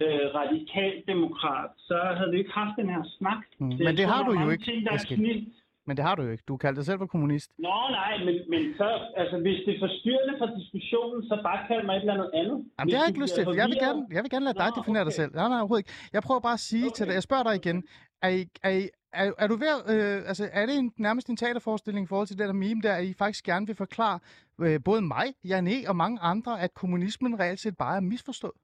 øh, 0.04 0.26
radikaldemokrat, 0.40 1.70
så 1.76 1.96
havde 2.16 2.30
vi 2.30 2.38
ikke 2.38 2.52
haft 2.62 2.74
den 2.80 2.88
her 2.94 3.02
snak. 3.18 3.42
Mm, 3.58 3.66
men 3.86 3.96
det 4.00 4.06
har 4.12 4.22
du 4.28 4.32
jo 4.40 4.50
ikke, 4.50 4.64
Ting, 4.64 4.86
der 4.86 4.92
er. 4.92 5.66
Men 5.88 5.96
det 5.96 6.04
har 6.04 6.14
du 6.14 6.22
jo 6.22 6.30
ikke. 6.30 6.44
Du 6.48 6.56
kaldte 6.56 6.78
dig 6.80 6.86
selv 6.86 6.98
for 6.98 7.06
kommunist. 7.06 7.50
Nå, 7.58 7.76
nej, 8.00 8.12
men, 8.26 8.34
men 8.52 8.62
så, 8.78 8.88
altså, 9.16 9.36
hvis 9.44 9.58
det 9.66 9.72
er 9.76 9.80
forstyrrende 9.86 10.34
for 10.38 10.48
diskussionen, 10.60 11.28
så 11.28 11.34
bare 11.42 11.60
kald 11.68 11.84
mig 11.86 11.96
et 11.96 12.00
eller 12.00 12.14
andet 12.14 12.30
andet. 12.40 12.56
Jamen, 12.58 12.66
Hvis 12.82 12.92
det 12.92 12.94
har 12.98 13.04
jeg 13.04 13.12
ikke 13.12 13.22
lyst 13.24 13.34
til. 13.34 13.42
Jeg 13.62 13.68
vil 13.70 13.78
gerne, 13.86 14.00
jeg 14.16 14.22
vil 14.22 14.30
gerne 14.34 14.46
lade 14.48 14.58
dig 14.62 14.70
Nå, 14.70 14.76
definere 14.78 15.04
dig 15.08 15.14
okay. 15.14 15.20
selv. 15.22 15.32
Nej, 15.38 15.48
nej, 15.52 15.58
overhovedet 15.62 15.84
ikke. 15.84 15.94
Jeg 16.16 16.22
prøver 16.26 16.40
bare 16.48 16.58
at 16.60 16.66
sige 16.70 16.88
til 16.96 17.02
Okay. 17.02 17.08
dig, 17.08 17.14
jeg 17.18 17.24
spørger 17.28 17.44
dig 17.48 17.54
igen, 17.62 17.78
er, 18.24 18.30
I, 18.38 18.40
er, 18.66 18.72
I, 18.80 18.82
er, 19.22 19.32
er 19.38 19.46
du 19.46 19.56
ved 19.56 19.76
øh, 19.92 20.28
altså, 20.30 20.44
er 20.52 20.66
det 20.66 20.78
en, 20.78 20.92
nærmest 20.96 21.28
en 21.28 21.36
teaterforestilling 21.36 22.04
i 22.04 22.08
forhold 22.08 22.26
til 22.26 22.38
det 22.38 22.46
der 22.48 22.52
meme 22.52 22.80
der, 22.82 22.94
at 22.94 23.04
I 23.04 23.14
faktisk 23.14 23.44
gerne 23.44 23.66
vil 23.66 23.76
forklare 23.76 24.18
øh, 24.60 24.80
både 24.84 25.02
mig, 25.02 25.26
Jan 25.44 25.66
E. 25.66 25.88
og 25.88 25.96
mange 25.96 26.18
andre, 26.20 26.60
at 26.60 26.74
kommunismen 26.74 27.40
reelt 27.40 27.60
set 27.60 27.76
bare 27.76 27.96
er 27.96 28.00
misforstået? 28.00 28.58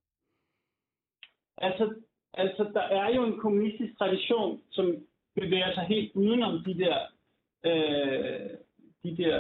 Altså, 1.59 1.95
altså, 2.35 2.71
der 2.75 2.83
er 2.83 3.15
jo 3.17 3.25
en 3.25 3.39
kommunistisk 3.41 3.99
tradition, 3.99 4.61
som 4.71 4.87
bevæger 5.35 5.75
sig 5.75 5.85
helt 5.85 6.13
udenom 6.15 6.65
de 6.65 6.79
der 6.79 6.99
øh, 7.65 8.51
de, 9.05 9.17
der, 9.17 9.37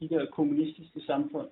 de 0.00 0.08
der 0.08 0.26
kommunistiske 0.26 1.00
samfund. 1.00 1.48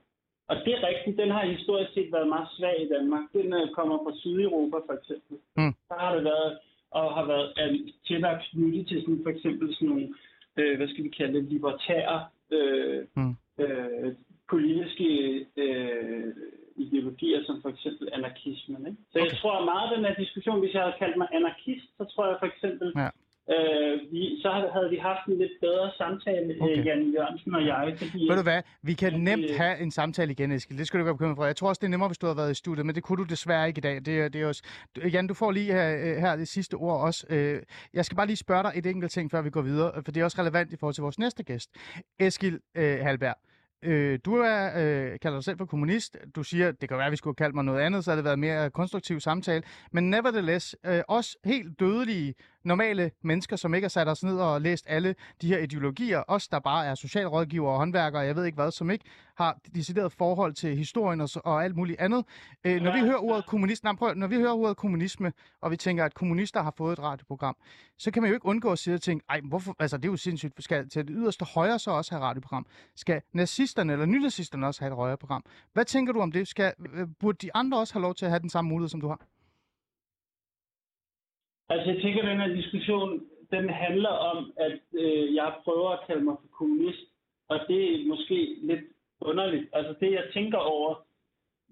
Og 0.48 0.56
det 0.56 0.72
er 0.74 0.86
rigtigt, 0.88 1.18
den 1.18 1.30
har 1.30 1.54
historisk 1.56 1.92
set 1.94 2.12
været 2.12 2.28
meget 2.28 2.48
svag 2.56 2.82
i 2.82 2.88
Danmark. 2.88 3.24
Den 3.32 3.52
øh, 3.52 3.70
kommer 3.70 3.96
fra 4.04 4.16
Sydeuropa 4.16 4.76
for 4.88 4.94
eksempel. 4.98 5.36
Mm. 5.56 5.74
Der 5.88 5.96
har 6.04 6.14
det 6.14 6.24
været, 6.24 6.58
og 6.90 7.14
har 7.14 7.24
været 7.32 7.48
øh, 7.60 7.78
tættere 8.08 8.40
knyttet 8.50 8.86
til 8.88 9.00
sådan, 9.00 9.20
for 9.22 9.30
eksempel 9.30 9.74
sådan 9.74 9.88
nogle, 9.88 10.08
øh, 10.56 10.76
hvad 10.76 10.88
skal 10.88 11.04
vi 11.04 11.08
kalde 11.08 11.34
det, 11.34 11.44
libertære 11.52 12.26
øh, 12.50 13.04
Mm. 13.16 13.34
øh, 13.64 14.14
politiske 14.50 15.08
øh, 15.56 16.32
ideologier, 16.76 17.40
som 17.46 17.62
for 17.62 17.68
eksempel 17.68 18.08
anarkismen. 18.12 18.86
Ikke? 18.86 18.98
Så 19.12 19.18
okay. 19.18 19.30
jeg 19.30 19.38
tror 19.38 19.58
at 19.58 19.64
meget 19.64 19.90
af 19.90 19.96
den 19.96 20.04
her 20.06 20.14
diskussion, 20.14 20.60
hvis 20.60 20.74
jeg 20.74 20.82
havde 20.82 20.96
kaldt 20.98 21.16
mig 21.16 21.28
anarkist, 21.32 21.86
så 21.98 22.04
tror 22.04 22.26
jeg 22.26 22.36
for 22.38 22.46
eksempel, 22.46 22.92
Ja. 22.96 23.08
Øh, 23.54 24.12
vi, 24.12 24.38
så 24.42 24.50
havde 24.74 24.90
vi 24.90 24.96
haft 24.96 25.26
en 25.28 25.38
lidt 25.38 25.52
bedre 25.60 25.90
samtale, 25.96 26.56
Okay. 26.60 26.84
Jan 26.84 27.12
Jørgensen 27.16 27.54
og 27.54 27.66
jeg. 27.66 27.94
Fordi, 27.98 28.26
Ved 28.28 28.36
du 28.36 28.42
hvad? 28.42 28.62
Vi 28.82 28.92
kan 28.94 29.12
det- 29.12 29.20
nemt 29.20 29.50
have 29.56 29.78
en 29.78 29.90
samtale 29.90 30.32
igen, 30.32 30.52
Eskild. 30.52 30.78
Det 30.78 30.86
skal 30.86 30.98
du 30.98 31.02
ikke 31.02 31.06
være 31.06 31.14
bekymret 31.14 31.36
for. 31.36 31.44
Jeg 31.44 31.56
tror 31.56 31.68
også, 31.68 31.78
det 31.80 31.86
er 31.86 31.90
nemmere, 31.90 32.08
hvis 32.08 32.18
du 32.18 32.26
havde 32.26 32.36
været 32.36 32.50
i 32.50 32.54
studiet, 32.54 32.86
men 32.86 32.94
det 32.94 33.02
kunne 33.02 33.16
du 33.16 33.24
desværre 33.24 33.68
ikke 33.68 33.78
i 33.78 33.80
dag. 33.80 33.94
Det, 33.94 34.32
det 34.32 34.36
er 34.42 34.46
også... 34.46 34.62
Jan, 35.12 35.26
du 35.26 35.34
får 35.34 35.50
lige 35.50 35.72
her, 35.72 35.94
øh, 35.94 36.16
her 36.16 36.36
det 36.36 36.48
sidste 36.48 36.74
ord 36.74 37.00
også. 37.00 37.26
Øh, 37.30 37.62
Jeg 37.94 38.04
skal 38.04 38.16
bare 38.16 38.26
lige 38.26 38.36
spørge 38.36 38.62
dig 38.62 38.72
et 38.74 38.86
enkelt 38.86 39.12
ting, 39.12 39.30
før 39.30 39.42
vi 39.42 39.50
går 39.50 39.62
videre, 39.62 39.92
for 40.04 40.12
det 40.12 40.20
er 40.20 40.24
også 40.24 40.40
relevant 40.40 40.72
i 40.72 40.76
forhold 40.76 40.94
til 40.94 41.02
vores 41.02 41.18
næste 41.18 41.42
gæst. 41.44 41.70
Eskild 42.18 42.60
øh, 42.76 42.98
Halberg. 42.98 43.34
Øh, 43.84 44.18
du 44.24 44.34
er, 44.34 44.66
øh, 44.66 45.18
kalder 45.22 45.36
dig 45.36 45.44
selv 45.44 45.58
for 45.58 45.64
kommunist. 45.64 46.16
Du 46.36 46.42
siger, 46.42 46.72
det 46.72 46.88
kan 46.88 46.98
være, 46.98 47.06
at 47.06 47.12
vi 47.12 47.16
skulle 47.16 47.34
have 47.38 47.44
kaldt 47.44 47.54
mig 47.54 47.64
noget 47.64 47.80
andet, 47.80 48.04
så 48.04 48.10
havde 48.10 48.16
det 48.18 48.24
været 48.24 48.38
mere 48.38 48.70
konstruktiv 48.70 49.20
samtale. 49.20 49.62
Men 49.92 50.10
nevertheless, 50.10 50.76
øh, 50.86 51.00
også 51.08 51.36
helt 51.44 51.80
dødelige, 51.80 52.34
normale 52.64 53.10
mennesker, 53.22 53.56
som 53.56 53.74
ikke 53.74 53.84
har 53.84 53.88
sat 53.90 54.08
os 54.08 54.24
ned 54.24 54.38
og 54.38 54.60
læst 54.60 54.86
alle 54.88 55.14
de 55.42 55.46
her 55.46 55.58
ideologier, 55.58 56.22
os 56.28 56.48
der 56.48 56.58
bare 56.58 56.86
er 56.86 56.94
socialrådgivere 56.94 57.72
og 57.72 57.78
håndværkere, 57.78 58.22
jeg 58.22 58.36
ved 58.36 58.44
ikke 58.44 58.56
hvad, 58.56 58.70
som 58.70 58.90
ikke 58.90 59.04
har 59.36 59.58
decideret 59.74 60.12
forhold 60.12 60.54
til 60.54 60.76
historien 60.76 61.20
og, 61.20 61.28
og 61.44 61.64
alt 61.64 61.76
muligt 61.76 62.00
andet. 62.00 62.24
Øh, 62.64 62.82
når 62.82 62.92
vi 62.92 63.00
hører 63.00 63.18
ordet 63.18 63.46
kommunist, 63.46 63.84
nej, 63.84 63.94
prøv, 63.94 64.14
når 64.14 64.26
vi 64.26 64.36
hører 64.36 64.52
ordet 64.52 64.76
kommunisme, 64.76 65.32
og 65.60 65.70
vi 65.70 65.76
tænker, 65.76 66.04
at 66.04 66.14
kommunister 66.14 66.62
har 66.62 66.74
fået 66.76 66.92
et 66.92 66.98
radioprogram, 66.98 67.56
så 67.98 68.10
kan 68.10 68.22
man 68.22 68.28
jo 68.30 68.34
ikke 68.34 68.46
undgå 68.46 68.72
at 68.72 68.78
sidde 68.78 68.94
og 68.94 69.02
tænke, 69.02 69.24
ej, 69.28 69.40
hvorfor, 69.40 69.76
altså 69.78 69.96
det 69.96 70.04
er 70.04 70.12
jo 70.12 70.16
sindssygt, 70.16 70.62
skal 70.62 70.88
til 70.88 71.08
det 71.08 71.16
yderste 71.18 71.44
højre 71.44 71.78
så 71.78 71.90
også 71.90 72.14
have 72.14 72.24
radioprogram? 72.24 72.66
Skal 72.96 73.22
nazisterne 73.32 73.92
eller 73.92 74.06
nynazisterne 74.06 74.66
også 74.66 74.80
have 74.80 74.90
et 74.90 74.96
højre 74.96 75.16
program? 75.16 75.44
Hvad 75.72 75.84
tænker 75.84 76.12
du 76.12 76.20
om 76.20 76.32
det? 76.32 76.48
Skal, 76.48 76.72
øh, 76.92 77.06
burde 77.20 77.38
de 77.46 77.54
andre 77.54 77.78
også 77.78 77.94
have 77.94 78.02
lov 78.02 78.14
til 78.14 78.24
at 78.24 78.30
have 78.30 78.40
den 78.40 78.50
samme 78.50 78.68
mulighed, 78.68 78.88
som 78.88 79.00
du 79.00 79.08
har? 79.08 79.20
Altså, 81.72 81.90
jeg 81.92 82.02
tænker, 82.02 82.22
at 82.22 82.28
den 82.28 82.40
her 82.40 82.54
diskussion, 82.60 83.22
den 83.50 83.68
handler 83.68 84.14
om, 84.32 84.52
at 84.56 84.78
øh, 84.92 85.34
jeg 85.34 85.52
prøver 85.64 85.90
at 85.90 86.06
kalde 86.06 86.24
mig 86.24 86.36
for 86.40 86.48
kommunist, 86.58 87.04
og 87.48 87.58
det 87.68 87.80
er 87.94 88.06
måske 88.06 88.56
lidt 88.62 88.84
underligt. 89.20 89.68
Altså, 89.72 89.94
det 90.00 90.12
jeg 90.12 90.24
tænker 90.34 90.58
over, 90.58 90.94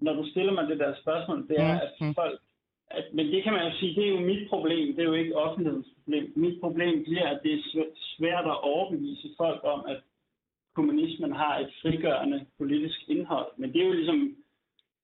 når 0.01 0.13
du 0.13 0.29
stiller 0.31 0.53
mig 0.53 0.67
det 0.67 0.79
der 0.79 0.95
spørgsmål, 1.01 1.47
det 1.47 1.59
er, 1.59 1.73
Mm, 1.73 1.79
at 1.85 1.91
mm. 2.01 2.15
folk... 2.15 2.39
At, 2.91 3.05
men 3.13 3.25
det 3.27 3.43
kan 3.43 3.53
man 3.53 3.71
jo 3.71 3.77
sige, 3.79 3.95
det 3.95 4.07
er 4.07 4.11
jo 4.11 4.19
mit 4.19 4.49
problem, 4.49 4.95
det 4.95 5.01
er 5.01 5.07
jo 5.07 5.13
ikke 5.13 5.35
offentlighedens 5.37 5.87
problem. 6.03 6.33
Mit 6.35 6.59
problem 6.61 7.03
bliver, 7.03 7.27
at 7.27 7.39
det 7.43 7.53
er 7.53 7.57
svæ- 7.57 8.15
svært 8.17 8.45
at 8.45 8.61
overbevise 8.63 9.29
folk 9.37 9.61
om, 9.63 9.85
at 9.87 9.99
kommunismen 10.75 11.31
har 11.31 11.59
et 11.59 11.71
frigørende 11.81 12.45
politisk 12.57 12.99
indhold. 13.07 13.51
Men 13.57 13.73
det 13.73 13.81
er 13.81 13.85
jo 13.87 13.93
ligesom... 13.93 14.35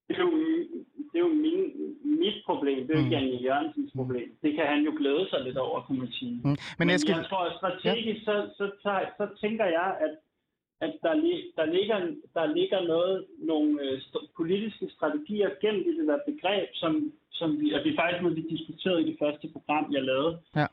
Det 0.08 0.16
er 0.18 0.22
jo, 0.22 0.32
det 1.12 1.16
er 1.22 1.26
jo 1.28 1.34
min, 1.46 1.60
mit 2.04 2.38
problem, 2.46 2.88
det 2.88 2.96
er 2.96 3.00
jo 3.00 3.06
Mm. 3.06 3.12
Jan 3.12 3.28
Jørgensens 3.48 3.92
problem. 3.96 4.28
Det 4.44 4.52
kan 4.56 4.66
han 4.74 4.82
jo 4.88 4.92
glæde 5.00 5.26
sig 5.30 5.42
lidt 5.44 5.58
over, 5.58 5.82
kan 5.88 5.96
man 5.98 6.08
sige. 6.12 6.36
Mm. 6.44 6.50
Men, 6.50 6.58
Men 6.80 6.90
Eskild, 6.90 7.18
jeg 7.18 7.26
tror, 7.30 7.44
at 7.50 7.56
strategisk, 7.62 8.22
ja. 8.28 8.32
så, 8.32 8.36
så, 8.58 8.66
tager, 8.84 9.06
så 9.20 9.26
tænker 9.42 9.66
jeg, 9.66 9.98
at, 10.06 10.14
at 10.86 10.94
der, 11.04 11.14
der, 11.60 11.66
ligger, 11.66 11.98
der 12.34 12.46
ligger 12.60 12.82
noget, 12.94 13.26
nogle 13.40 13.82
øh, 13.84 13.98
st- 14.06 14.28
politiske 14.38 14.90
strategier 14.96 15.50
gennem 15.62 15.84
det 15.98 16.08
der 16.08 16.20
begreb, 16.32 16.70
som, 16.74 17.12
som 17.32 17.60
vi, 17.62 17.74
og 17.74 17.80
det 17.84 17.92
er 17.92 17.96
faktisk 18.02 18.22
noget, 18.22 18.38
vi 18.38 18.46
diskuterede 18.56 19.02
i 19.02 19.10
det 19.12 19.18
første 19.24 19.48
program, 19.56 19.86
jeg 19.94 20.04
lavede, 20.04 20.40
Ja. 20.56 20.66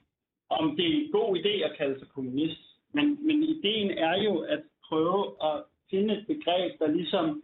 om 0.51 0.77
det 0.77 0.85
er 0.87 0.95
en 1.01 1.11
god 1.13 1.37
idé 1.41 1.53
at 1.69 1.77
kalde 1.79 1.99
sig 1.99 2.09
kommunist. 2.09 2.61
Men, 2.95 3.27
men 3.27 3.43
ideen 3.43 3.91
er 3.91 4.23
jo 4.23 4.39
at 4.39 4.63
prøve 4.89 5.23
at 5.49 5.57
finde 5.91 6.15
et 6.19 6.27
begreb, 6.27 6.79
der 6.79 6.87
ligesom 6.87 7.43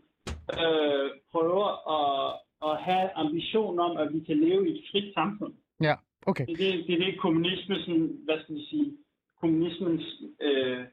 øh, 0.64 1.11
prøver 1.32 1.68
at, 1.98 2.40
at 2.68 2.74
have 2.88 3.11
ambition 3.22 3.78
om, 3.78 3.96
at 3.96 4.08
vi 4.14 4.20
kan 4.28 4.37
leve 4.46 4.68
i 4.68 4.72
et 4.72 4.84
frit 4.90 5.14
samfund. 5.14 5.54
ja, 5.80 5.94
okay. 6.26 6.46
Det 6.46 6.52
er 6.52 6.62
det, 6.64 6.87
det, 6.87 6.94
er 6.94 7.04
det 7.04 7.20
kommunisme, 7.20 7.74
sådan, 7.84 8.08
hvad 8.24 8.38
skal 8.42 8.54
vi 8.54 8.64
sige, 8.70 8.96
kommunismens 9.40 10.04
øh, 10.40 10.84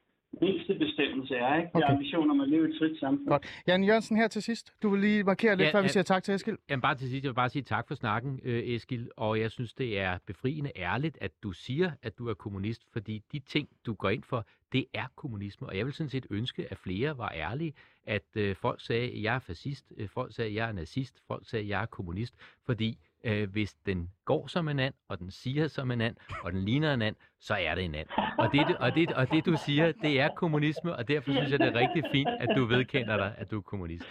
mindste 0.41 0.73
bestemmelse 0.75 1.35
er, 1.35 1.55
ikke? 1.55 1.69
Det 1.75 1.81
er 1.81 1.85
Okay. 1.85 1.93
ambition 1.93 2.29
om 2.31 2.41
at 2.41 2.49
leve 2.49 2.67
i 2.67 2.71
et 2.71 2.75
frit 2.79 2.99
samfund. 2.99 3.27
Godt. 3.27 3.63
Jan 3.67 3.83
Jørgensen 3.83 4.17
her 4.17 4.27
til 4.27 4.41
sidst. 4.41 4.73
Du 4.83 4.89
vil 4.89 5.01
lige 5.01 5.23
markere 5.23 5.55
lidt, 5.55 5.67
Ja, 5.67 5.73
før 5.73 5.81
vi 5.81 5.87
siger 5.89 6.03
tak 6.03 6.23
til 6.23 6.33
Eskild. 6.33 6.57
Jamen 6.69 6.81
bare 6.81 6.95
til 6.95 7.09
sidst, 7.09 7.23
jeg 7.23 7.29
vil 7.29 7.35
bare 7.35 7.49
sige 7.49 7.63
tak 7.63 7.87
for 7.87 7.95
snakken, 7.95 8.39
øh, 8.43 8.63
Eskild, 8.67 9.07
og 9.17 9.39
jeg 9.39 9.51
synes, 9.51 9.73
det 9.73 9.99
er 9.99 10.17
befriende 10.27 10.71
ærligt, 10.75 11.17
at 11.21 11.31
du 11.43 11.51
siger, 11.51 11.91
at 12.01 12.17
du 12.17 12.27
er 12.29 12.33
kommunist, 12.33 12.81
fordi 12.93 13.23
de 13.31 13.39
ting, 13.39 13.69
du 13.85 13.93
går 13.93 14.09
ind 14.09 14.23
for, 14.23 14.45
det 14.73 14.85
er 14.93 15.05
kommunisme, 15.15 15.67
og 15.67 15.77
jeg 15.77 15.85
vil 15.85 15.93
sådan 15.93 16.09
set 16.09 16.25
ønske, 16.29 16.67
at 16.71 16.77
flere 16.77 17.17
var 17.17 17.31
ærlige, 17.35 17.73
at 18.03 18.23
øh, 18.35 18.55
folk 18.55 18.81
sagde, 18.81 19.11
at 19.11 19.21
jeg 19.23 19.35
er 19.35 19.39
fascist, 19.39 19.93
øh, 19.97 20.09
folk 20.09 20.35
sagde, 20.35 20.49
at 20.49 20.55
jeg 20.55 20.67
er 20.69 20.71
nazist, 20.73 21.21
folk 21.27 21.49
sagde, 21.49 21.63
at 21.63 21.69
jeg 21.69 21.81
er 21.81 21.85
kommunist, 21.85 22.35
fordi 22.65 22.97
øh, 23.23 23.49
hvis 23.51 23.73
den 23.73 24.09
går 24.25 24.47
som 24.47 24.67
en 24.67 24.79
and, 24.79 24.93
og 25.07 25.19
den 25.19 25.31
siger 25.31 25.67
som 25.67 25.91
en 25.91 26.01
and, 26.01 26.15
og 26.43 26.51
den 26.51 26.61
ligner 26.65 26.93
en 26.93 27.01
and, 27.01 27.15
så 27.47 27.53
er 27.67 27.75
det 27.75 27.83
en 27.85 27.95
and. 27.95 28.07
Og 28.41 28.47
det, 28.53 28.61
og 28.85 28.89
det, 28.95 29.05
og 29.19 29.31
det 29.31 29.45
du 29.45 29.55
siger, 29.65 29.85
det 30.05 30.13
er 30.23 30.29
kommunisme, 30.41 30.91
og 30.95 31.03
derfor 31.07 31.31
synes 31.31 31.51
jeg, 31.51 31.59
det 31.59 31.67
er 31.73 31.79
rigtig 31.83 32.03
fint, 32.11 32.29
at 32.43 32.49
du 32.57 32.65
vedkender 32.65 33.17
dig, 33.17 33.31
at 33.37 33.51
du 33.51 33.57
er 33.57 33.61
kommunist. 33.61 34.05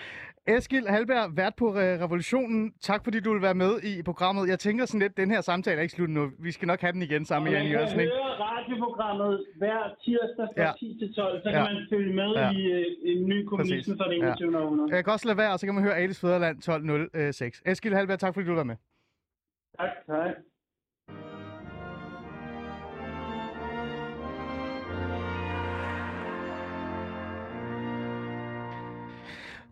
Eskild 0.56 0.86
Halberg, 0.94 1.36
vært 1.36 1.54
på 1.62 1.66
øh, 1.82 1.92
Revolutionen. 2.04 2.72
Tak 2.80 3.00
fordi 3.04 3.20
du 3.20 3.32
vil 3.32 3.42
være 3.42 3.54
med 3.64 3.72
i 3.90 4.02
programmet. 4.02 4.48
Jeg 4.48 4.58
tænker 4.58 4.84
sådan 4.86 5.00
lidt, 5.00 5.16
den 5.16 5.30
her 5.30 5.40
samtale 5.40 5.76
er 5.78 5.82
ikke 5.82 5.94
slut 5.94 6.10
nu. 6.10 6.30
Vi 6.46 6.50
skal 6.52 6.66
nok 6.68 6.80
have 6.80 6.92
den 6.92 7.02
igen 7.02 7.24
sammen 7.24 7.44
med 7.52 7.52
Jan 7.58 7.64
man 7.66 7.72
Jørgensen. 7.72 7.98
kan 7.98 8.04
Ikke? 8.04 8.14
høre 8.16 8.34
radioprogrammet 8.46 9.44
hver 9.58 9.80
tirsdag 10.04 10.46
fra 10.56 10.62
Ja. 10.62 10.66
ja. 10.66 10.72
10 10.78 10.98
til 11.00 11.14
12, 11.14 11.42
så 11.42 11.48
Ja. 11.48 11.54
kan 11.54 11.74
man 11.74 11.86
følge 11.92 12.14
med 12.14 12.30
Ja. 12.36 12.50
i 12.50 12.60
øh, 12.72 12.86
en 13.04 13.28
ny 13.28 13.44
kommunisme 13.46 13.76
Præcis. 13.76 13.96
fra 13.98 14.08
det 14.10 14.16
Ja. 14.18 14.22
21. 14.22 14.58
århundrede. 14.62 14.94
Jeg 14.96 15.04
kan 15.04 15.12
også 15.12 15.26
lade 15.28 15.38
være, 15.38 15.52
og 15.52 15.58
så 15.58 15.66
kan 15.66 15.74
man 15.74 15.84
høre 15.84 15.96
Alice 15.96 16.20
Fæderland 16.20 16.56
1206. 16.62 17.62
Eskild 17.66 17.94
Halberg, 17.94 18.18
tak 18.18 18.34
fordi 18.34 18.46
du 18.46 18.54
var 18.54 18.64
med. 18.64 18.76
Tak, 19.80 19.90
hej. 20.06 20.34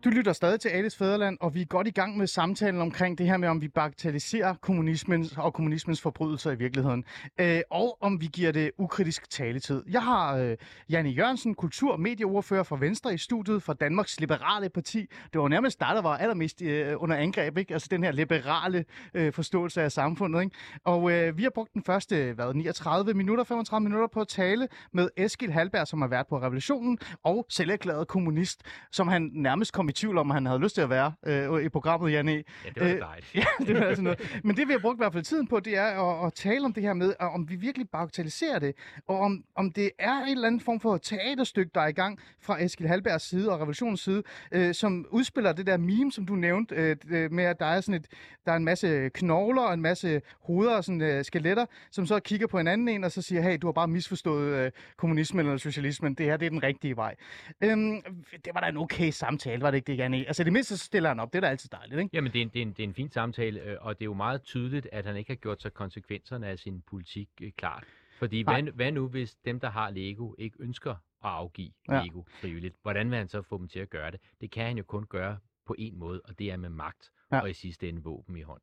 Du 0.05 0.11
lytter 0.11 0.33
stadig 0.33 0.61
til 0.61 0.69
Alice 0.69 0.97
Fæderland, 0.97 1.39
og 1.41 1.55
vi 1.55 1.61
er 1.61 1.65
godt 1.65 1.87
i 1.87 1.91
gang 1.91 2.17
med 2.17 2.27
samtalen 2.27 2.81
omkring 2.81 3.19
det 3.19 3.27
her 3.27 3.37
med, 3.37 3.49
om 3.49 3.61
vi 3.61 3.69
bagatelliserer 3.69 4.55
kommunismen 4.55 5.27
og 5.37 5.55
kommunismens 5.55 6.01
forbrydelser 6.01 6.51
i 6.51 6.55
virkeligheden, 6.55 7.05
øh, 7.41 7.61
og 7.71 7.99
om 8.01 8.21
vi 8.21 8.27
giver 8.27 8.53
det 8.53 8.71
ukritisk 8.79 9.31
taletid. 9.31 9.83
Jeg 9.91 10.03
har 10.03 10.37
øh, 10.37 10.57
Janne 10.91 11.11
Jørgensen, 11.11 11.55
kultur- 11.55 11.93
og 11.93 12.01
medieordfører 12.01 12.63
for 12.63 12.77
Venstre 12.77 13.15
i 13.15 13.19
studiet 13.19 13.63
for 13.63 13.73
Danmarks 13.73 14.21
Liberale 14.21 14.69
Parti. 14.69 15.07
Det 15.33 15.41
var 15.41 15.49
nærmest 15.49 15.81
der, 15.81 15.95
der 15.95 16.03
var 16.03 16.17
allermest 16.19 16.63
øh, 16.63 16.95
under 16.97 17.17
angreb, 17.17 17.59
ikke? 17.59 17.73
altså 17.73 17.89
den 17.91 18.05
her 18.05 18.13
liberale 18.13 18.85
øh, 19.15 19.33
forståelse 19.33 19.83
af 19.83 19.93
samfundet. 19.93 20.43
Ikke? 20.43 20.57
Og 20.85 21.13
øh, 21.13 21.39
vi 21.39 21.43
har 21.43 21.51
brugt 21.51 21.75
den 21.75 21.83
første 21.83 22.33
hvad, 22.33 22.55
39 22.55 23.15
minutter, 23.15 23.45
35 23.45 23.85
minutter 23.85 24.09
på 24.09 24.21
at 24.21 24.29
tale 24.29 24.69
med 24.93 25.09
Eskil 25.17 25.53
Halberg, 25.53 25.87
som 25.87 26.01
har 26.01 26.09
været 26.09 26.27
på 26.27 26.39
revolutionen, 26.39 26.99
og 27.25 27.47
selverklæret 27.49 28.09
kommunist, 28.09 28.63
som 28.93 29.09
han 29.09 29.31
nærmest 29.35 29.73
kom 29.73 29.92
i 29.93 29.95
tvivl 29.95 30.19
om, 30.19 30.31
at 30.31 30.35
han 30.35 30.47
havde 30.47 30.61
lyst 30.61 30.75
til 30.75 30.83
at 30.83 30.91
være 30.91 31.13
øh, 31.27 31.65
i 31.65 31.69
programmet, 31.69 32.13
Janne. 32.13 32.33
Ja, 32.33 32.41
det 32.75 32.83
var 32.83 32.87
Øh, 32.89 32.95
øh, 32.95 33.01
dejligt. 33.01 33.35
Ja, 33.41 33.45
det 33.67 33.81
var 33.81 33.87
altså 33.87 34.03
noget. 34.03 34.41
Men 34.45 34.57
det 34.57 34.69
vi 34.69 34.73
har 34.73 34.81
brugt 34.81 34.97
i 34.97 35.01
hvert 35.01 35.13
fald 35.13 35.25
tiden 35.25 35.47
på, 35.47 35.61
det 35.61 35.77
er 35.77 35.85
at, 35.85 36.27
at 36.27 36.35
tale 36.35 36.65
om 36.65 36.73
det 36.73 36.83
her 36.83 36.95
med, 36.95 37.15
om 37.21 37.49
vi 37.49 37.57
virkelig 37.57 37.89
bagatelliserer 37.89 38.59
det, 38.59 38.75
og 39.09 39.21
om, 39.21 39.45
om 39.57 39.73
det 39.73 39.91
er 39.99 40.23
en 40.23 40.29
eller 40.29 40.47
anden 40.47 40.61
form 40.61 40.81
for 40.81 40.97
teaterstykke, 40.97 41.71
der 41.75 41.81
er 41.81 41.87
i 41.89 41.93
gang 41.93 42.19
fra 42.41 42.63
Eskild 42.63 42.89
Halbergs 42.89 43.29
side 43.29 43.51
og 43.53 43.57
revolutionens 43.61 44.01
side, 44.01 44.23
øh, 44.53 44.75
som 44.75 45.07
udspiller 45.11 45.53
det 45.53 45.67
der 45.67 45.77
meme, 45.77 46.13
som 46.13 46.27
du 46.27 46.35
nævnte, 46.35 46.75
øh, 46.75 46.97
det 47.11 47.33
med 47.33 47.45
at 47.45 47.61
der 47.61 47.67
er 47.67 47.81
sådan 47.81 48.01
et, 48.01 48.07
der 48.47 48.53
er 48.53 48.57
en 48.57 48.65
masse 48.65 49.09
knogler 49.09 49.63
og 49.63 49.75
en 49.75 49.83
masse 49.83 50.23
hoveder 50.41 50.77
og 50.77 50.85
sådan, 50.85 51.01
øh, 51.01 51.25
skeletter, 51.25 51.67
som 51.91 52.07
så 52.07 52.21
kigger 52.21 52.47
på 52.47 52.59
en 52.59 52.67
anden 52.67 52.89
en, 52.89 53.05
og 53.05 53.13
så 53.13 53.23
siger, 53.23 53.43
hey, 53.43 53.59
du 53.63 53.67
har 53.67 53.73
bare 53.73 53.89
misforstået 53.89 54.55
øh, 54.55 54.71
kommunismen 54.97 55.47
eller 55.47 55.59
socialismen, 55.59 56.15
det 56.15 56.27
her 56.27 56.37
det 56.37 56.47
er 56.47 56.51
den 56.51 56.63
rigtige 56.63 56.97
vej. 56.97 57.15
Øhm, 57.61 58.03
det 58.45 58.55
var 58.55 58.61
da 58.61 58.69
en 58.69 58.77
okay 58.77 59.11
samtale, 59.11 59.63
var 59.63 59.71
det 59.71 59.82
ikke 59.83 59.93
det, 59.93 59.99
Janne? 59.99 60.17
Altså 60.27 60.45
det 60.45 60.53
mindste 60.53 60.77
så 60.77 60.85
stiller 60.85 61.09
han 61.09 61.21
op, 61.21 61.33
det 61.33 61.37
er 61.39 61.41
da 61.41 61.47
altid 61.47 61.69
dejligt, 61.71 62.01
ikke? 62.01 62.11
Jamen, 62.13 62.33
det 62.33 62.39
er, 62.39 62.43
en, 62.43 62.49
det, 62.49 62.59
er 62.59 62.63
en, 62.63 62.73
det 62.73 62.79
er 62.81 62.85
en 62.89 62.95
fin 62.95 63.11
samtale, 63.11 63.61
øh, 63.61 63.77
og 63.81 63.99
det 63.99 64.03
er 64.03 64.07
jo 64.07 64.15
meget 64.15 64.43
tydeligt, 64.43 64.89
at 64.93 65.07
han 65.07 65.17
ikke 65.17 65.31
har 65.31 65.37
gjort 65.37 65.63
sig 65.63 65.75
konsekvenserne 65.75 66.47
af 66.47 66.59
sin 66.59 66.83
politik 66.83 67.29
øh, 67.43 67.53
klart. 67.57 67.85
Fordi 68.19 68.43
Nej. 68.43 68.61
hvad, 68.61 68.73
hvad 68.73 68.93
nu, 68.93 69.09
hvis 69.09 69.35
dem, 69.35 69.61
der 69.61 69.71
har 69.71 69.91
Lego, 69.91 70.35
ikke 70.39 70.57
ønsker 70.61 70.91
at 70.91 70.99
afgive 71.31 71.71
Ja. 71.89 71.95
ja. 71.95 72.03
Lego 72.03 72.23
frivilligt? 72.41 72.77
Hvordan 72.83 73.11
vil 73.11 73.19
han 73.19 73.29
så 73.29 73.43
få 73.43 73.59
dem 73.59 73.69
til 73.69 73.79
at 73.79 73.91
gøre 73.91 74.11
det? 74.11 74.21
Det 74.41 74.51
kan 74.51 74.67
han 74.67 74.77
jo 74.77 74.83
kun 74.85 75.07
gøre 75.07 75.39
på 75.67 75.75
en 75.79 75.99
måde, 75.99 76.21
og 76.25 76.39
det 76.39 76.51
er 76.53 76.57
med 76.57 76.71
magt, 76.71 77.11
Ja. 77.31 77.37
ja. 77.37 77.43
og 77.43 77.51
i 77.51 77.53
sidste 77.53 77.89
ende 77.89 78.03
våben 78.03 78.37
i 78.37 78.43
hånd. 78.43 78.61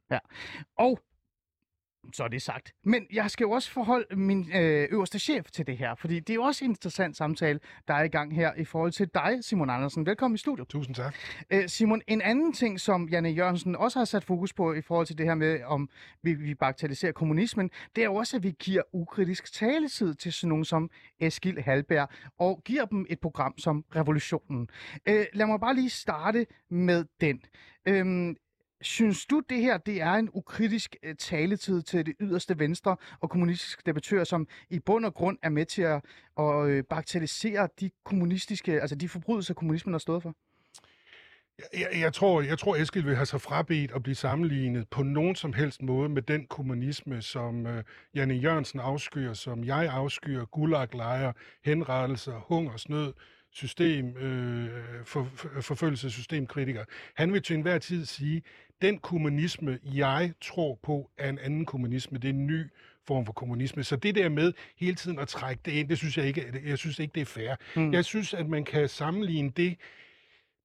Og 0.76 1.00
Så 2.14 2.24
er 2.24 2.28
det 2.28 2.42
sagt. 2.42 2.74
Men 2.84 3.08
jeg 3.14 3.32
skal 3.32 3.44
jo 3.44 3.52
også 3.52 3.72
forholde 3.72 4.16
min 4.16 4.52
øh, 4.56 4.88
øverste 4.92 5.20
chef 5.20 5.52
til 5.52 5.68
det 5.68 5.78
her, 5.78 5.96
fordi 5.96 6.20
det 6.20 6.30
er 6.30 6.36
jo 6.36 6.44
også 6.44 6.66
en 6.66 6.72
interessant 6.72 7.18
samtale, 7.18 7.60
der 7.88 7.94
er 7.94 8.04
i 8.04 8.08
gang 8.08 8.36
her 8.36 8.54
i 8.54 8.66
forhold 8.66 8.92
til 8.92 9.10
dig, 9.14 9.38
Simon 9.42 9.70
Andersen. 9.70 10.06
Velkommen 10.06 10.36
i 10.36 10.38
studiet. 10.38 10.68
Tusind 10.68 10.96
tak. 10.96 11.16
Øh, 11.50 11.70
Simon, 11.70 12.02
en 12.08 12.22
anden 12.22 12.54
ting, 12.54 12.80
som 12.80 13.10
Janne 13.10 13.30
Jørgensen 13.30 13.76
også 13.76 14.00
har 14.00 14.06
sat 14.06 14.24
fokus 14.24 14.54
på 14.54 14.74
i 14.74 14.82
forhold 14.82 15.08
til 15.08 15.18
det 15.18 15.26
her 15.26 15.36
med, 15.36 15.64
om 15.64 15.90
vi, 16.24 16.34
vi 16.34 16.56
bagatelliserer 16.56 17.12
kommunismen, 17.12 17.70
det 17.96 18.02
er 18.02 18.06
jo 18.06 18.16
også, 18.16 18.38
at 18.38 18.44
vi 18.44 18.56
giver 18.60 18.82
ukritisk 18.94 19.54
taletid 19.54 20.16
til 20.16 20.34
sådan 20.34 20.50
nogen 20.50 20.66
som 20.66 20.90
Eskil 21.20 21.62
Halberg, 21.62 22.10
og 22.40 22.62
giver 22.66 22.86
dem 22.86 23.06
et 23.10 23.20
program 23.20 23.58
som 23.58 23.86
Revolutionen. 23.96 24.70
Øh, 25.06 25.26
lad 25.34 25.46
mig 25.46 25.60
bare 25.60 25.76
lige 25.76 25.90
starte 25.90 26.46
med 26.70 27.06
den. 27.22 27.42
Øh, 27.88 28.36
Synes 28.82 29.26
du, 29.26 29.42
det 29.50 29.58
her 29.58 29.78
det 29.78 30.02
er 30.02 30.14
en 30.14 30.30
ukritisk 30.34 30.96
øh, 31.04 31.16
taletid 31.16 31.82
til 31.82 32.06
det 32.06 32.16
yderste 32.20 32.60
venstre 32.60 32.98
og 33.20 33.30
kommunistiske 33.30 33.82
debattører, 33.86 34.24
som 34.24 34.48
i 34.70 34.80
bund 34.80 35.06
og 35.06 35.14
grund 35.14 35.38
er 35.42 35.50
med 35.50 35.66
til 35.66 35.82
at, 35.82 36.02
at 36.40 36.68
øh, 36.68 36.84
bagatellisere 36.84 37.70
de 37.80 37.90
kommunistiske, 38.06 38.82
altså 38.82 38.96
de 38.96 39.10
forbrydelser, 39.10 39.54
kommunismen 39.54 39.94
har 39.94 40.00
stået 40.00 40.24
for? 40.24 40.36
Jeg, 41.74 41.88
jeg, 42.02 42.14
tror, 42.14 42.42
jeg 42.42 42.60
tror, 42.60 42.76
Eskild 42.76 43.06
vil 43.06 43.16
have 43.16 43.26
sig 43.26 43.42
frabedt 43.42 43.92
at 43.92 44.04
blive 44.04 44.16
sammenlignet 44.16 44.90
på 44.90 45.04
nogen 45.04 45.36
som 45.36 45.54
helst 45.54 45.82
måde 45.82 46.10
med 46.10 46.22
den 46.22 46.46
kommunisme, 46.48 47.22
som 47.22 47.68
øh, 47.68 47.84
Janne 48.16 48.34
Jørgensen 48.34 48.80
afskyer, 48.80 49.34
som 49.34 49.64
jeg 49.64 49.90
afskyer, 49.92 50.46
gulaglejre, 50.46 51.34
henrettelser, 51.66 52.46
hungersnød, 52.48 53.14
system, 53.52 54.18
øh, 54.18 54.70
for, 55.06 55.28
for, 55.36 55.62
forfølgelse 55.62 56.12
systemkritiker. 56.12 56.86
Han 57.16 57.34
vil 57.34 57.42
til 57.42 57.56
enhver 57.56 57.78
tid 57.78 58.06
sige, 58.06 58.42
den 58.82 58.98
kommunisme, 58.98 59.80
jeg 59.84 60.34
tror 60.42 60.80
på, 60.84 61.12
er 61.18 61.30
en 61.30 61.40
anden 61.40 61.66
kommunisme. 61.66 62.18
Det 62.18 62.30
er 62.30 62.34
en 62.34 62.48
ny 62.48 62.66
form 63.08 63.26
for 63.26 63.34
kommunisme. 63.34 63.84
Så 63.84 63.96
det 63.96 64.16
der 64.16 64.30
med 64.30 64.54
hele 64.78 64.96
tiden 64.96 65.20
at 65.20 65.28
trække 65.28 65.62
det 65.66 65.72
ind, 65.72 65.90
det 65.90 65.98
synes 65.98 66.18
jeg 66.18 66.26
ikke, 66.26 66.62
jeg 66.66 66.78
synes 66.78 67.00
ikke 67.00 67.12
det 67.16 67.22
er 67.22 67.26
fair. 67.26 67.56
Mm. 67.76 67.94
Jeg 67.94 68.06
synes, 68.06 68.34
at 68.34 68.50
man 68.50 68.64
kan 68.64 68.90
sammenligne 68.90 69.52
det, 69.58 69.78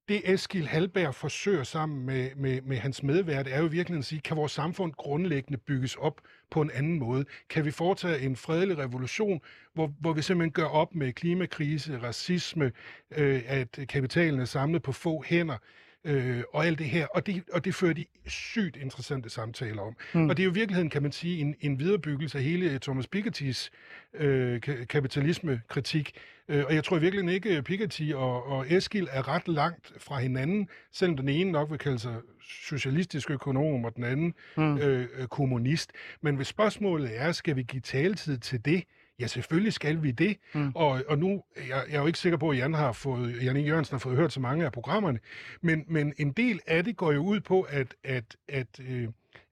det 0.07 0.33
Eskil 0.33 0.67
Halberg 0.67 1.15
forsøger 1.15 1.63
sammen 1.63 2.05
med, 2.05 2.35
med, 2.35 2.61
med 2.61 2.77
hans 2.77 3.03
medvært, 3.03 3.47
er 3.47 3.59
jo 3.59 3.65
virkelig 3.65 3.99
at 3.99 4.05
sige, 4.05 4.21
kan 4.21 4.37
vores 4.37 4.51
samfund 4.51 4.93
grundlæggende 4.93 5.57
bygges 5.57 5.95
op 5.95 6.21
på 6.51 6.61
en 6.61 6.71
anden 6.73 6.99
måde? 6.99 7.25
Kan 7.49 7.65
vi 7.65 7.71
foretage 7.71 8.19
en 8.19 8.35
fredelig 8.35 8.77
revolution, 8.77 9.41
hvor, 9.73 9.93
hvor 9.99 10.13
vi 10.13 10.21
simpelthen 10.21 10.51
gør 10.51 10.65
op 10.65 10.95
med 10.95 11.13
klimakrise, 11.13 11.99
racisme, 12.03 12.71
øh, 13.17 13.41
at 13.47 13.79
kapitalen 13.89 14.39
er 14.39 14.45
samlet 14.45 14.81
på 14.81 14.91
få 14.91 15.23
hænder, 15.27 15.57
øh, 16.05 16.43
og 16.53 16.65
alt 16.65 16.79
det 16.79 16.87
her. 16.87 17.07
Og 17.07 17.25
det, 17.25 17.43
og 17.53 17.65
det 17.65 17.75
fører 17.75 17.93
de 17.93 18.05
sygt 18.25 18.75
interessante 18.75 19.29
samtaler 19.29 19.81
om. 19.81 19.95
Mm. 20.13 20.29
Og 20.29 20.37
det 20.37 20.43
er 20.43 20.45
jo 20.45 20.51
i 20.51 20.53
virkeligheden, 20.53 20.89
kan 20.89 21.01
man 21.01 21.11
sige, 21.11 21.39
en, 21.39 21.55
en 21.61 21.79
viderebyggelse 21.79 22.37
af 22.37 22.43
hele 22.43 22.79
Thomas 22.79 23.07
Pikettys 23.07 23.71
øh, 24.13 24.61
kapitalismekritik. 24.89 26.11
Øh, 26.49 26.65
og 26.65 26.75
jeg 26.75 26.83
tror 26.83 26.99
virkelig 26.99 27.33
ikke, 27.33 27.49
at 27.49 27.63
Piketty 27.63 28.11
og, 28.13 28.47
og 28.47 28.73
Eskil 28.73 29.07
er 29.11 29.27
ret 29.27 29.47
langt 29.47 29.93
fra 29.97 30.19
hinanden, 30.19 30.69
selvom 30.91 31.17
den 31.17 31.29
ene 31.29 31.51
nok 31.51 31.71
vil 31.71 31.79
kalde 31.79 31.99
sig 31.99 32.15
socialistisk 32.41 33.31
økonom, 33.31 33.85
og 33.85 33.95
den 33.95 34.03
anden 34.03 34.33
mm. 34.57 34.77
øh, 34.77 35.27
kommunist. 35.27 35.91
Men 36.21 36.35
hvis 36.35 36.47
spørgsmålet 36.47 37.21
er, 37.21 37.31
skal 37.31 37.55
vi 37.55 37.63
give 37.63 37.81
taletid 37.81 38.37
til 38.37 38.65
det, 38.65 38.83
Ja, 39.19 39.27
selvfølgelig 39.27 39.73
skal 39.73 40.03
vi 40.03 40.11
det. 40.11 40.37
Mm. 40.53 40.71
Og, 40.75 41.01
og 41.07 41.17
nu, 41.17 41.43
jeg, 41.69 41.83
jeg 41.89 41.95
er 41.95 41.99
jo 41.99 42.07
ikke 42.07 42.19
sikker 42.19 42.37
på, 42.37 42.49
at 42.49 42.57
Jan 42.57 42.73
har 42.73 42.91
fået, 42.91 43.43
Jan 43.43 43.57
Jørgensen 43.57 43.93
har 43.93 43.99
fået 43.99 44.17
hørt 44.17 44.33
så 44.33 44.39
mange 44.39 44.65
af 44.65 44.71
programmerne, 44.71 45.19
men, 45.61 45.83
men 45.87 46.13
en 46.17 46.31
del 46.31 46.59
af 46.67 46.83
det 46.83 46.97
går 46.97 47.11
jo 47.11 47.23
ud 47.23 47.39
på, 47.39 47.61
at, 47.61 47.95
at, 48.03 48.35
at, 48.49 48.67
øh, 48.89 49.07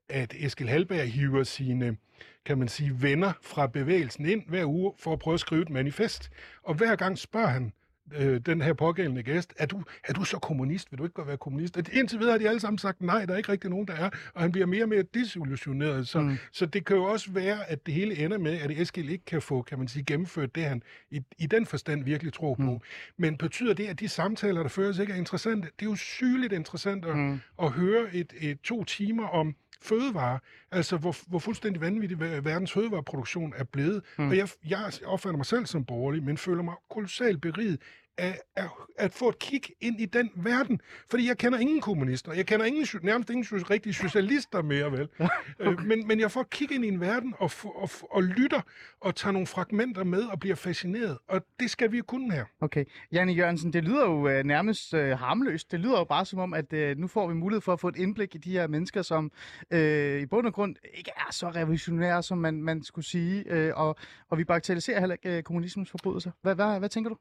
at 0.09 0.33
Eskil 0.39 0.69
Halberg 0.69 1.07
hiver 1.07 1.43
sine, 1.43 1.97
kan 2.45 2.57
man 2.57 2.67
sige, 2.67 3.01
venner 3.01 3.33
fra 3.41 3.67
bevægelsen 3.67 4.25
ind 4.25 4.43
hver 4.47 4.65
uge 4.65 4.93
for 4.99 5.13
at 5.13 5.19
prøve 5.19 5.33
at 5.33 5.39
skrive 5.39 5.61
et 5.61 5.69
manifest. 5.69 6.29
Og 6.63 6.73
hver 6.75 6.95
gang 6.95 7.17
spørger 7.17 7.47
han, 7.47 7.73
øh, 8.15 8.39
den 8.45 8.61
her 8.61 8.73
pågældende 8.73 9.23
gæst, 9.23 9.53
er 9.57 9.65
du, 9.65 9.83
er 10.03 10.13
du 10.13 10.23
så 10.23 10.39
kommunist? 10.39 10.91
Vil 10.91 10.97
du 10.97 11.03
ikke 11.03 11.13
godt 11.13 11.27
være 11.27 11.37
kommunist? 11.37 11.77
Og 11.77 11.83
indtil 11.93 12.19
videre 12.19 12.31
har 12.31 12.39
de 12.39 12.49
alle 12.49 12.59
sammen 12.59 12.77
sagt 12.77 13.01
nej, 13.01 13.25
der 13.25 13.33
er 13.33 13.37
ikke 13.37 13.51
rigtig 13.51 13.69
nogen, 13.69 13.87
der 13.87 13.93
er. 13.93 14.09
Og 14.33 14.41
han 14.41 14.51
bliver 14.51 14.67
mere 14.67 14.83
og 14.83 14.89
mere 14.89 15.03
disillusioneret. 15.13 16.07
Så, 16.07 16.21
mm. 16.21 16.37
så 16.51 16.65
det 16.65 16.85
kan 16.85 16.95
jo 16.95 17.03
også 17.03 17.31
være, 17.31 17.69
at 17.69 17.85
det 17.85 17.93
hele 17.93 18.17
ender 18.17 18.37
med, 18.37 18.59
at 18.59 18.71
Eskild 18.71 19.09
ikke 19.09 19.25
kan 19.25 19.41
få, 19.41 19.61
kan 19.61 19.77
man 19.79 19.87
sige, 19.87 20.03
gennemført 20.03 20.55
det, 20.55 20.63
han 20.63 20.83
i, 21.11 21.21
i 21.37 21.45
den 21.45 21.65
forstand 21.65 22.03
virkelig 22.03 22.33
tror 22.33 22.55
på. 22.55 22.71
Mm. 22.71 22.79
Men 23.17 23.37
betyder 23.37 23.73
det, 23.73 23.87
at 23.87 23.99
de 23.99 24.07
samtaler, 24.07 24.61
der 24.61 24.69
føres, 24.69 24.99
ikke 24.99 25.13
er 25.13 25.17
interessante? 25.17 25.69
Det 25.79 25.85
er 25.85 25.89
jo 25.89 25.95
sygeligt 25.95 26.53
interessant 26.53 27.05
at, 27.05 27.17
mm. 27.17 27.39
at 27.61 27.71
høre 27.71 28.15
et, 28.15 28.33
et 28.41 28.61
to 28.61 28.83
timer 28.83 29.27
om 29.27 29.55
fødevare, 29.83 30.39
altså 30.71 30.97
hvor, 30.97 31.15
hvor 31.27 31.39
fuldstændig 31.39 31.81
vanvittig 31.81 32.19
verdens 32.19 32.71
fødevareproduktion 32.71 33.53
er 33.57 33.63
blevet. 33.63 34.01
Mm. 34.17 34.29
Og 34.29 34.37
jeg, 34.37 34.49
jeg 34.69 34.91
opfatter 35.05 35.37
mig 35.37 35.45
selv 35.45 35.65
som 35.65 35.85
borgerlig, 35.85 36.23
men 36.23 36.37
føler 36.37 36.63
mig 36.63 36.75
kolossalt 36.89 37.41
beriget 37.41 37.79
af, 38.17 38.39
af 38.55 38.69
at 38.97 39.11
få 39.11 39.29
et 39.29 39.39
kig 39.39 39.61
ind 39.81 40.01
i 40.01 40.05
den 40.05 40.29
verden. 40.35 40.81
Fordi 41.09 41.27
jeg 41.27 41.37
kender 41.37 41.59
ingen 41.59 41.81
kommunister. 41.81 42.33
Jeg 42.33 42.45
kender 42.45 42.65
ingen, 42.65 42.87
nærmest 43.03 43.29
ingen 43.29 43.69
rigtige 43.69 43.93
socialister 43.93 44.61
mere, 44.61 44.91
vel? 44.91 45.09
Øh, 45.59 45.67
okay. 45.67 45.85
men, 45.85 46.07
men 46.07 46.19
jeg 46.19 46.31
får 46.31 46.41
et 46.41 46.49
kig 46.49 46.71
ind 46.71 46.85
i 46.85 46.87
en 46.87 47.01
verden 47.01 47.33
og, 47.37 47.51
og, 47.63 47.89
og, 48.11 48.23
lytter 48.23 48.61
og 49.01 49.15
tager 49.15 49.31
nogle 49.31 49.47
fragmenter 49.47 50.03
med 50.03 50.23
og 50.23 50.39
bliver 50.39 50.55
fascineret. 50.55 51.17
Og 51.27 51.45
det 51.59 51.69
skal 51.69 51.91
vi 51.91 51.97
jo 51.97 52.03
kunne 52.03 52.33
her. 52.33 52.45
Okay. 52.61 52.85
Janne 53.11 53.33
Jørgensen, 53.33 53.73
det 53.73 53.83
lyder 53.83 54.05
jo 54.05 54.39
uh, 54.39 54.45
nærmest 54.45 54.93
uh, 54.93 54.99
harmløst. 54.99 55.71
Det 55.71 55.79
lyder 55.79 55.97
jo 55.97 56.03
bare 56.03 56.25
som 56.25 56.39
om, 56.39 56.53
at 56.53 56.73
uh, 56.73 56.97
nu 56.97 57.07
får 57.07 57.27
vi 57.27 57.33
mulighed 57.33 57.61
for 57.61 57.73
at 57.73 57.79
få 57.79 57.87
et 57.87 57.95
indblik 57.95 58.35
i 58.35 58.37
de 58.37 58.51
her 58.51 58.67
mennesker, 58.67 59.01
som 59.01 59.31
uh, 59.73 59.79
i 60.21 60.25
bund 60.25 60.47
og 60.47 60.53
grund 60.53 60.75
ikke 60.93 61.11
er 61.17 61.31
så 61.31 61.49
revolutionære, 61.49 62.23
som 62.23 62.37
man, 62.37 62.63
man 62.63 62.83
skulle 62.83 63.05
sige. 63.05 63.69
Uh, 63.69 63.79
og, 63.79 63.95
og 64.29 64.37
vi 64.37 64.43
bagatelliserer 64.43 64.99
heller 64.99 65.15
ikke 65.23 65.37
uh, 65.37 65.43
kommunismens 65.43 65.91
forbrydelser. 65.91 66.31
Hvad, 66.41 66.55
hvad, 66.55 66.79
hvad 66.79 66.89
tænker 66.89 67.09
du? 67.09 67.17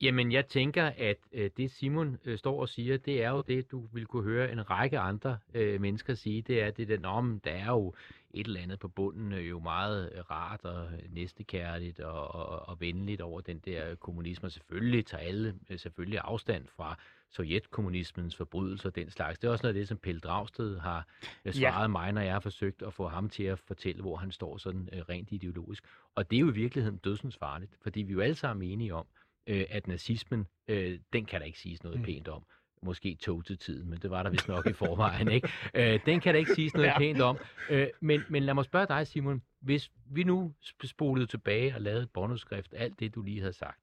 Jamen, 0.00 0.32
jeg 0.32 0.46
tænker, 0.46 0.84
at 0.96 1.16
øh, 1.32 1.50
det 1.56 1.70
Simon 1.70 2.18
øh, 2.24 2.38
står 2.38 2.60
og 2.60 2.68
siger, 2.68 2.96
det 2.96 3.24
er 3.24 3.30
jo 3.30 3.42
det, 3.42 3.70
du 3.70 3.86
vil 3.92 4.06
kunne 4.06 4.24
høre 4.24 4.52
en 4.52 4.70
række 4.70 4.98
andre 4.98 5.38
øh, 5.54 5.80
mennesker 5.80 6.14
sige. 6.14 6.42
Det 6.42 6.62
er 6.62 6.70
det 6.70 6.88
den 6.88 7.04
om, 7.04 7.40
der 7.44 7.50
er 7.50 7.66
jo 7.66 7.94
et 8.34 8.46
eller 8.46 8.60
andet 8.60 8.78
på 8.78 8.88
bunden, 8.88 9.32
øh, 9.32 9.48
jo 9.48 9.58
meget 9.58 10.12
øh, 10.14 10.20
rart 10.30 10.64
og 10.64 10.88
næstekærligt 11.10 12.00
og, 12.00 12.34
og, 12.34 12.68
og 12.68 12.80
venligt 12.80 13.20
over 13.20 13.40
den 13.40 13.58
der 13.58 13.94
kommunisme. 13.94 14.46
Og 14.46 14.52
selvfølgelig 14.52 15.06
tager 15.06 15.22
alle 15.22 15.54
øh, 15.70 15.78
selvfølgelig 15.78 16.20
afstand 16.24 16.66
fra 16.68 16.98
sovjetkommunismens 17.30 18.36
forbrydelser 18.36 18.88
og 18.88 18.94
den 18.94 19.10
slags. 19.10 19.38
Det 19.38 19.48
er 19.48 19.52
også 19.52 19.62
noget 19.62 19.74
af 19.74 19.80
det, 19.80 19.88
som 19.88 19.98
Pelle 19.98 20.20
Dragsted 20.20 20.78
har 20.78 21.06
øh, 21.44 21.52
svaret 21.52 21.82
ja. 21.82 21.86
mig, 21.88 22.12
når 22.12 22.20
jeg 22.20 22.32
har 22.32 22.40
forsøgt 22.40 22.82
at 22.82 22.94
få 22.94 23.08
ham 23.08 23.28
til 23.28 23.44
at 23.44 23.58
fortælle, 23.58 24.00
hvor 24.00 24.16
han 24.16 24.32
står 24.32 24.56
sådan 24.56 24.88
øh, 24.92 25.00
rent 25.00 25.32
ideologisk. 25.32 25.84
Og 26.14 26.30
det 26.30 26.36
er 26.36 26.40
jo 26.40 26.48
i 26.50 26.54
virkeligheden 26.54 26.98
dødsens 26.98 27.36
farligt, 27.36 27.72
fordi 27.82 28.02
vi 28.02 28.12
er 28.12 28.14
jo 28.14 28.20
alle 28.20 28.34
sammen 28.34 28.70
enige 28.70 28.94
om, 28.94 29.06
øh, 29.46 29.64
at 29.70 29.86
nazismen, 29.86 30.46
øh, 30.68 30.98
den 31.12 31.24
kan 31.24 31.40
der 31.40 31.46
ikke 31.46 31.58
siges 31.58 31.82
noget 31.82 31.98
mm. 31.98 32.04
pænt 32.04 32.28
om. 32.28 32.44
Måske 32.82 33.14
tog 33.14 33.44
til 33.44 33.58
tiden, 33.58 33.90
men 33.90 33.98
det 33.98 34.10
var 34.10 34.22
der 34.22 34.30
vist 34.30 34.48
nok 34.48 34.66
i 34.66 34.72
forvejen, 34.82 35.30
ikke? 35.30 35.48
Øh, 35.74 36.00
den 36.06 36.20
kan 36.20 36.34
der 36.34 36.38
ikke 36.38 36.54
siges 36.54 36.74
noget 36.74 36.88
ja. 36.88 36.98
pænt 36.98 37.20
om. 37.20 37.38
Øh, 37.70 37.88
men, 38.00 38.22
men 38.28 38.42
lad 38.42 38.54
mig 38.54 38.64
spørge 38.64 38.86
dig, 38.86 39.06
Simon. 39.06 39.42
Hvis 39.60 39.90
vi 40.06 40.24
nu 40.24 40.54
spolede 40.84 41.26
tilbage 41.26 41.74
og 41.74 41.80
lavede 41.80 42.02
et 42.02 42.10
båndudskrift, 42.10 42.74
alt 42.76 43.00
det, 43.00 43.14
du 43.14 43.22
lige 43.22 43.40
havde 43.40 43.52
sagt, 43.52 43.80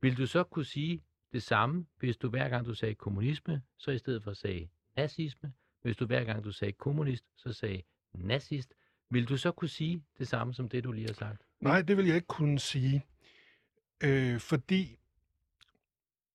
vil 0.00 0.16
du 0.16 0.26
så 0.26 0.44
kunne 0.44 0.64
sige 0.64 1.02
det 1.32 1.42
samme, 1.42 1.86
hvis 1.98 2.16
du 2.16 2.28
hver 2.28 2.48
gang 2.48 2.66
du 2.66 2.74
sagde 2.74 2.94
kommunisme, 2.94 3.62
så 3.78 3.90
i 3.90 3.98
stedet 3.98 4.22
for 4.22 4.30
at 4.30 4.36
sige 4.36 4.70
nazisme, 4.96 5.52
hvis 5.82 5.96
du 5.96 6.06
hver 6.06 6.24
gang 6.24 6.44
du 6.44 6.52
sagde 6.52 6.72
kommunist, 6.72 7.24
så 7.36 7.52
sagde 7.52 7.82
nazist, 8.14 8.74
vil 9.10 9.28
du 9.28 9.36
så 9.36 9.52
kunne 9.52 9.68
sige 9.68 10.02
det 10.18 10.28
samme 10.28 10.54
som 10.54 10.68
det, 10.68 10.84
du 10.84 10.92
lige 10.92 11.06
har 11.06 11.14
sagt? 11.14 11.42
Nej, 11.60 11.82
det 11.82 11.96
vil 11.96 12.06
jeg 12.06 12.14
ikke 12.14 12.26
kunne 12.26 12.58
sige. 12.58 13.04
Øh, 14.00 14.40
fordi 14.40 14.98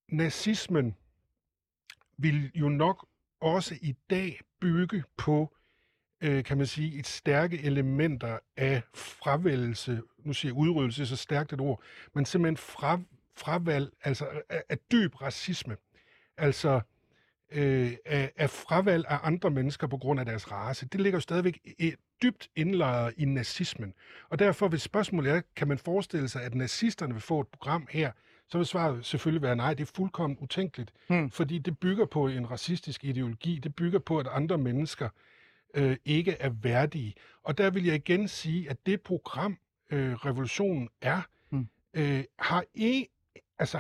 nazismen 0.08 0.96
vil 2.18 2.52
jo 2.56 2.70
nok 2.70 3.08
også 3.40 3.76
i 3.82 3.96
dag 4.10 4.40
bygge 4.60 5.04
på, 5.18 5.56
øh, 6.22 6.44
kan 6.44 6.58
man 6.58 6.68
sige, 6.68 7.00
et 7.00 7.08
stærke 7.08 7.62
elementer 7.62 8.40
af 8.58 8.82
fravælgelse, 8.94 10.02
nu 10.18 10.34
siger 10.34 10.50
jeg 10.50 10.58
udryddelse, 10.58 11.06
så 11.06 11.16
stærkt 11.16 11.54
et 11.54 11.62
ord, 11.62 11.84
men 12.14 12.26
simpelthen 12.26 12.58
fra, 12.58 13.00
fravalg, 13.38 13.94
altså 14.04 14.42
af, 14.50 14.64
af 14.70 14.78
dyb 14.92 15.22
racisme. 15.22 15.78
Altså 16.38 16.82
øh, 17.52 17.94
af, 18.06 18.32
af 18.38 18.50
fravalg 18.50 19.06
af 19.10 19.20
andre 19.24 19.50
mennesker 19.50 19.88
på 19.88 19.98
grund 19.98 20.20
af 20.20 20.26
deres 20.26 20.52
race. 20.52 20.86
Det 20.86 21.02
ligger 21.02 21.18
jo 21.18 21.22
stadigvæk 21.22 21.60
dybt 22.22 22.50
indlejret 22.56 23.14
i 23.18 23.26
nazismen. 23.26 23.94
Og 24.30 24.40
derfor, 24.40 24.68
hvis 24.68 24.82
spørgsmålet 24.82 25.32
er, 25.32 25.42
kan 25.56 25.68
man 25.68 25.78
forestille 25.78 26.30
sig, 26.30 26.44
at 26.44 26.56
nazisterne 26.56 27.14
vil 27.14 27.22
få 27.22 27.42
et 27.42 27.48
program 27.48 27.88
her, 27.90 28.12
så 28.48 28.58
vil 28.58 28.68
svaret 28.68 29.06
selvfølgelig 29.06 29.42
være 29.42 29.56
nej, 29.56 29.74
det 29.74 29.84
er 29.84 29.92
fuldkommen 29.96 30.38
utænkeligt. 30.42 30.92
Hmm. 31.08 31.32
Fordi 31.32 31.60
det 31.60 31.80
bygger 31.80 32.06
på 32.06 32.28
en 32.28 32.52
racistisk 32.52 33.04
ideologi, 33.04 33.60
det 33.64 33.76
bygger 33.76 34.00
på, 34.00 34.20
at 34.20 34.28
andre 34.28 34.58
mennesker 34.58 35.10
øh, 35.74 35.98
ikke 36.06 36.32
er 36.32 36.50
værdige. 36.50 37.16
Og 37.44 37.58
der 37.58 37.70
vil 37.70 37.86
jeg 37.86 37.96
igen 37.96 38.28
sige, 38.28 38.70
at 38.70 38.78
det 38.86 39.02
program, 39.02 39.58
øh, 39.90 40.14
revolutionen 40.14 40.90
er, 41.02 41.22
hmm. 41.50 41.68
øh, 41.94 42.24
har, 42.40 42.64
e, 42.76 43.04
altså, 43.60 43.80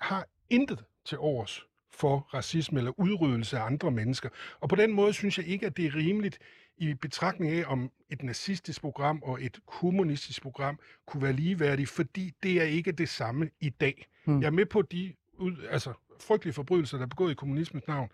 har 0.00 0.26
intet 0.50 0.84
til 1.04 1.18
års 1.18 1.66
for 1.94 2.28
racisme 2.34 2.78
eller 2.78 3.00
udryddelse 3.00 3.58
af 3.58 3.62
andre 3.62 3.90
mennesker. 3.90 4.28
Og 4.60 4.68
på 4.68 4.76
den 4.76 4.92
måde 4.92 5.12
synes 5.12 5.38
jeg 5.38 5.46
ikke, 5.46 5.66
at 5.66 5.76
det 5.76 5.86
er 5.86 5.94
rimeligt 5.94 6.38
i 6.76 6.94
betragtning 6.94 7.52
af, 7.52 7.64
om 7.66 7.90
et 8.10 8.22
nazistisk 8.22 8.80
program 8.80 9.22
og 9.22 9.44
et 9.44 9.58
kommunistisk 9.66 10.42
program 10.42 10.78
kunne 11.06 11.22
være 11.22 11.32
ligeværdige, 11.32 11.86
fordi 11.86 12.32
det 12.42 12.60
er 12.60 12.64
ikke 12.64 12.92
det 12.92 13.08
samme 13.08 13.50
i 13.60 13.68
dag. 13.68 14.06
Hmm. 14.24 14.40
Jeg 14.40 14.46
er 14.46 14.50
med 14.50 14.66
på 14.66 14.82
de 14.82 15.14
ud, 15.38 15.56
altså, 15.70 15.92
frygtelige 16.20 16.54
forbrydelser, 16.54 16.96
der 16.96 17.04
er 17.04 17.08
begået 17.08 17.32
i 17.32 17.34
kommunismens 17.34 17.86
navn, 17.88 18.08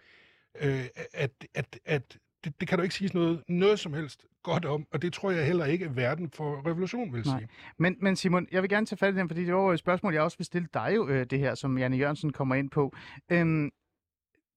øh, 0.60 0.84
at, 1.12 1.46
at, 1.54 1.78
at 1.84 2.18
det, 2.49 2.61
det 2.61 2.68
kan 2.68 2.78
du 2.78 2.82
ikke 2.82 2.94
sige 2.94 3.11
noget, 3.14 3.42
noget 3.49 3.78
som 3.78 3.94
helst 3.94 4.24
godt 4.42 4.64
om, 4.64 4.86
og 4.92 5.03
det 5.03 5.12
tror 5.12 5.30
jeg 5.30 5.46
heller 5.46 5.64
ikke, 5.64 5.84
at 5.84 5.96
verden 5.96 6.30
for 6.30 6.66
revolution 6.66 7.12
vil 7.12 7.26
Nej. 7.26 7.38
sige. 7.38 7.49
Men, 7.78 7.96
men 8.01 8.16
Simon, 8.16 8.46
jeg 8.53 8.62
vil 8.62 8.70
gerne 8.70 8.86
tage 8.86 8.96
fat 8.96 9.14
i 9.14 9.16
den, 9.16 9.28
fordi 9.28 9.44
det 9.44 9.55
var 9.55 9.61
jo 9.61 9.70
et 9.70 9.78
spørgsmål, 9.78 10.14
jeg 10.14 10.22
også 10.22 10.38
vil 10.38 10.44
stille 10.44 10.68
dig 10.74 10.92
jo, 10.96 11.09
øh, 11.09 11.26
det 11.30 11.38
her, 11.38 11.55
som 11.55 11.78
Janne 11.78 11.96
Jørgensen 11.96 12.32
kommer 12.32 12.55
ind 12.55 12.70
på. 12.70 12.92
Øhm, 13.32 13.70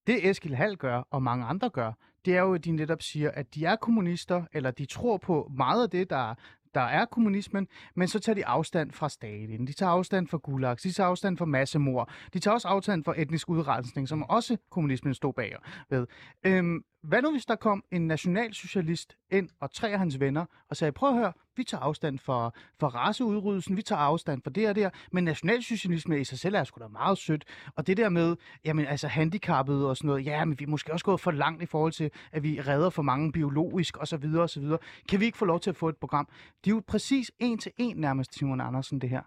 det 0.07 0.29
Eskil 0.29 0.55
Hall 0.55 0.77
gør, 0.77 1.07
og 1.11 1.23
mange 1.23 1.45
andre 1.45 1.69
gør, 1.69 1.91
det 2.25 2.35
er 2.35 2.41
jo, 2.41 2.53
at 2.53 2.65
de 2.65 2.71
netop 2.71 3.01
siger, 3.01 3.31
at 3.31 3.55
de 3.55 3.65
er 3.65 3.75
kommunister, 3.75 4.43
eller 4.53 4.71
de 4.71 4.85
tror 4.85 5.17
på 5.17 5.51
meget 5.57 5.83
af 5.83 5.89
det, 5.89 6.09
der, 6.09 6.35
der 6.73 6.81
er 6.81 7.05
kommunismen, 7.05 7.67
men 7.95 8.07
så 8.07 8.19
tager 8.19 8.33
de 8.33 8.45
afstand 8.45 8.91
fra 8.91 9.09
Stalin, 9.09 9.67
de 9.67 9.73
tager 9.73 9.89
afstand 9.89 10.27
fra 10.27 10.37
Gulag, 10.37 10.77
de 10.83 10.91
tager 10.91 11.07
afstand 11.07 11.37
fra 11.37 11.45
massemord, 11.45 12.09
de 12.33 12.39
tager 12.39 12.53
også 12.53 12.67
afstand 12.67 13.03
fra 13.03 13.13
etnisk 13.17 13.49
udrensning, 13.49 14.07
som 14.07 14.23
også 14.23 14.57
kommunismen 14.71 15.13
stod 15.13 15.33
bag 15.33 15.55
ved. 15.89 16.07
Øhm, 16.45 16.83
hvad 17.03 17.21
nu 17.21 17.31
hvis 17.31 17.45
der 17.45 17.55
kom 17.55 17.83
en 17.91 18.07
nationalsocialist 18.07 19.17
ind 19.31 19.49
og 19.59 19.71
tre 19.71 19.89
af 19.89 19.99
hans 19.99 20.19
venner 20.19 20.45
og 20.69 20.77
sagde, 20.77 20.91
prøv 20.91 21.09
at 21.09 21.15
høre, 21.15 21.33
vi 21.55 21.63
tager 21.63 21.81
afstand 21.81 22.19
for, 22.19 22.55
for 22.79 22.87
raceudryddelsen, 22.87 23.77
vi 23.77 23.81
tager 23.81 23.99
afstand 23.99 24.41
for 24.41 24.49
det 24.49 24.69
og 24.69 24.75
det 24.75 24.83
her, 24.83 24.89
men 25.11 25.23
nationalsocialisme 25.23 26.19
i 26.19 26.23
sig 26.23 26.39
selv 26.39 26.55
er 26.55 26.63
sgu 26.63 26.79
da 26.83 26.87
meget 26.87 27.17
sødt. 27.17 27.45
Og 27.75 27.87
det 27.87 27.97
der 27.97 28.09
med, 28.09 28.35
jamen 28.65 28.85
altså 28.85 29.07
handicappet 29.07 29.85
og 29.85 29.97
sådan 29.97 30.07
noget, 30.07 30.25
ja, 30.25 30.45
men 30.45 30.59
vi 30.59 30.63
er 30.63 30.69
måske 30.69 30.93
også 30.93 31.05
gået 31.05 31.19
for 31.19 31.31
langt 31.31 31.63
i 31.63 31.65
forhold 31.65 31.91
til, 31.91 32.11
at 32.31 32.43
vi 32.43 32.61
redder 32.61 32.89
for 32.89 33.01
mange 33.01 33.31
biologisk 33.31 33.97
og 33.97 34.07
så 34.07 34.17
videre 34.17 34.43
og 34.43 34.49
så 34.49 34.59
videre. 34.59 34.77
Kan 35.09 35.19
vi 35.19 35.25
ikke 35.25 35.37
få 35.37 35.45
lov 35.45 35.59
til 35.59 35.69
at 35.69 35.75
få 35.75 35.89
et 35.89 35.97
program? 35.97 36.27
Det 36.63 36.71
er 36.71 36.75
jo 36.75 36.83
præcis 36.87 37.31
en 37.39 37.57
til 37.57 37.71
en 37.77 37.97
nærmest, 37.97 38.33
Simon 38.35 38.61
Andersen, 38.61 39.01
det 39.01 39.09
her. 39.09 39.21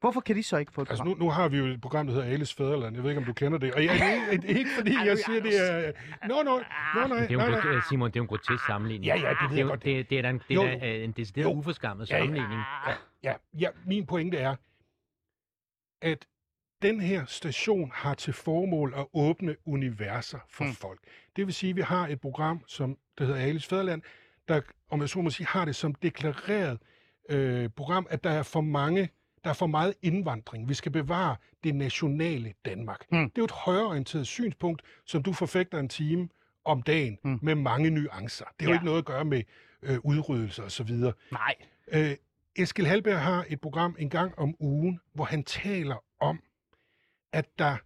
Hvorfor 0.00 0.20
kan 0.20 0.36
de 0.36 0.42
så 0.42 0.56
ikke 0.56 0.72
få 0.72 0.82
et 0.82 0.90
Altså 0.90 1.04
nu, 1.04 1.14
nu 1.14 1.30
har 1.30 1.48
vi 1.48 1.58
jo 1.58 1.64
et 1.66 1.80
program, 1.80 2.06
der 2.06 2.14
hedder 2.14 2.28
Alice 2.28 2.54
Fæderland. 2.56 2.94
Jeg 2.94 3.02
ved 3.02 3.10
ikke, 3.10 3.18
om 3.18 3.24
du 3.24 3.32
kender 3.32 3.58
det. 3.58 3.74
Og 3.74 3.84
jeg, 3.84 3.92
det, 4.30 4.42
det 4.42 4.50
er 4.50 4.58
ikke 4.58 4.70
fordi, 4.76 4.92
jeg 5.04 5.18
siger, 5.18 5.42
det 5.42 5.70
er... 5.70 5.92
Nå, 6.28 6.42
nå, 6.42 6.42
nå, 6.44 7.06
nej, 7.06 7.20
Det 7.20 7.30
er 7.30 7.32
jo, 7.32 7.38
nej, 7.38 7.50
nej. 7.50 7.80
Simon, 7.88 8.10
det 8.10 8.16
er 8.16 8.20
jo 8.20 8.22
en 8.22 8.28
grotesk 8.28 8.66
sammenligning. 8.66 9.06
Ja, 9.06 9.20
ja, 9.20 9.28
det 9.28 9.36
ved 9.40 9.48
det 9.48 9.54
er 9.54 9.56
jeg 9.56 9.66
godt. 9.66 9.84
Det, 9.84 10.10
det 10.10 10.18
er 10.18 10.22
da 10.22 10.30
en, 10.30 10.40
det 10.48 10.54
Jo. 10.54 10.62
er 10.62 10.76
øh, 10.82 11.04
en 11.04 11.12
decideret 11.12 11.44
Jo. 11.44 11.52
uforskammet 11.52 12.10
Ja, 12.10 12.16
ja. 12.16 12.22
sammenligning. 12.22 12.60
Ja, 13.22 13.34
ja, 13.58 13.68
min 13.86 14.06
pointe 14.06 14.36
er, 14.38 14.56
at 16.02 16.26
den 16.82 17.00
her 17.00 17.24
station 17.24 17.90
har 17.94 18.14
til 18.14 18.32
formål 18.32 18.94
at 18.96 19.06
åbne 19.14 19.56
universer 19.66 20.38
for 20.48 20.64
mm. 20.64 20.72
folk. 20.72 21.00
Det 21.36 21.46
vil 21.46 21.54
sige, 21.54 21.70
at 21.70 21.76
vi 21.76 21.80
har 21.82 22.08
et 22.08 22.20
program, 22.20 22.64
som 22.66 22.98
der 23.18 23.24
hedder 23.24 23.40
Alice 23.40 23.68
Fæderland, 23.68 24.02
der, 24.48 24.60
om 24.90 25.00
jeg 25.00 25.08
så 25.08 25.20
må 25.20 25.30
sige, 25.30 25.46
har 25.46 25.64
det 25.64 25.76
som 25.76 25.94
deklareret 25.94 26.78
øh, 27.30 27.68
program, 27.76 28.06
at 28.10 28.24
der 28.24 28.30
er 28.30 28.42
for 28.42 28.60
mange 28.60 29.08
der 29.44 29.50
er 29.50 29.54
for 29.54 29.66
meget 29.66 29.94
indvandring. 30.02 30.68
Vi 30.68 30.74
skal 30.74 30.92
bevare 30.92 31.36
det 31.64 31.74
nationale 31.74 32.52
Danmark. 32.64 33.12
Mm. 33.12 33.18
Det 33.18 33.38
er 33.38 33.42
jo 33.42 33.44
et 33.44 33.50
højreorienteret 33.50 34.26
synspunkt, 34.26 34.82
som 35.06 35.22
du 35.22 35.32
forfægter 35.32 35.78
en 35.78 35.88
time 35.88 36.28
om 36.64 36.82
dagen 36.82 37.18
mm. 37.24 37.38
med 37.42 37.54
mange 37.54 37.90
nuancer. 37.90 38.44
Det 38.44 38.66
har 38.66 38.68
ja. 38.68 38.74
ikke 38.74 38.84
noget 38.84 38.98
at 38.98 39.04
gøre 39.04 39.24
med 39.24 39.42
øh, 39.82 39.98
udryddelse 40.04 40.64
og 40.64 40.70
så 40.70 40.82
videre. 40.82 41.12
Nej. 41.32 41.54
Øh, 41.92 42.16
Eskil 42.56 42.86
Halberg 42.86 43.20
har 43.20 43.46
et 43.48 43.60
program 43.60 43.96
en 43.98 44.10
gang 44.10 44.38
om 44.38 44.54
ugen, 44.60 45.00
hvor 45.14 45.24
han 45.24 45.44
taler 45.44 46.04
om, 46.20 46.40
at 47.32 47.58
der 47.58 47.76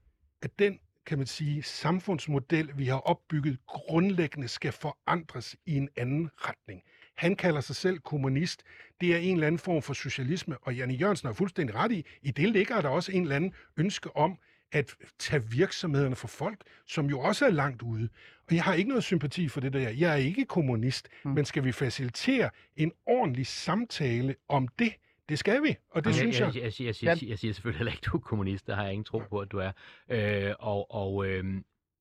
at 0.42 0.58
den 0.58 0.78
kan 1.06 1.18
man 1.18 1.26
sige, 1.26 1.62
samfundsmodel, 1.62 2.78
vi 2.78 2.86
har 2.86 2.98
opbygget, 2.98 3.58
grundlæggende 3.66 4.48
skal 4.48 4.72
forandres 4.72 5.56
i 5.66 5.76
en 5.76 5.88
anden 5.96 6.30
retning. 6.36 6.82
Han 7.14 7.36
kalder 7.36 7.60
sig 7.60 7.76
selv 7.76 7.98
kommunist. 7.98 8.62
Det 9.00 9.14
er 9.14 9.18
en 9.18 9.34
eller 9.34 9.46
anden 9.46 9.58
form 9.58 9.82
for 9.82 9.94
socialisme, 9.94 10.58
og 10.62 10.74
Janne 10.74 10.94
Jørgensen 10.94 11.26
har 11.26 11.34
fuldstændig 11.34 11.76
ret 11.76 11.92
i. 11.92 12.06
I 12.22 12.30
det 12.30 12.48
ligger 12.48 12.80
der 12.80 12.88
også 12.88 13.12
en 13.12 13.22
eller 13.22 13.36
anden 13.36 13.52
ønske 13.76 14.16
om 14.16 14.38
at 14.72 14.96
tage 15.18 15.50
virksomhederne 15.50 16.16
for 16.16 16.28
folk, 16.28 16.60
som 16.86 17.06
jo 17.06 17.20
også 17.20 17.46
er 17.46 17.50
langt 17.50 17.82
ude. 17.82 18.08
Og 18.48 18.54
jeg 18.54 18.64
har 18.64 18.74
ikke 18.74 18.88
noget 18.88 19.04
sympati 19.04 19.48
for 19.48 19.60
det 19.60 19.72
der. 19.72 19.88
Jeg 19.88 20.12
er 20.12 20.16
ikke 20.16 20.44
kommunist, 20.44 21.08
mm. 21.24 21.30
men 21.30 21.44
skal 21.44 21.64
vi 21.64 21.72
facilitere 21.72 22.50
en 22.76 22.92
ordentlig 23.06 23.46
samtale 23.46 24.34
om 24.48 24.68
det? 24.68 24.92
Det 25.28 25.38
skal 25.38 25.62
vi, 25.62 25.76
og 25.90 26.04
det 26.04 26.10
jeg, 26.10 26.14
synes 26.14 26.40
jeg... 26.40 26.54
Jeg, 26.54 26.62
jeg, 26.62 26.62
jeg, 26.80 26.86
jeg, 26.86 26.94
siger, 26.94 27.28
jeg 27.28 27.38
siger 27.38 27.54
selvfølgelig 27.54 27.78
heller 27.78 27.92
ikke, 27.92 28.00
at 28.06 28.12
du 28.12 28.16
er 28.16 28.20
kommunist. 28.20 28.66
Der 28.66 28.74
har 28.74 28.82
jeg 28.82 28.92
ingen 28.92 29.04
tro 29.04 29.18
på, 29.18 29.38
at 29.38 29.52
du 29.52 29.58
er. 29.58 29.72
Øh, 30.08 30.54
og, 30.58 30.94
og, 30.94 31.26
øh, 31.26 31.44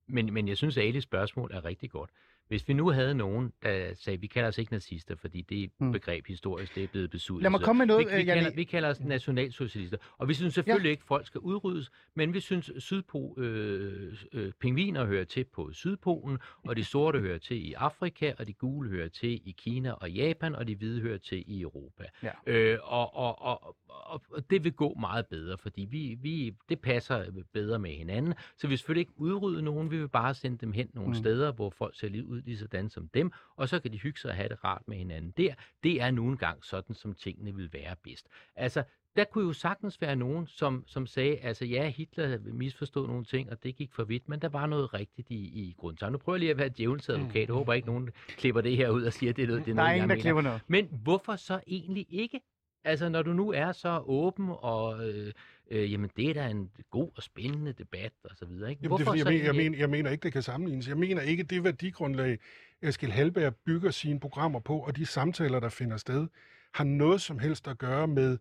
men, 0.07 0.33
men 0.33 0.47
jeg 0.47 0.57
synes, 0.57 0.77
at 0.77 0.83
Alis 0.83 1.03
spørgsmål 1.03 1.51
er 1.53 1.65
rigtig 1.65 1.91
godt. 1.91 2.09
Hvis 2.53 2.67
vi 2.67 2.73
nu 2.73 2.89
havde 2.89 3.15
nogen, 3.15 3.53
der 3.63 3.93
sagde, 3.95 4.19
vi 4.21 4.27
kalder 4.27 4.47
os 4.49 4.57
ikke 4.57 4.71
nazister, 4.73 5.15
fordi 5.15 5.41
det 5.41 5.71
Mm. 5.79 5.91
begreb 5.91 6.27
historisk, 6.27 6.75
det 6.75 6.83
er 6.83 6.87
blevet 6.87 7.09
besudlet. 7.09 7.43
Lad 7.43 7.49
mig 7.51 7.61
komme 7.61 7.77
med 7.77 7.85
noget, 7.85 8.07
vi, 8.07 8.13
vi, 8.15 8.19
øh, 8.21 8.25
kalder, 8.25 8.51
vi 8.55 8.63
kalder 8.63 8.89
os 8.89 8.99
nationalsocialister. 8.99 9.97
Og 10.17 10.27
vi 10.27 10.33
synes 10.33 10.53
selvfølgelig 10.53 10.87
ja. 10.89 10.91
ikke, 10.91 11.01
at 11.01 11.07
folk 11.07 11.27
skal 11.27 11.39
udryddes, 11.39 11.91
men 12.15 12.33
vi 12.33 12.39
synes, 12.39 12.71
sydpo, 12.77 13.35
øh, 13.37 14.13
øh, 14.33 14.51
pingviner 14.59 15.05
hører 15.05 15.23
til 15.23 15.43
på 15.43 15.73
Sydpolen, 15.73 16.37
og 16.63 16.75
de 16.75 16.83
sorte 16.83 17.19
hører 17.19 17.37
til 17.37 17.65
i 17.69 17.73
Afrika, 17.73 18.33
og 18.39 18.47
de 18.47 18.53
gule 18.53 18.89
hører 18.89 19.07
til 19.07 19.41
i 19.45 19.55
Kina 19.57 19.91
og 19.91 20.11
Japan, 20.11 20.55
og 20.55 20.67
de 20.67 20.75
hvide 20.75 21.01
hører 21.01 21.17
til 21.17 21.43
i 21.47 21.61
Europa. 21.61 22.03
Ja. 22.23 22.31
Øh, 22.47 22.79
og, 22.83 23.15
og, 23.15 23.41
og, 23.41 23.75
og, 23.89 24.21
og 24.31 24.49
det 24.49 24.63
vil 24.63 24.73
gå 24.73 24.93
meget 24.99 25.25
bedre, 25.27 25.57
fordi 25.57 25.87
vi, 25.91 26.17
vi, 26.21 26.53
det 26.69 26.79
passer 26.79 27.25
bedre 27.53 27.79
med 27.79 27.91
hinanden. 27.91 28.33
Så 28.57 28.67
vi 28.67 28.69
vil 28.69 28.77
selvfølgelig 28.77 29.01
ikke 29.01 29.13
udrydde 29.15 29.61
nogen, 29.61 29.91
vi 29.91 29.97
vil 29.99 30.07
bare 30.09 30.33
sende 30.33 30.57
dem 30.57 30.71
hen 30.71 30.89
nogle 30.93 31.07
Mm. 31.07 31.11
mm. 31.11 31.15
steder, 31.23 31.51
hvor 31.51 31.69
folk 31.69 31.95
ser 31.99 32.09
lige 32.09 32.25
ud 32.25 32.41
lige 32.45 32.57
sådan 32.57 32.89
som 32.89 33.07
dem, 33.07 33.31
og 33.55 33.69
så 33.69 33.79
kan 33.79 33.91
de 33.93 33.97
hygge 33.97 34.19
sig 34.19 34.29
og 34.31 34.35
have 34.35 34.49
det 34.49 34.63
rart 34.63 34.81
med 34.87 34.97
hinanden 34.97 35.33
der. 35.37 35.53
Det 35.83 36.01
er 36.01 36.11
nu 36.11 36.27
engang 36.27 36.65
sådan, 36.65 36.95
som 36.95 37.13
tingene 37.13 37.55
vil 37.55 37.73
være 37.73 37.95
bedst. 38.03 38.27
Altså, 38.55 38.83
der 39.15 39.23
kunne 39.23 39.45
jo 39.47 39.53
sagtens 39.53 40.01
være 40.01 40.15
nogen, 40.15 40.47
som, 40.47 40.83
som 40.87 41.07
sagde, 41.07 41.37
altså 41.37 41.65
ja, 41.65 41.89
Hitler 41.89 42.27
havde 42.27 42.39
misforstået 42.53 43.09
nogle 43.09 43.25
ting, 43.25 43.49
og 43.51 43.63
det 43.63 43.75
gik 43.75 43.93
for 43.93 44.03
vidt, 44.03 44.29
men 44.29 44.39
der 44.41 44.49
var 44.49 44.65
noget 44.65 44.93
rigtigt 44.93 45.29
i, 45.31 45.35
i 45.35 45.75
grunden. 45.77 45.97
Så 45.97 46.09
nu 46.09 46.17
prøver 46.17 46.35
jeg 46.35 46.39
lige 46.39 46.51
at 46.51 46.57
være 46.57 46.69
djævelens 46.77 47.09
advokat. 47.09 47.47
Jeg 47.47 47.53
håber 47.55 47.73
ikke, 47.73 47.87
nogen 47.87 48.09
klipper 48.27 48.61
det 48.61 48.77
her 48.77 48.89
ud 48.89 49.03
og 49.03 49.13
siger, 49.13 49.29
at 49.29 49.35
det 49.35 49.43
er 49.43 49.47
noget, 49.47 49.65
det 49.65 49.71
er 49.71 49.75
Der 49.75 49.81
er 49.83 49.85
noget, 49.85 49.95
ingen, 49.95 50.09
jeg 50.09 50.09
der 50.09 50.15
mener. 50.15 50.21
klipper 50.21 50.41
noget. 50.41 50.61
Men 50.67 50.87
hvorfor 51.03 51.35
så 51.35 51.59
egentlig 51.67 52.05
ikke? 52.09 52.41
Altså, 52.85 53.09
når 53.09 53.21
du 53.21 53.33
nu 53.33 53.51
er 53.51 53.71
så 53.71 54.03
åben, 54.05 54.49
og 54.51 55.09
øh, 55.09 55.33
øh, 55.71 55.91
jamen, 55.91 56.09
det 56.17 56.29
er 56.29 56.33
da 56.33 56.47
en 56.47 56.71
god 56.91 57.11
og 57.15 57.23
spændende 57.23 57.73
debat, 57.73 58.11
og 58.23 58.35
så 58.37 58.45
videre, 58.45 58.69
ikke? 58.69 58.79
Jamen, 58.83 58.97
det 58.97 59.03
er, 59.03 59.05
fordi, 59.05 59.19
jeg, 59.19 59.25
mener, 59.25 59.43
jeg, 59.43 59.55
mener, 59.55 59.77
jeg 59.77 59.89
mener 59.89 60.09
ikke, 60.09 60.23
det 60.23 60.33
kan 60.33 60.41
sammenlignes. 60.41 60.87
Jeg 60.87 60.97
mener 60.97 61.21
ikke, 61.21 61.43
det 61.43 61.63
værdigrundlag, 61.63 62.39
Eskild 62.81 63.11
Halberg 63.11 63.55
bygger 63.55 63.91
sine 63.91 64.19
programmer 64.19 64.59
på, 64.59 64.79
og 64.79 64.95
de 64.95 65.05
samtaler, 65.05 65.59
der 65.59 65.69
finder 65.69 65.97
sted, 65.97 66.27
har 66.73 66.83
noget 66.83 67.21
som 67.21 67.39
helst 67.39 67.67
at 67.67 67.77
gøre 67.77 68.07
med 68.07 68.37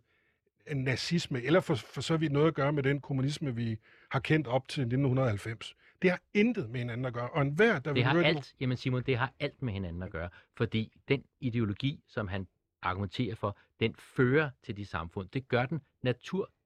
nazisme, 0.71 1.41
eller 1.41 1.59
for, 1.59 1.75
for 1.75 2.01
så 2.01 2.17
vidt 2.17 2.31
noget 2.31 2.47
at 2.47 2.53
gøre 2.53 2.73
med 2.73 2.83
den 2.83 3.01
kommunisme, 3.01 3.55
vi 3.55 3.77
har 4.09 4.19
kendt 4.19 4.47
op 4.47 4.67
til 4.67 4.81
1990. 4.81 5.75
Det 6.01 6.09
har 6.09 6.21
intet 6.33 6.69
med 6.69 6.79
hinanden 6.79 7.05
at 7.05 7.13
gøre. 7.13 7.29
Og 7.29 7.41
enhver, 7.41 7.73
der 7.73 7.79
Det 7.79 7.95
vil 7.95 8.03
har 8.03 8.13
høre 8.13 8.25
alt, 8.25 8.55
jamen 8.59 8.77
Simon, 8.77 9.03
det 9.03 9.17
har 9.17 9.33
alt 9.39 9.61
med 9.61 9.73
hinanden 9.73 10.03
at 10.03 10.11
gøre. 10.11 10.29
Fordi 10.57 10.91
den 11.07 11.23
ideologi, 11.39 12.03
som 12.07 12.27
han 12.27 12.47
argumenterer 12.81 13.35
for, 13.35 13.57
den 13.79 13.95
fører 13.99 14.49
til 14.63 14.77
de 14.77 14.85
samfund. 14.85 15.29
Det 15.33 15.47
gør 15.47 15.65
den 15.65 15.81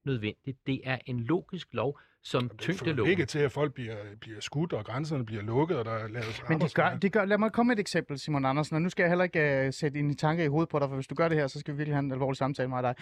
naturnødvendigt. 0.06 0.58
Det 0.68 0.82
er 0.84 0.98
en 1.06 1.20
logisk 1.20 1.68
lov, 1.72 2.00
som 2.24 2.50
det 2.50 2.60
tyngdeloven. 2.60 3.12
ikke 3.12 3.26
til, 3.26 3.40
at 3.40 3.52
folk 3.52 3.74
bliver, 3.74 3.96
bliver 4.22 4.40
skudt, 4.40 4.74
og 4.74 4.86
grænserne 4.86 5.26
bliver 5.26 5.42
lukket, 5.42 5.78
og 5.78 5.86
der 5.86 6.08
laves 6.08 6.44
Men 6.50 6.62
det 6.62 6.74
gør, 6.74 6.98
det 6.98 7.12
gør, 7.12 7.26
lad 7.26 7.38
mig 7.38 7.52
komme 7.52 7.68
med 7.68 7.76
et 7.76 7.80
eksempel, 7.80 8.20
Simon 8.20 8.46
Andersen, 8.46 8.76
og 8.76 8.82
nu 8.82 8.90
skal 8.90 9.04
jeg 9.04 9.10
heller 9.10 9.24
ikke 9.26 9.64
uh, 9.68 9.74
sætte 9.74 10.00
en 10.00 10.16
tanke 10.16 10.44
i 10.44 10.48
hovedet 10.48 10.70
på 10.70 10.80
dig, 10.80 10.88
for 10.88 10.96
hvis 10.96 11.08
du 11.08 11.16
gør 11.16 11.28
det 11.28 11.38
her, 11.38 11.48
så 11.48 11.60
skal 11.60 11.74
vi 11.74 11.78
virkelig 11.78 11.96
have 11.96 12.04
en 12.06 12.12
alvorlig 12.12 12.38
samtale 12.38 12.70
med 12.70 12.84
dig. 12.84 12.96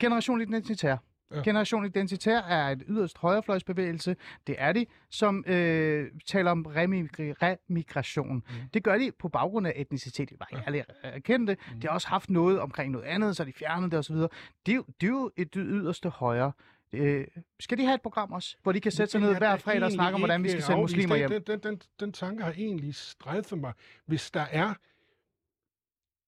Generation 0.00 0.40
Identitær. 0.40 0.96
Ja. 1.34 1.42
Generation 1.44 1.84
Identitær 1.86 2.38
er 2.38 2.68
et 2.70 2.82
yderst 2.88 3.18
højrefløjsbevægelse, 3.18 4.16
det 4.46 4.54
er 4.58 4.72
de, 4.72 4.86
som 5.10 5.44
øh, 5.46 6.10
taler 6.26 6.50
om 6.50 6.66
remigri- 6.66 7.34
remigration. 7.42 8.34
Mm. 8.36 8.42
Det 8.74 8.82
gør 8.84 8.98
de 8.98 9.12
på 9.18 9.28
baggrund 9.28 9.66
af 9.66 9.72
etnicitet, 9.76 10.30
det 10.30 10.40
var 10.40 10.48
ikke 10.52 10.62
alle 10.66 10.84
erkendte. 11.02 11.56
Mm. 11.74 11.80
De 11.80 11.86
har 11.86 11.94
også 11.94 12.08
haft 12.08 12.30
noget 12.30 12.60
omkring 12.60 12.92
noget 12.92 13.04
andet, 13.06 13.36
så 13.36 13.44
de 13.44 13.52
fjernede 13.52 13.90
det 13.90 13.98
osv. 13.98 14.16
Det, 14.16 14.28
er 14.68 14.74
jo- 14.74 14.84
det 15.00 15.06
er 15.06 15.10
jo 15.10 15.30
et 15.36 15.48
yderste 15.56 16.08
højre. 16.08 16.52
Øh, 16.92 17.26
skal 17.60 17.78
de 17.78 17.84
have 17.84 17.94
et 17.94 18.02
program 18.02 18.32
også, 18.32 18.56
hvor 18.62 18.72
de 18.72 18.80
kan 18.80 18.92
sætte 18.92 19.10
sig 19.12 19.20
ned 19.20 19.30
er 19.30 19.38
hver 19.38 19.50
da 19.50 19.54
fredag 19.56 19.82
og 19.82 19.92
snakke 19.92 20.14
om, 20.14 20.20
hvordan 20.20 20.42
vi 20.44 20.48
skal 20.48 20.62
sende 20.62 20.80
muslimer 20.80 21.16
hjem? 21.16 21.30
Den, 21.30 21.42
den, 21.46 21.58
den, 21.60 21.80
den 22.00 22.12
tanke 22.12 22.42
har 22.44 22.52
egentlig 22.52 22.94
strejfet 22.94 23.58
mig. 23.58 23.72
Hvis 24.06 24.30
der 24.30 24.44
er... 24.50 24.74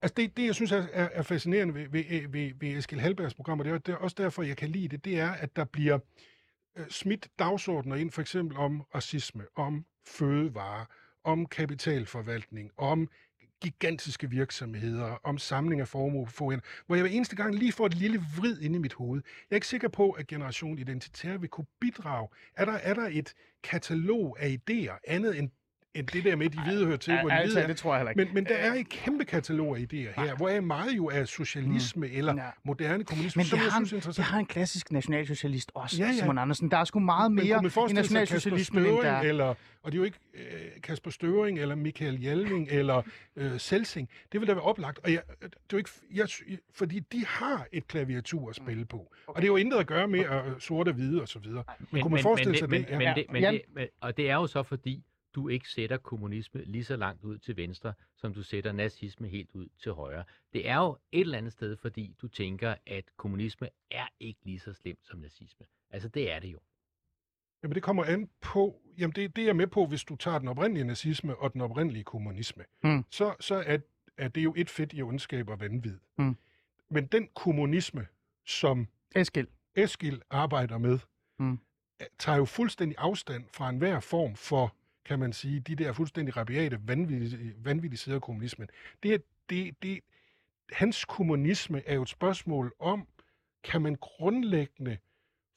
Altså 0.02 0.14
det, 0.16 0.36
det 0.36 0.46
jeg 0.46 0.54
synes 0.54 0.72
er, 0.72 0.86
er, 0.92 1.22
fascinerende 1.22 1.74
ved, 1.74 1.88
ved, 1.88 2.28
ved, 2.28 2.52
ved 2.60 2.78
Eskild 2.78 3.00
Halbergs 3.00 3.34
program, 3.34 3.58
og 3.58 3.64
det 3.64 3.72
er, 3.72 3.78
det 3.78 3.92
er 3.92 3.96
også 3.96 4.16
derfor, 4.18 4.42
jeg 4.42 4.56
kan 4.56 4.68
lide 4.68 4.88
det, 4.88 5.04
det 5.04 5.18
er, 5.20 5.30
at 5.30 5.56
der 5.56 5.64
bliver 5.64 5.98
øh, 6.76 6.88
smidt 6.88 7.28
dagsordner 7.38 7.96
ind, 7.96 8.10
for 8.10 8.20
eksempel 8.20 8.56
om 8.56 8.82
racisme, 8.94 9.44
om 9.56 9.84
fødevare, 10.06 10.86
om 11.24 11.46
kapitalforvaltning, 11.46 12.70
om 12.76 13.08
gigantiske 13.62 14.30
virksomheder, 14.30 15.16
om 15.24 15.38
samling 15.38 15.80
af 15.80 15.88
formue 15.88 16.26
på 16.26 16.32
få 16.32 16.50
hænder, 16.50 16.64
hvor 16.86 16.96
jeg 16.96 17.02
hver 17.02 17.10
eneste 17.10 17.36
gang 17.36 17.54
lige 17.54 17.72
får 17.72 17.86
et 17.86 17.94
lille 17.94 18.22
vrid 18.38 18.60
inde 18.60 18.76
i 18.76 18.78
mit 18.78 18.92
hoved. 18.92 19.22
Jeg 19.24 19.54
er 19.54 19.56
ikke 19.56 19.66
sikker 19.66 19.88
på, 19.88 20.10
at 20.10 20.26
Generation 20.26 20.78
Identitær 20.78 21.36
vil 21.36 21.48
kunne 21.48 21.66
bidrage. 21.80 22.28
Er 22.56 22.64
der, 22.64 22.72
er 22.72 22.94
der 22.94 23.08
et 23.12 23.34
katalog 23.62 24.36
af 24.40 24.58
idéer, 24.58 24.98
andet 25.06 25.38
end 25.38 25.50
end 25.94 26.06
det 26.06 26.24
der 26.24 26.36
med, 26.36 26.46
at 26.46 26.52
de 26.52 26.62
hvide 26.62 26.86
hører 26.86 26.96
til, 26.96 27.12
Ja, 27.12 27.20
hvor 27.20 27.30
de 27.30 27.36
hvide 27.44 27.60
er. 27.60 27.66
det 27.66 27.76
tror 27.76 27.92
jeg 27.94 27.98
heller 28.00 28.10
ikke. 28.10 28.24
Men, 28.24 28.34
men 28.34 28.44
der 28.44 28.54
er 28.54 28.74
et 28.74 28.88
kæmpe 28.88 29.24
katalog 29.24 29.76
af 29.76 29.80
idéer 29.80 30.20
her, 30.22 30.36
hvor 30.36 30.48
er 30.48 30.60
meget 30.60 30.96
jo 30.96 31.10
af 31.10 31.28
socialisme 31.28 32.06
mm. 32.06 32.12
eller 32.16 32.34
Ja. 32.34 32.42
moderne 32.64 33.04
kommunisme, 33.04 33.40
Men 33.40 33.46
som 33.46 33.58
det 33.58 33.64
jeg 33.64 33.72
har, 33.72 33.78
synes 33.80 33.92
er 33.92 33.96
en, 33.96 34.00
det 34.00 34.04
interessant. 34.06 34.26
har 34.26 34.38
en 34.38 34.46
klassisk 34.46 34.92
nationalsocialist 34.92 35.70
også, 35.74 36.02
Ja, 36.02 36.06
ja. 36.08 36.12
Simon 36.12 36.38
Andersen. 36.38 36.70
Der 36.70 36.76
er 36.76 36.84
sgu 36.84 36.98
meget 36.98 37.32
Men 37.32 37.44
mere 37.48 37.66
i 37.66 37.70
sig 37.70 37.94
nationalsocialismen, 37.94 38.86
end 38.86 38.96
der 38.96 39.10
er. 39.10 39.20
eller, 39.20 39.54
og 39.82 39.92
det 39.92 39.94
er 39.94 39.98
jo 39.98 40.04
ikke 40.04 40.18
øh, 40.34 40.80
Kasper 40.82 41.10
Støvring, 41.10 41.58
eller 41.58 41.74
Michael 41.74 42.16
Hjalming, 42.18 42.68
eller 42.70 43.02
øh, 43.36 43.58
Selsing. 43.60 44.08
Det 44.32 44.40
vil 44.40 44.48
da 44.48 44.52
være 44.54 44.62
oplagt. 44.62 44.98
Og 45.04 45.12
jeg, 45.12 45.20
det 45.42 45.44
er 45.44 45.48
jo 45.72 45.78
ikke, 45.78 45.90
jeg, 46.14 46.28
fordi 46.74 46.98
de 47.12 47.24
har 47.26 47.66
et 47.72 47.88
klaviatur 47.88 48.48
at 48.50 48.56
spille 48.56 48.84
på. 48.84 48.96
Okay. 48.96 49.10
Og 49.26 49.36
det 49.36 49.42
er 49.42 49.46
jo 49.46 49.56
intet 49.56 49.78
at 49.78 49.86
gøre 49.86 50.08
med 50.08 50.20
øh, 50.20 50.60
sort 50.60 50.88
og 50.88 50.94
hvide 50.94 51.22
og 51.22 51.28
så 51.28 51.38
videre. 51.38 51.64
Men, 51.90 52.02
kunne 52.02 52.14
man 52.14 52.22
forestille 52.22 52.58
sig 52.58 52.70
men, 52.70 52.82
det? 52.82 52.90
Men, 52.90 53.00
Ja. 53.00 53.14
men, 53.14 53.16
det, 53.16 53.32
men 53.32 53.60
men, 53.74 53.86
og 54.00 54.16
det 54.16 54.30
er 54.30 54.34
jo 54.34 54.46
så 54.46 54.62
fordi, 54.62 55.04
du 55.34 55.48
ikke 55.48 55.68
sætter 55.68 55.96
kommunisme 55.96 56.64
lige 56.64 56.84
så 56.84 56.96
langt 56.96 57.24
ud 57.24 57.38
til 57.38 57.56
venstre, 57.56 57.92
som 58.16 58.34
du 58.34 58.42
sætter 58.42 58.72
nazisme 58.72 59.28
helt 59.28 59.50
ud 59.54 59.68
til 59.78 59.92
højre. 59.92 60.24
Det 60.52 60.68
er 60.68 60.76
jo 60.76 60.96
et 61.12 61.20
eller 61.20 61.38
andet 61.38 61.52
sted, 61.52 61.76
fordi 61.76 62.14
du 62.22 62.28
tænker, 62.28 62.74
at 62.86 63.04
kommunisme 63.16 63.68
er 63.90 64.06
ikke 64.20 64.40
lige 64.44 64.58
så 64.58 64.72
slemt 64.72 65.06
som 65.06 65.18
nazisme. 65.18 65.66
Altså, 65.90 66.08
det 66.08 66.32
er 66.32 66.38
det 66.38 66.48
jo. 66.52 66.58
Jamen 67.62 67.74
det 67.74 67.82
kommer 67.82 68.04
an 68.04 68.28
på, 68.40 68.82
jamen 68.98 69.14
det, 69.14 69.36
det 69.36 69.42
er 69.42 69.46
jeg 69.46 69.56
med 69.56 69.66
på, 69.66 69.86
hvis 69.86 70.04
du 70.04 70.16
tager 70.16 70.38
den 70.38 70.48
oprindelige 70.48 70.84
nazisme 70.84 71.36
og 71.36 71.52
den 71.52 71.60
oprindelige 71.60 72.04
kommunisme. 72.04 72.64
Mm. 72.82 73.04
Så, 73.10 73.34
så 73.40 73.54
er, 73.66 73.78
er 74.16 74.28
det 74.28 74.44
jo 74.44 74.54
et 74.56 74.70
fedt 74.70 74.92
i 74.92 75.02
ondskab 75.02 75.48
og 75.48 75.60
vanvid. 75.60 75.98
Mm. 76.18 76.36
Men 76.90 77.06
den 77.06 77.28
kommunisme, 77.34 78.06
som 78.46 78.88
Eskild. 79.16 79.48
Eskil 79.74 80.22
arbejder 80.30 80.78
med, 80.78 80.98
Mm. 81.38 81.58
tager 82.18 82.38
jo 82.38 82.44
fuldstændig 82.44 82.98
afstand 82.98 83.44
fra 83.52 83.68
enhver 83.68 84.00
form 84.00 84.36
for, 84.36 84.76
kan 85.04 85.18
man 85.18 85.32
sige, 85.32 85.60
de 85.60 85.74
der 85.76 85.92
fuldstændig 85.92 86.36
rabiate, 86.36 86.78
vanvittige, 86.82 87.54
vanvittige 87.64 87.98
sider 87.98 88.16
af 88.16 88.22
kommunismen. 88.22 88.68
Det, 89.02 89.14
er- 89.14 89.18
det, 89.50 89.82
det, 89.82 90.00
hans 90.72 91.04
kommunisme 91.04 91.82
er 91.86 91.94
jo 91.94 92.02
et 92.02 92.08
spørgsmål 92.08 92.72
om, 92.78 93.06
kan 93.64 93.82
man 93.82 93.96
grundlæggende 94.00 94.96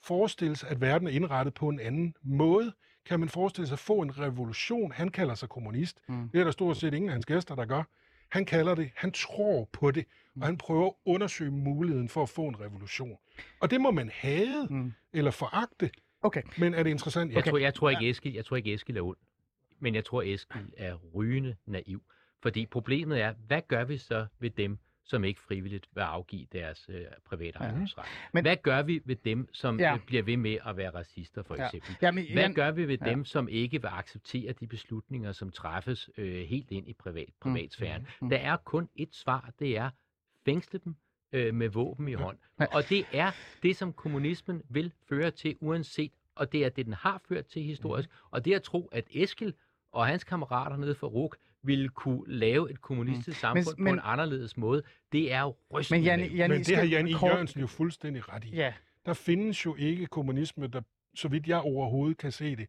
forestille 0.03 0.55
sig, 0.55 0.69
at 0.69 0.81
verden 0.81 1.07
er 1.07 1.11
indrettet 1.11 1.53
på 1.53 1.69
en 1.69 1.79
anden 1.79 2.15
måde? 2.23 2.73
Kan 3.05 3.19
man 3.19 3.29
forestille 3.29 3.67
sig 3.67 3.75
at 3.75 3.79
få 3.79 4.01
en 4.01 4.19
revolution? 4.19 4.91
Han 4.91 5.09
kalder 5.09 5.35
sig 5.35 5.49
kommunist. 5.49 5.97
Mm. 6.07 6.29
Det 6.29 6.39
er 6.39 6.43
der 6.43 6.51
stort 6.51 6.77
set 6.77 6.93
ingen 6.93 7.09
af 7.09 7.13
hans 7.13 7.25
gæster, 7.25 7.55
der 7.55 7.65
gør. 7.65 7.83
Han 8.29 8.45
kalder 8.45 8.75
det, 8.75 8.91
han 8.95 9.11
tror 9.11 9.69
på 9.71 9.91
det, 9.91 10.05
og 10.41 10.45
han 10.45 10.57
prøver 10.57 10.87
at 10.87 10.93
undersøge 11.05 11.51
muligheden 11.51 12.09
for 12.09 12.23
at 12.23 12.29
få 12.29 12.47
en 12.47 12.59
revolution. 12.59 13.17
Og 13.59 13.71
det 13.71 13.81
må 13.81 13.91
man 13.91 14.09
have 14.13 14.67
Mm. 14.69 14.93
eller 15.13 15.31
foragte. 15.31 15.89
Okay. 16.21 16.41
Men 16.57 16.73
er 16.73 16.83
det 16.83 16.89
interessant? 16.89 17.31
Jeg, 17.31 17.37
okay. 17.37 17.49
tror, 17.49 17.57
jeg, 17.57 17.73
tror 17.73 17.89
ikke, 17.89 18.09
Eskild, 18.09 18.35
jeg 18.35 18.45
tror 18.45 18.57
ikke, 18.57 18.73
Eskild 18.73 18.97
er 18.97 19.01
ond. 19.01 19.17
Men 19.79 19.95
jeg 19.95 20.05
tror, 20.05 20.21
Eskild 20.21 20.69
er 20.77 20.95
rygende 21.15 21.55
naiv. 21.65 22.03
Fordi 22.41 22.65
problemet 22.65 23.21
er, 23.21 23.33
hvad 23.47 23.61
gør 23.67 23.83
vi 23.83 23.97
så 23.97 24.25
ved 24.39 24.49
dem, 24.49 24.77
som 25.05 25.23
ikke 25.23 25.41
frivilligt 25.41 25.87
vil 25.93 26.01
afgive 26.01 26.47
deres 26.51 26.89
øh, 26.89 27.05
private 27.25 27.57
Ja. 27.59 27.65
ejendomsret? 27.65 28.05
Men- 28.05 28.29
Men... 28.33 28.43
Hvad 28.43 28.57
gør 28.63 28.81
vi 28.81 29.01
ved 29.05 29.15
dem, 29.15 29.49
som 29.53 29.79
Ja. 29.79 29.91
ja. 29.91 29.97
bliver 30.05 30.23
ved 30.23 30.37
med 30.37 30.57
at 30.65 30.77
være 30.77 30.89
racister, 30.89 31.43
for 31.43 31.55
Ja. 31.55 31.65
eksempel? 31.65 31.95
Jamen, 32.01 32.25
Hvad 32.33 32.53
gør 32.53 32.71
vi 32.71 32.87
ved 32.87 32.97
Ja. 33.05 33.09
dem, 33.09 33.25
som 33.25 33.47
ikke 33.49 33.81
vil 33.81 33.87
acceptere 33.87 34.53
de 34.53 34.67
beslutninger, 34.67 35.31
som 35.31 35.51
træffes 35.51 36.09
øh, 36.17 36.43
helt 36.47 36.71
ind 36.71 36.87
i 36.89 36.93
privat, 36.93 37.29
privatsfæren? 37.41 38.07
mm. 38.21 38.29
Der 38.29 38.37
er 38.37 38.57
kun 38.57 38.89
et 38.95 39.15
svar, 39.15 39.51
det 39.59 39.77
er 39.77 39.89
fængsle 40.45 40.79
dem 40.83 40.95
øh, 41.31 41.53
med 41.55 41.69
våben 41.69 42.07
i 42.07 42.13
hånd. 42.13 42.37
Ja. 42.59 42.65
Og 42.75 42.89
det 42.89 43.05
er 43.13 43.31
det, 43.63 43.75
som 43.75 43.93
kommunismen 43.93 44.61
vil 44.69 44.91
føre 45.09 45.31
til, 45.31 45.55
uanset, 45.59 46.11
og 46.35 46.51
det 46.51 46.65
er 46.65 46.69
det, 46.69 46.85
den 46.85 46.93
har 46.93 47.21
ført 47.27 47.45
til 47.45 47.63
historisk. 47.63 48.09
Mhm. 48.09 48.17
Og 48.31 48.45
det 48.45 48.53
at 48.53 48.63
tro, 48.63 48.89
at 48.91 49.07
Eskil 49.11 49.53
og 49.91 50.07
hans 50.07 50.23
kammerater 50.23 50.77
nede 50.77 50.95
for 50.95 51.07
RUK 51.07 51.37
ville 51.61 51.89
kunne 51.89 52.23
lave 52.27 52.71
et 52.71 52.81
kommunistisk 52.81 53.39
samfund 53.39 53.65
Mhm. 53.77 53.83
men- 53.83 53.91
på 53.91 53.93
en 53.93 53.99
anderledes 54.03 54.57
måde, 54.57 54.83
det 55.11 55.31
er 55.33 55.41
jo 55.41 55.55
rystende. 55.73 55.99
Men 55.99 56.05
Jan, 56.05 56.19
naivt. 56.19 56.33
Jan, 56.37 56.49
Men 56.49 56.63
det 56.63 56.75
har 56.77 56.83
Jan 56.83 57.07
I. 57.07 57.11
kort- 57.13 57.29
Jørgensen 57.31 57.59
jo 57.61 57.67
fuldstændig 57.67 58.29
ret 58.29 58.43
i. 58.45 58.49
Ja, 58.55 58.73
Der 59.05 59.13
findes 59.13 59.65
jo 59.65 59.75
ikke 59.75 60.05
kommunisme, 60.05 60.67
der, 60.67 60.81
så 61.15 61.27
vidt 61.27 61.47
jeg 61.47 61.59
overhovedet 61.61 62.17
kan 62.17 62.31
se 62.31 62.55
det, 62.55 62.67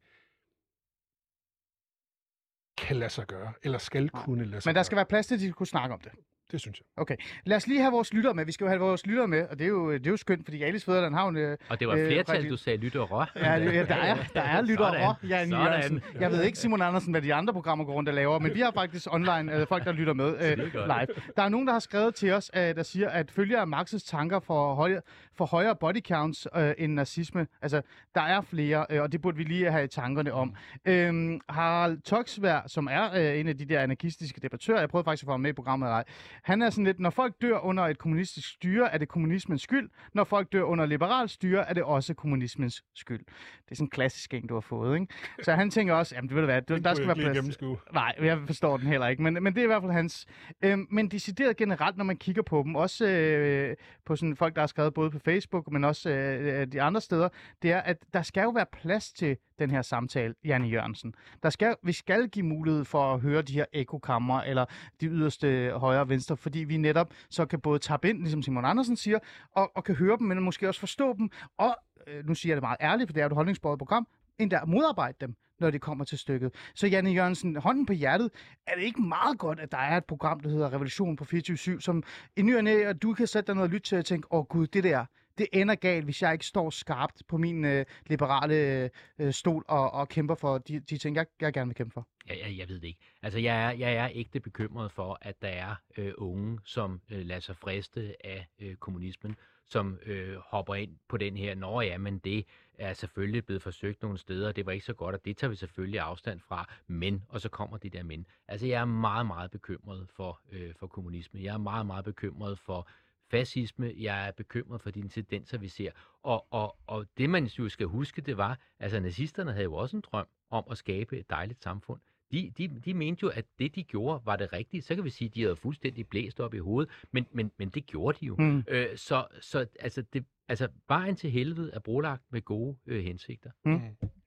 kan 2.77 2.97
lade 2.97 3.11
sig 3.11 3.27
gøre, 3.27 3.53
eller 3.63 3.79
skal 3.79 4.09
kunne 4.11 4.45
lade 4.45 4.61
sig 4.61 4.69
men 4.69 4.75
der 4.75 4.79
gøre. 4.79 4.85
skal 4.85 4.97
være 4.97 5.07
plads 5.07 5.27
til, 5.27 5.35
at 5.35 5.41
de 5.41 5.53
kunne 5.53 5.67
snakke 5.67 5.95
om 5.95 6.01
det. 6.01 6.13
Det 6.55 6.61
synes 6.61 6.79
jeg. 6.81 6.85
Okay, 6.97 7.17
lad 7.45 7.57
os 7.57 7.67
lige 7.67 7.81
have 7.81 7.93
vores 7.93 8.13
lytter 8.13 8.33
med. 8.33 8.45
Vi 8.45 8.53
skal 8.53 8.65
jo 8.65 8.69
have 8.69 8.81
vores 8.81 9.07
lytter 9.07 9.27
med, 9.27 9.47
og 9.51 9.59
det 9.59 9.65
er 9.65 9.69
jo, 9.69 9.93
det 9.93 10.07
er 10.07 10.11
jo 10.11 10.17
skønt, 10.17 10.45
fordi 10.45 10.63
Alice 10.63 10.85
Fæderland 10.87 11.15
har 11.15 11.29
en... 11.29 11.37
øh, 11.37 11.59
Og 11.69 11.81
det 11.81 11.89
var 11.89 11.95
øh, 11.95 12.07
flertal, 12.07 12.35
rigtig- 12.37 12.51
du 12.51 12.57
sagde 12.57 12.79
lytter 12.79 13.01
og 13.01 13.11
rør. 13.11 13.33
Ja, 13.37 13.59
det, 13.61 13.75
ja, 13.75 13.85
der 13.85 13.95
er, 13.95 14.17
der 14.35 14.41
er 14.41 14.63
lytter 14.71 14.85
og 14.85 15.15
Jan. 15.29 15.51
Jørgensen. 15.51 16.03
Jeg 16.21 16.31
ved 16.31 16.43
ikke, 16.43 16.59
Simon 16.59 16.83
Andersen, 16.83 17.11
hvad 17.11 17.23
de 17.23 17.35
andre 17.35 17.53
programmer 17.53 17.85
går 17.85 17.93
rundt 17.93 18.09
og 18.09 18.15
laver, 18.15 18.39
men 18.39 18.55
vi 18.55 18.61
har 18.61 18.71
faktisk 18.71 19.15
online 19.15 19.55
øh, 19.57 19.67
folk, 19.67 19.85
der 19.85 19.93
lytter 19.93 20.13
med 20.15 20.51
øh, 20.51 20.59
live. 20.59 21.07
Der 21.37 21.43
er 21.43 21.49
nogen, 21.49 21.67
der 21.67 21.73
har 21.73 21.81
skrevet 21.81 22.15
til 22.15 22.33
os, 22.33 22.51
øh, 22.57 22.63
der 22.63 22.83
siger, 22.83 23.09
at 23.09 23.31
følger 23.31 23.61
af 23.61 23.67
Marx's 23.67 24.07
tanker 24.11 24.41
for, 24.41 24.75
højere, 24.75 25.01
for 25.37 25.45
højere 25.45 25.77
body 25.77 26.01
counts 26.09 26.47
øh, 26.57 26.73
end 26.79 26.93
nazisme. 26.95 27.47
Altså, 27.63 27.83
der 28.15 28.21
er 28.21 28.41
flere, 28.41 28.87
øh, 28.91 29.03
og 29.03 29.13
det 29.13 29.21
burde 29.23 29.37
vi 29.37 29.43
lige 29.43 29.71
have 29.71 29.85
i 29.85 29.89
tankerne 29.89 30.33
om. 30.33 30.55
Øhm, 30.85 31.41
Harald 31.49 31.99
Toksvær, 32.01 32.61
som 32.67 32.89
er 32.91 33.15
øh, 33.33 33.41
en 33.41 33.49
af 33.49 33.59
de 33.59 33.65
der 33.65 33.81
anarkistiske 33.81 34.41
debattører, 34.41 34.81
jeg 34.81 34.89
prøvede 34.89 35.05
faktisk 35.05 35.23
at 35.23 35.27
få 35.27 35.31
ham 35.31 35.41
med 35.41 35.51
i 35.51 35.53
programmet, 35.53 35.87
eller 35.87 35.95
ej, 35.97 36.05
han 36.45 36.63
er 36.63 36.71
sådan 36.71 36.85
lidt, 36.85 37.01
når 37.01 37.11
folk 37.11 37.35
dør 37.43 37.59
under 37.59 37.83
et 37.83 37.99
kommunistisk 37.99 38.49
styre, 38.55 38.93
er 38.93 38.99
det 38.99 39.09
kommunismens 39.09 39.63
skyld. 39.63 39.91
Når 40.15 40.25
folk 40.25 40.53
dør 40.53 40.63
under 40.63 40.87
liberalt 40.87 41.31
styre, 41.31 41.69
er 41.69 41.75
det 41.75 41.83
også 41.83 42.15
kommunismens 42.15 42.85
skyld. 42.95 43.25
Det 43.65 43.71
er 43.71 43.75
sådan 43.75 43.87
en 43.87 43.91
klassisk 43.91 44.35
en, 44.35 44.47
du 44.47 44.55
har 44.55 44.61
fået, 44.61 45.01
ikke? 45.01 45.15
Så 45.43 45.53
han 45.53 45.71
tænker 45.71 45.95
også, 45.95 46.15
jamen 46.15 46.29
det 46.29 46.45
hvad, 46.45 46.63
Den 46.63 46.77
der, 46.77 46.83
der 46.83 46.95
skal 46.95 47.07
være 47.07 47.17
plads. 47.17 47.37
gennemskue. 47.37 47.79
Nej, 47.93 48.15
jeg 48.23 48.39
forstår 48.47 48.77
den 48.77 48.87
heller 48.87 49.07
ikke, 49.09 49.23
men, 49.23 49.35
men 49.43 49.55
det 49.55 49.59
er 49.61 49.65
i 49.65 49.67
hvert 49.67 49.83
fald 49.83 49.93
hans. 49.93 50.27
Øhm, 50.63 50.87
men 50.91 51.09
decideret 51.09 51.57
generelt, 51.57 51.97
når 51.97 52.05
man 52.05 52.17
kigger 52.17 52.43
på 52.43 52.63
dem, 52.67 52.77
også 52.77 53.07
øh, 53.07 53.77
på 54.05 54.17
sådan 54.17 54.37
folk, 54.37 54.55
der 54.55 54.63
har 54.63 54.67
skrevet 54.67 54.95
både 54.95 55.11
på 55.11 55.19
Facebook, 55.19 55.73
men 55.73 55.85
også 55.85 56.11
øh, 56.11 56.67
de 56.67 56.83
andre 56.83 57.01
steder, 57.01 57.29
det 57.63 57.73
er, 57.73 57.81
at 57.81 57.97
der 58.15 58.23
skal 58.23 58.43
jo 58.43 58.51
være 58.51 58.67
plads 58.73 59.13
til 59.13 59.37
den 59.59 59.71
her 59.71 59.83
samtale, 59.83 60.35
Janne 60.45 60.69
Jørgensen. 60.69 61.15
Der 61.43 61.51
skal, 61.51 61.77
vi 61.83 61.93
skal 61.93 62.29
give 62.29 62.47
mulighed 62.47 62.85
for 62.85 63.15
at 63.15 63.21
høre 63.21 63.43
de 63.43 63.53
her 63.53 63.65
ekokammer, 63.73 64.41
eller 64.41 64.65
de 65.01 65.07
yderste 65.07 65.73
højre 65.77 66.01
og 66.01 66.09
venstre, 66.09 66.34
Altså, 66.35 66.43
fordi 66.43 66.59
vi 66.59 66.77
netop 66.77 67.13
så 67.31 67.47
kan 67.47 67.61
både 67.61 67.79
tappe 67.79 68.09
ind, 68.09 68.19
ligesom 68.19 68.43
Simon 68.43 68.65
Andersen 68.65 68.97
siger, 68.97 69.19
og, 69.53 69.73
og 69.77 69.85
kan 69.85 69.95
høre 69.95 70.17
dem, 70.19 70.27
men 70.27 70.43
måske 70.43 70.69
også 70.69 70.81
forstå 70.81 71.15
dem, 71.19 71.31
og 71.59 71.77
øh, 72.07 72.27
nu 72.27 72.35
siger 72.35 72.51
jeg 72.51 72.57
det 72.57 72.63
meget 72.63 72.77
ærligt, 72.81 73.09
for 73.09 73.13
det 73.13 73.21
er 73.21 73.25
jo 73.25 73.29
et 73.29 73.35
holdningsbordet 73.35 73.79
program, 73.79 74.07
endda 74.39 74.61
modarbejde 74.67 75.17
dem, 75.21 75.35
når 75.61 75.71
det 75.71 75.81
kommer 75.81 76.05
til 76.05 76.19
stykket. 76.19 76.55
Så 76.75 76.87
Janne 76.87 77.11
Jørgensen, 77.11 77.57
hånden 77.57 77.87
på 77.87 77.93
hjertet, 77.93 78.31
er 78.67 78.75
det 78.75 78.83
ikke 78.83 79.03
meget 79.03 79.39
godt, 79.39 79.61
at 79.61 79.73
der 79.73 79.79
er 79.79 79.97
et 79.97 80.05
program, 80.05 80.41
der 80.41 80.49
hedder 80.51 80.73
Revolution 80.73 81.17
på 81.17 81.25
24 81.25 81.81
som 81.81 82.03
i 82.37 82.43
ny 82.43 82.57
og 82.57 82.65
næ, 82.65 82.83
at 82.83 83.03
du 83.03 83.15
kan 83.15 83.27
sætte 83.27 83.47
dig 83.47 83.55
ned 83.55 83.63
og 83.63 83.69
lytte 83.69 83.89
til 83.89 83.99
og 83.99 84.05
tænke, 84.05 84.33
åh 84.33 84.39
oh, 84.39 84.47
gud, 84.47 84.67
det 84.67 84.85
der, 84.85 85.05
det 85.39 85.47
ender 85.53 85.75
galt, 85.75 86.05
hvis 86.05 86.23
jeg 86.23 86.33
ikke 86.33 86.47
står 86.47 86.71
skarpt 86.71 87.23
på 87.29 87.37
min 87.37 87.65
øh, 87.65 87.87
liberale 88.07 88.91
øh, 89.19 89.33
stol 89.33 89.65
og, 89.69 89.91
og 89.91 90.09
kæmper 90.09 90.35
for 90.35 90.59
de, 90.59 90.81
de 90.81 90.99
ting, 90.99 91.17
jeg, 91.17 91.27
jeg 91.41 91.53
gerne 91.53 91.69
vil 91.69 91.75
kæmpe 91.75 91.93
for. 91.93 92.09
Jeg, 92.29 92.39
jeg, 92.39 92.59
jeg 92.59 92.69
ved 92.69 92.81
det 92.81 92.89
ikke. 92.89 93.01
Altså, 93.23 93.39
jeg 93.39 93.65
er, 93.65 93.71
jeg 93.71 93.95
er 93.95 94.09
ægte 94.13 94.41
bekymret 94.41 94.93
for, 94.93 95.19
at 95.23 95.43
der 95.43 95.49
er 95.49 95.75
øh, 95.97 96.13
unge, 96.17 96.59
som 96.65 97.01
øh, 97.11 97.27
lader 97.27 97.41
sig 97.41 97.57
friste 97.57 98.27
af 98.27 98.47
øh, 98.61 98.77
kommunismen, 98.77 99.37
som 99.67 99.99
øh, 100.07 100.37
hopper 100.37 100.75
ind 100.75 100.97
på 101.09 101.17
den 101.17 101.37
her, 101.37 101.55
nå 101.55 101.81
ja, 101.81 101.99
men 101.99 102.19
det 102.19 102.47
er 102.79 102.93
selvfølgelig 102.93 103.45
blevet 103.45 103.63
forsøgt 103.63 104.03
nogle 104.03 104.19
steder, 104.19 104.49
og 104.49 104.57
det 104.57 104.67
var 104.67 104.73
ikke 104.73 104.85
så 104.85 104.95
godt, 104.95 105.15
og 105.15 105.25
det 105.25 105.37
tager 105.37 105.51
vi 105.51 105.57
selvfølgelig 105.57 106.01
afstand 106.01 106.41
fra, 106.41 106.75
men, 106.87 107.25
og 107.29 107.41
så 107.41 107.49
kommer 107.49 107.77
det 107.77 107.93
der 107.93 108.03
men. 108.03 108.27
Altså, 108.49 108.67
jeg 108.67 108.81
er 108.81 108.85
meget, 108.85 109.27
meget 109.27 109.51
bekymret 109.51 110.09
for, 110.17 110.41
øh, 110.53 110.75
for 110.75 110.87
kommunisme. 110.87 111.41
Jeg 111.43 111.55
er 111.55 111.59
meget, 111.59 111.87
meget 111.87 112.05
bekymret 112.05 112.59
for 112.59 112.89
fascisme. 113.31 113.93
Jeg 113.99 114.29
er 114.29 114.33
bekymret 114.33 114.81
for 114.81 114.91
de 114.91 115.09
tendenser, 115.09 115.59
vi 115.59 115.69
ser. 115.69 115.91
Og, 116.23 116.47
og, 116.51 116.77
og 116.87 117.07
det, 117.19 117.31
man 117.31 117.45
jo 117.45 117.69
skal 117.69 117.87
huske, 117.87 118.23
det 118.23 118.37
var, 118.37 118.59
altså 118.79 119.01
nazisterne 119.01 119.53
havde 119.53 119.65
jo 119.65 119.75
også 119.75 119.97
en 119.97 120.01
drøm 120.01 120.27
om 120.51 120.65
at 120.71 120.79
skabe 120.79 121.19
et 121.19 121.31
dejligt 121.31 121.63
samfund. 121.63 122.01
De, 122.33 122.53
de, 122.59 122.69
de 122.69 122.95
mente 122.95 123.21
jo, 123.23 123.29
at 123.29 123.45
det, 123.59 123.75
de 123.75 123.83
gjorde, 123.83 124.27
var 124.27 124.37
det 124.37 124.53
rigtige. 124.53 124.83
Så 124.83 124.95
kan 124.95 125.05
vi 125.05 125.11
sige, 125.11 125.29
at 125.29 125.35
de 125.35 125.43
havde 125.43 125.57
fuldstændig 125.57 126.09
blæst 126.09 126.41
op 126.41 126.55
i 126.55 126.59
hovedet, 126.59 126.93
men, 127.13 127.27
men, 127.33 127.51
men 127.59 127.69
det 127.69 127.87
gjorde 127.87 128.19
de 128.21 128.27
jo. 128.27 128.37
Mm. 128.39 128.65
Øh, 128.69 128.97
så 128.97 129.27
så 129.41 129.67
altså, 129.81 130.03
det, 130.03 130.25
altså, 130.49 130.69
vejen 130.89 131.17
til 131.17 131.31
helvede 131.31 131.71
er 131.73 131.79
brolagt 131.79 132.23
med 132.31 132.43
gode 132.43 132.77
øh, 132.87 133.05
hensigter. 133.05 133.51
Mm. 133.65 133.81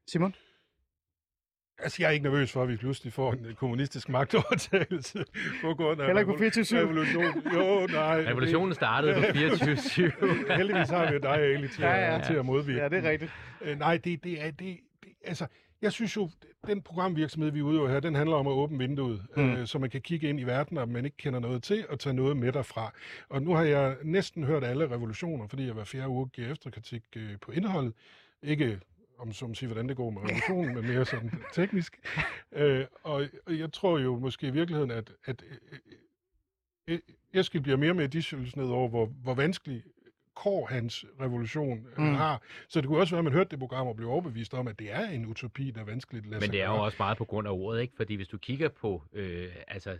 Simon? 0.08 0.36
Altså, 1.80 1.98
jeg 2.00 2.08
er 2.08 2.12
ikke 2.12 2.24
nervøs 2.24 2.52
for, 2.52 2.64
at 2.64 2.70
vi 2.70 2.78
pludselig 2.78 3.14
får 3.14 3.34
en 3.34 3.56
kommunistisk 3.56 4.10
magtovertagelse 4.10 5.26
på 5.64 5.74
grund 5.74 6.02
af 6.02 6.06
Heller 6.06 6.20
ikke 6.20 6.34
på 6.34 6.44
24/7. 6.44 6.78
revolution. 6.78 7.44
Jo, 7.54 7.88
nej. 7.88 8.20
Revolutionen 8.22 8.74
startede 8.74 9.14
på 9.14 9.20
24-7. 9.28 10.56
Heldigvis 10.58 10.90
har 10.90 11.08
vi 11.08 11.14
jo 11.14 11.20
dig, 11.20 11.50
egentlig, 11.50 11.72
til, 11.72 11.82
Ja, 11.82 11.90
ja, 11.90 12.06
ja. 12.06 12.16
ja. 12.16 12.24
til 12.24 12.34
at 12.34 12.46
modvirke. 12.46 12.80
Ja, 12.82 12.90
det 12.90 13.06
er 13.06 13.10
rigtigt. 13.10 13.32
Øh, 13.62 13.80
nej, 13.80 13.98
det, 13.98 14.24
det 14.24 14.46
er... 14.46 14.52
Det, 14.52 14.60
det, 14.60 15.10
altså, 15.26 15.48
Jeg 15.82 15.92
synes 15.92 16.16
jo, 16.16 16.30
den 16.68 16.82
programvirksomhed, 16.82 17.52
vi 17.52 17.62
udøver 17.62 17.90
her, 17.90 18.00
den 18.00 18.16
handler 18.16 18.36
om 18.36 18.48
at 18.48 18.52
åbne 18.52 18.78
vinduet, 18.78 19.22
mm. 19.38 19.52
øh, 19.52 19.68
så 19.68 19.80
man 19.80 19.90
kan 19.90 20.02
kigge 20.02 20.30
ind 20.30 20.40
i 20.40 20.44
verden, 20.44 20.78
og 20.78 20.90
man 20.90 21.06
ikke 21.06 21.18
kender 21.18 21.40
noget 21.40 21.64
til, 21.64 21.86
og 21.90 22.00
tage 22.00 22.14
noget 22.14 22.38
med 22.38 22.52
derfra. 22.52 22.94
Og 23.30 23.42
nu 23.42 23.54
har 23.54 23.64
jeg 23.64 23.96
næsten 24.04 24.44
hørt 24.44 24.64
alle 24.64 24.92
revolutioner, 24.92 25.48
fordi 25.48 25.66
jeg 25.66 25.74
hver 25.74 25.84
fjerde 25.84 26.08
uge 26.10 26.30
giver 26.30 26.52
efterkritik 26.52 27.04
øh, 27.16 27.30
på 27.42 27.52
indholdet. 27.52 27.94
Ikke 28.44 28.80
om 29.20 29.34
som 29.34 29.56
sige, 29.56 29.68
hvordan 29.68 29.90
det 29.90 29.98
går 29.98 30.10
med 30.10 30.22
revolutionen, 30.22 30.76
men 30.76 30.88
mere 30.88 31.06
sådan 31.06 31.32
teknisk. 31.54 32.00
Øh, 32.52 32.86
og 33.04 33.26
og 33.46 33.60
jeg 33.60 33.74
tror 33.74 34.00
jo 34.00 34.20
måske 34.20 34.48
i 34.48 34.52
virkeligheden, 34.52 34.92
at, 34.92 35.12
at 35.26 35.44
øh, 35.52 35.80
øh, 36.88 37.00
Eskild 37.34 37.64
bliver 37.64 37.78
mere 37.78 37.94
med 37.94 38.56
ned 38.56 38.66
over, 38.66 38.90
hvor, 38.90 39.06
hvor 39.06 39.34
vanskelig 39.34 39.84
kår 40.36 40.66
hans 40.66 41.06
revolution 41.22 41.88
øh, 41.98 42.04
Mm. 42.04 42.14
har. 42.14 42.42
Så 42.70 42.82
det 42.82 42.88
kunne 42.88 43.00
også 43.00 43.16
være, 43.16 43.20
at 43.20 43.24
man 43.24 43.34
hørte 43.34 43.50
det 43.50 43.60
program 43.60 43.88
og 43.88 43.96
blev 43.96 44.10
overbevist 44.10 44.54
om, 44.54 44.68
at 44.68 44.80
det 44.80 44.92
er 44.92 45.10
en 45.10 45.26
utopi, 45.26 45.72
der 45.72 45.82
er 45.82 45.86
vanskeligt 45.86 46.26
at 46.26 46.30
lade 46.32 46.42
Men 46.42 46.52
det 46.52 46.62
er 46.62 46.68
jo 46.70 46.84
også 46.84 46.96
meget 47.00 47.18
på 47.18 47.26
grund 47.26 47.48
af 47.48 47.52
ordet, 47.52 47.82
ikke? 47.82 47.94
Fordi 47.98 48.16
hvis 48.16 48.28
du 48.28 48.38
kigger 48.38 48.70
på 48.70 49.04
øh, 49.14 49.50
altså, 49.68 49.98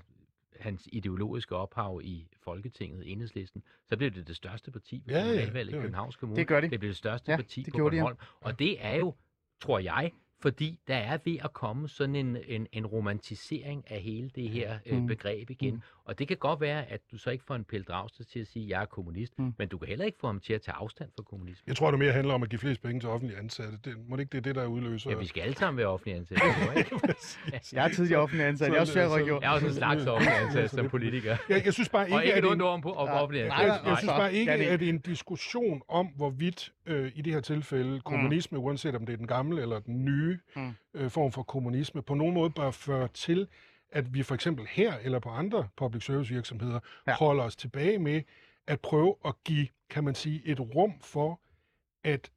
hans 0.60 0.90
ideologiske 0.92 1.56
ophav 1.56 2.02
i 2.04 2.28
Folketinget, 2.44 3.12
Enhedslisten, 3.12 3.64
så 3.90 3.98
blev 3.98 4.12
det 4.12 4.28
det 4.28 4.36
største 4.36 4.72
parti 4.72 5.04
ved 5.06 5.16
Ja, 5.16 5.26
ja, 5.26 5.46
det 5.46 5.68
i 5.68 5.72
Københavns 5.72 6.16
Kommune. 6.16 6.40
Det 6.40 6.48
gør 6.48 6.62
de. 6.62 6.70
Det 6.70 6.80
blev 6.80 6.90
det 6.90 6.98
største 6.98 7.32
Ja, 7.32 7.36
parti 7.38 7.64
det 7.64 7.74
på 7.74 7.78
gjorde 7.78 7.96
de, 7.96 7.98
ja. 7.98 8.04
Bornholm. 8.04 8.18
Og 8.42 8.60
det 8.60 8.86
er 8.86 8.96
jo, 8.96 9.14
tror 9.60 9.80
jeg, 9.80 10.12
fordi 10.42 10.80
der 10.88 10.96
er 10.96 11.18
ved 11.26 11.38
at 11.44 11.54
komme 11.54 11.90
sådan 11.90 12.16
en, 12.16 12.38
en, 12.48 12.68
en 12.72 12.86
romantisering 12.86 13.84
af 13.92 14.02
hele 14.02 14.30
det 14.36 14.50
her 14.50 14.78
øh, 14.86 14.98
Mm. 14.98 15.08
begreb 15.08 15.50
igen. 15.50 15.74
Mm. 15.74 15.82
Og 16.06 16.20
det 16.20 16.28
kan 16.28 16.38
godt 16.38 16.62
være, 16.62 16.86
at 16.92 17.02
du 17.12 17.18
så 17.18 17.30
ikke 17.30 17.44
får 17.48 17.56
en 17.56 17.64
Pelle 17.64 17.84
Dragsted 17.84 18.26
til 18.26 18.40
at 18.40 18.48
sige, 18.48 18.64
at 18.66 18.70
jeg 18.70 18.82
er 18.82 18.86
kommunist, 18.86 19.40
Mm. 19.40 19.54
men 19.58 19.68
du 19.68 19.78
kan 19.78 19.88
heller 19.88 20.06
ikke 20.06 20.18
få 20.22 20.28
ham 20.28 20.40
til 20.40 20.54
at 20.54 20.62
tage 20.62 20.76
afstand 20.76 21.10
fra 21.16 21.24
kommunisme. 21.24 21.64
Jeg 21.68 21.76
tror, 21.76 21.92
det 21.92 22.00
mere 22.00 22.12
handler 22.12 22.34
om 22.34 22.44
at 22.44 22.50
give 22.50 22.60
flest 22.60 22.82
penge 22.82 23.00
til 23.00 23.10
offentlige 23.10 23.40
ansatte. 23.40 23.78
Det, 23.86 23.94
må 24.10 24.16
det 24.16 24.22
ikke 24.22 24.32
det 24.32 24.38
er 24.38 24.42
det, 24.42 24.56
der 24.56 24.66
udløser... 24.66 25.10
Ja, 25.10 25.16
vi 25.16 25.26
skal 25.26 25.42
alle 25.42 25.56
sammen 25.56 25.78
være 25.78 25.88
offentlige 25.88 26.18
ansatte. 26.18 26.44
jeg 26.48 26.78
ikke? 26.78 26.96
Jeg 27.74 27.86
er 27.86 27.90
tidligere 27.94 28.22
offentlig 28.22 28.46
ansat. 28.48 28.68
Jeg 28.68 28.76
er 28.78 28.80
også. 28.82 29.00
Jeg 29.00 29.40
er 29.44 29.50
også 29.50 29.68
en 29.68 29.74
slags 29.74 30.06
offentlig 30.06 30.36
ansat 30.46 30.70
som 30.70 30.90
politiker. 30.90 31.38
Jeg, 31.50 31.66
jeg 31.66 31.74
synes 31.74 31.90
bare 31.90 32.06
ikke, 32.06 32.16
Og 32.16 32.26
ikke 32.26 32.36
at 32.38 32.44
en- 32.54 32.62
ord 32.62 32.82
på 32.82 32.92
op 32.94 33.10
offentlig 33.10 33.48
Nej, 33.48 33.64
ansat. 33.64 33.82
Jeg, 33.84 33.90
jeg 33.90 33.98
synes 33.98 34.12
bare 34.12 34.34
ikke, 34.34 34.52
at 34.52 34.82
en 34.82 35.00
diskussion 35.00 35.82
om, 35.90 36.06
hvorvidt 36.08 36.74
øh, 36.86 37.12
i 37.16 37.22
det 37.22 37.34
her 37.34 37.40
tilfælde 37.42 38.02
kommunisme, 38.02 38.58
uanset 38.60 38.96
om 38.96 39.06
det 39.06 39.14
er 39.14 39.18
den 39.18 39.28
gamle 39.28 39.62
eller 39.62 39.80
den 39.80 40.06
nye 40.06 40.27
Mm. 40.56 40.74
øh, 40.94 41.10
form 41.10 41.32
for 41.32 41.44
kommunisme, 41.44 42.02
på 42.02 42.14
nogen 42.14 42.34
måde 42.34 42.50
bør 42.50 42.72
føre 42.72 43.08
til, 43.08 43.48
at 43.92 44.14
vi 44.14 44.24
for 44.24 44.36
eksempel 44.36 44.66
her 44.70 44.94
eller 45.04 45.20
på 45.20 45.30
andre 45.30 45.68
public 45.76 46.04
service 46.06 46.34
virksomheder 46.34 46.80
Ja. 47.08 47.12
ja. 47.12 47.18
holder 47.18 47.44
os 47.44 47.56
tilbage 47.56 48.00
med 48.00 48.22
at 48.68 48.80
prøve 48.82 49.16
at 49.26 49.34
give, 49.44 49.68
kan 49.90 50.04
man 50.04 50.16
sige, 50.16 50.42
et 50.46 50.60
rum 50.60 50.94
for, 51.02 51.40
at 52.04 52.32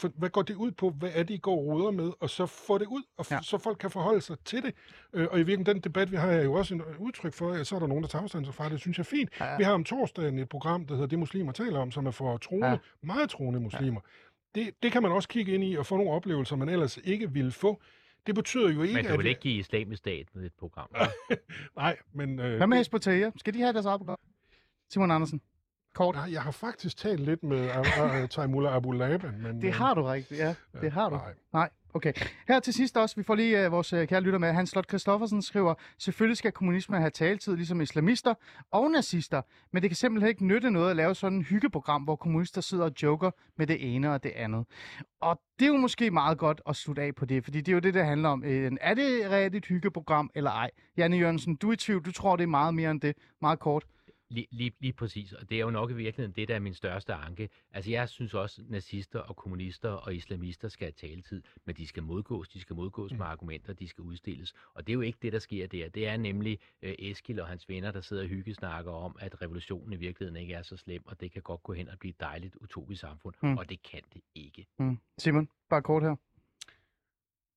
for, 0.00 0.08
hvad 0.08 0.30
går 0.30 0.42
det 0.42 0.54
ud 0.56 0.70
på? 0.70 0.90
Hvad 0.90 1.10
er 1.14 1.22
det, 1.22 1.34
I 1.34 1.38
går 1.38 1.52
og 1.56 1.66
roder 1.66 1.90
med? 1.90 2.12
Og 2.20 2.30
så 2.30 2.46
få 2.46 2.78
det 2.78 2.86
ud, 2.86 3.02
og 3.16 3.26
f- 3.26 3.34
Ja. 3.34 3.40
så 3.42 3.58
folk 3.58 3.78
kan 3.78 3.90
forholde 3.90 4.20
sig 4.20 4.36
til 4.44 4.62
det. 4.62 4.74
Øh, 5.12 5.28
og 5.30 5.34
i 5.36 5.42
virkeligheden, 5.42 5.66
den 5.66 5.80
debat, 5.80 6.10
vi 6.12 6.16
har, 6.16 6.28
er 6.30 6.42
jo 6.42 6.52
også 6.52 6.74
en 6.74 6.82
udtryk 6.98 7.34
for, 7.34 7.50
at 7.52 7.66
så 7.66 7.74
er 7.76 7.78
der 7.80 7.86
nogen, 7.86 8.02
der 8.02 8.08
tager 8.08 8.22
afstand 8.22 8.46
fra 8.46 8.68
det. 8.68 8.80
Synes 8.80 8.98
jeg 8.98 9.02
er 9.02 9.04
fint. 9.04 9.30
Ja, 9.40 9.44
ja. 9.50 9.56
Vi 9.56 9.62
har 9.64 9.72
om 9.72 9.84
torsdagen 9.84 10.38
et 10.38 10.48
program, 10.48 10.86
der 10.86 10.94
hedder 10.94 11.08
Det 11.08 11.18
Muslimer 11.18 11.52
taler 11.52 11.80
om, 11.80 11.90
som 11.90 12.06
er 12.06 12.10
for 12.10 12.36
troende, 12.36 12.66
Ja. 12.66 12.72
ja. 12.72 12.78
meget 13.02 13.30
troende 13.30 13.60
muslimer. 13.60 14.00
Det, 14.54 14.70
det 14.82 14.92
kan 14.92 15.02
man 15.02 15.12
også 15.12 15.28
kigge 15.28 15.52
ind 15.54 15.64
i 15.64 15.74
og 15.74 15.86
få 15.86 15.96
nogle 15.96 16.12
oplevelser, 16.12 16.56
man 16.56 16.68
ellers 16.68 16.98
ikke 17.04 17.30
ville 17.32 17.52
få. 17.52 17.82
Det 18.26 18.34
betyder 18.34 18.70
jo 18.72 18.82
ikke, 18.82 18.94
Men 18.94 19.04
du 19.04 19.12
at... 19.12 19.18
vil 19.18 19.26
ikke 19.26 19.40
give 19.40 19.58
islamisk 19.58 19.98
stat 19.98 20.26
med 20.34 20.44
et 20.44 20.52
program. 20.58 20.88
Nej, 21.76 21.96
men... 22.12 22.38
Øh, 22.38 22.56
Hvad 22.56 22.66
med 22.66 23.00
Tahir? 23.00 23.30
Skal 23.36 23.54
de 23.54 23.58
have 23.58 23.72
deres 23.72 23.86
eget 23.86 24.00
program? 24.00 24.18
Simon 24.88 25.10
Andersen. 25.10 25.40
Kort. 25.94 26.14
Nej, 26.14 26.32
jeg 26.32 26.42
har 26.42 26.50
faktisk 26.50 26.96
talt 26.96 27.20
lidt 27.20 27.42
med 27.42 27.70
uh, 27.70 28.22
uh, 28.22 28.28
Taimullah 28.28 28.74
Abu 28.74 28.92
Laban, 28.92 29.40
men... 29.42 29.62
Det 29.62 29.68
øh, 29.68 29.74
har 29.74 29.94
du 29.94 30.02
rigtigt, 30.02 30.40
ja. 30.40 30.54
Det 30.80 30.92
har 30.92 31.08
du. 31.08 31.16
Nej. 31.16 31.34
Nej, 31.52 31.70
okay. 31.94 32.12
Her 32.48 32.60
til 32.60 32.74
sidst 32.74 32.96
også, 32.96 33.16
vi 33.16 33.22
får 33.22 33.34
lige 33.34 33.66
uh, 33.66 33.72
vores 33.72 33.92
uh, 33.92 34.04
kære 34.04 34.20
lytter 34.20 34.38
med. 34.38 34.52
Hans 34.52 34.70
Slot 34.70 34.88
Christoffersen 34.88 35.42
skriver, 35.42 35.74
selvfølgelig 35.98 36.36
skal 36.36 36.52
kommunisme 36.52 36.96
have 36.96 37.10
taletid, 37.10 37.56
ligesom 37.56 37.80
islamister 37.80 38.34
og 38.70 38.90
nazister, 38.90 39.42
men 39.72 39.82
det 39.82 39.90
kan 39.90 39.96
simpelthen 39.96 40.28
ikke 40.28 40.46
nytte 40.46 40.70
noget 40.70 40.90
at 40.90 40.96
lave 40.96 41.14
sådan 41.14 41.38
en 41.38 41.44
hyggeprogram, 41.44 42.02
hvor 42.02 42.16
kommunister 42.16 42.60
sidder 42.60 42.84
og 42.84 42.92
joker 43.02 43.30
med 43.56 43.66
det 43.66 43.94
ene 43.94 44.12
og 44.12 44.22
det 44.22 44.32
andet. 44.36 44.66
Og 45.20 45.40
det 45.58 45.64
er 45.64 45.68
jo 45.68 45.76
måske 45.76 46.10
meget 46.10 46.38
godt 46.38 46.60
at 46.68 46.76
slutte 46.76 47.02
af 47.02 47.14
på 47.14 47.24
det, 47.24 47.44
fordi 47.44 47.58
det 47.58 47.68
er 47.68 47.72
jo 47.72 47.78
det, 47.78 47.94
det 47.94 48.04
handler 48.04 48.28
om. 48.28 48.44
Øh, 48.44 48.72
er 48.80 48.94
det 48.94 49.30
reelt 49.30 49.54
et 49.54 49.66
hyggeprogram 49.66 50.30
eller 50.34 50.50
ej? 50.50 50.70
Janne 50.96 51.16
Jørgensen, 51.16 51.56
du 51.56 51.68
er 51.68 51.72
i 51.72 51.76
tvivl, 51.76 52.04
du 52.04 52.12
tror, 52.12 52.36
det 52.36 52.42
er 52.42 52.46
meget 52.46 52.74
mere 52.74 52.90
end 52.90 53.00
det. 53.00 53.16
Meget 53.40 53.58
kort. 53.58 53.84
Lige, 54.32 54.46
lige, 54.50 54.72
lige 54.80 54.92
præcis, 54.92 55.32
og 55.32 55.50
det 55.50 55.56
er 55.56 55.60
jo 55.60 55.70
nok 55.70 55.90
i 55.90 55.94
virkeligheden 55.94 56.36
det, 56.36 56.48
der 56.48 56.54
er 56.54 56.58
min 56.58 56.74
største 56.74 57.14
anke. 57.14 57.48
Altså 57.72 57.90
jeg 57.90 58.08
synes 58.08 58.34
også, 58.34 58.62
at 58.62 58.70
nazister 58.70 59.18
og 59.18 59.36
kommunister 59.36 59.90
og 59.90 60.14
islamister 60.14 60.68
skal 60.68 60.84
have 60.86 60.92
taletid, 60.92 61.42
men 61.64 61.76
de 61.76 61.86
skal 61.86 62.02
modgås, 62.02 62.48
de 62.48 62.60
skal 62.60 62.76
modgås 62.76 63.12
mm. 63.12 63.18
med 63.18 63.26
argumenter, 63.26 63.72
de 63.72 63.88
skal 63.88 64.02
udstilles. 64.02 64.52
Og 64.74 64.86
det 64.86 64.92
er 64.92 64.94
jo 64.94 65.00
ikke 65.00 65.18
det, 65.22 65.32
der 65.32 65.38
sker 65.38 65.66
der. 65.66 65.88
Det 65.88 66.08
er 66.08 66.16
nemlig 66.16 66.58
øh, 66.82 66.94
Eskil 66.98 67.40
og 67.40 67.46
hans 67.46 67.68
venner, 67.68 67.90
der 67.90 68.00
sidder 68.00 68.22
og 68.22 68.28
hyggesnakker 68.28 68.92
om, 68.92 69.16
at 69.20 69.42
revolutionen 69.42 69.92
i 69.92 69.96
virkeligheden 69.96 70.40
ikke 70.40 70.54
er 70.54 70.62
så 70.62 70.76
slem, 70.76 71.02
og 71.06 71.20
det 71.20 71.32
kan 71.32 71.42
godt 71.42 71.62
gå 71.62 71.72
hen 71.72 71.88
og 71.88 71.98
blive 71.98 72.10
et 72.10 72.20
dejligt 72.20 72.56
utopisk 72.56 73.00
samfund, 73.00 73.34
Mm. 73.42 73.58
og 73.58 73.70
det 73.70 73.82
kan 73.82 74.00
det 74.14 74.20
ikke. 74.34 74.66
Mm. 74.78 74.98
Simon, 75.18 75.48
bare 75.70 75.82
kort 75.82 76.02
her. 76.02 76.16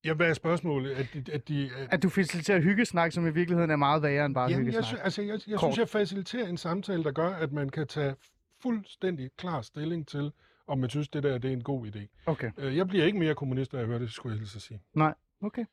Ja, 0.06 0.14
hvad 0.14 0.28
er 0.28 0.34
spørgsmålet? 0.34 0.90
At 0.90 1.06
de, 1.14 1.32
at 1.32 1.48
de, 1.48 1.70
at, 1.78 1.88
At 1.90 2.02
du 2.02 2.08
faciliterer 2.08 2.60
hyggesnak, 2.60 3.12
som 3.12 3.26
i 3.26 3.30
virkeligheden 3.30 3.70
er 3.70 3.76
meget 3.76 4.02
værre 4.02 4.26
end 4.26 4.34
bare 4.34 4.50
Jamen, 4.50 4.66
hyggesnak. 4.66 4.92
jeg, 4.92 4.98
sy- 5.00 5.04
altså, 5.04 5.22
jeg, 5.22 5.40
jeg 5.48 5.58
Kort. 5.58 5.68
synes, 5.74 5.78
jeg 5.78 5.88
faciliterer 5.88 6.48
en 6.48 6.56
samtale, 6.56 7.04
der 7.04 7.12
gør, 7.12 7.28
at 7.28 7.52
man 7.52 7.68
kan 7.68 7.86
tage 7.86 8.14
fuldstændig 8.62 9.30
klar 9.38 9.62
stilling 9.62 10.08
til, 10.08 10.32
om 10.66 10.78
man 10.78 10.90
synes, 10.90 11.08
det 11.08 11.22
der 11.22 11.38
det 11.38 11.48
er 11.48 11.52
en 11.52 11.62
god 11.62 11.86
idé. 11.86 12.22
Okay. 12.26 12.50
Øh, 12.58 12.76
Jeg 12.76 12.88
bliver 12.88 13.04
ikke 13.04 13.18
mere 13.18 13.34
kommunist, 13.34 13.72
da 13.72 13.76
jeg 13.78 13.86
hører 13.86 13.98
det, 13.98 14.10
skulle 14.12 14.32
jeg 14.34 14.38
hilse 14.38 14.56
at 14.56 14.62
sige. 14.62 14.80
Nej. 14.94 15.14
Okay. 15.42 15.64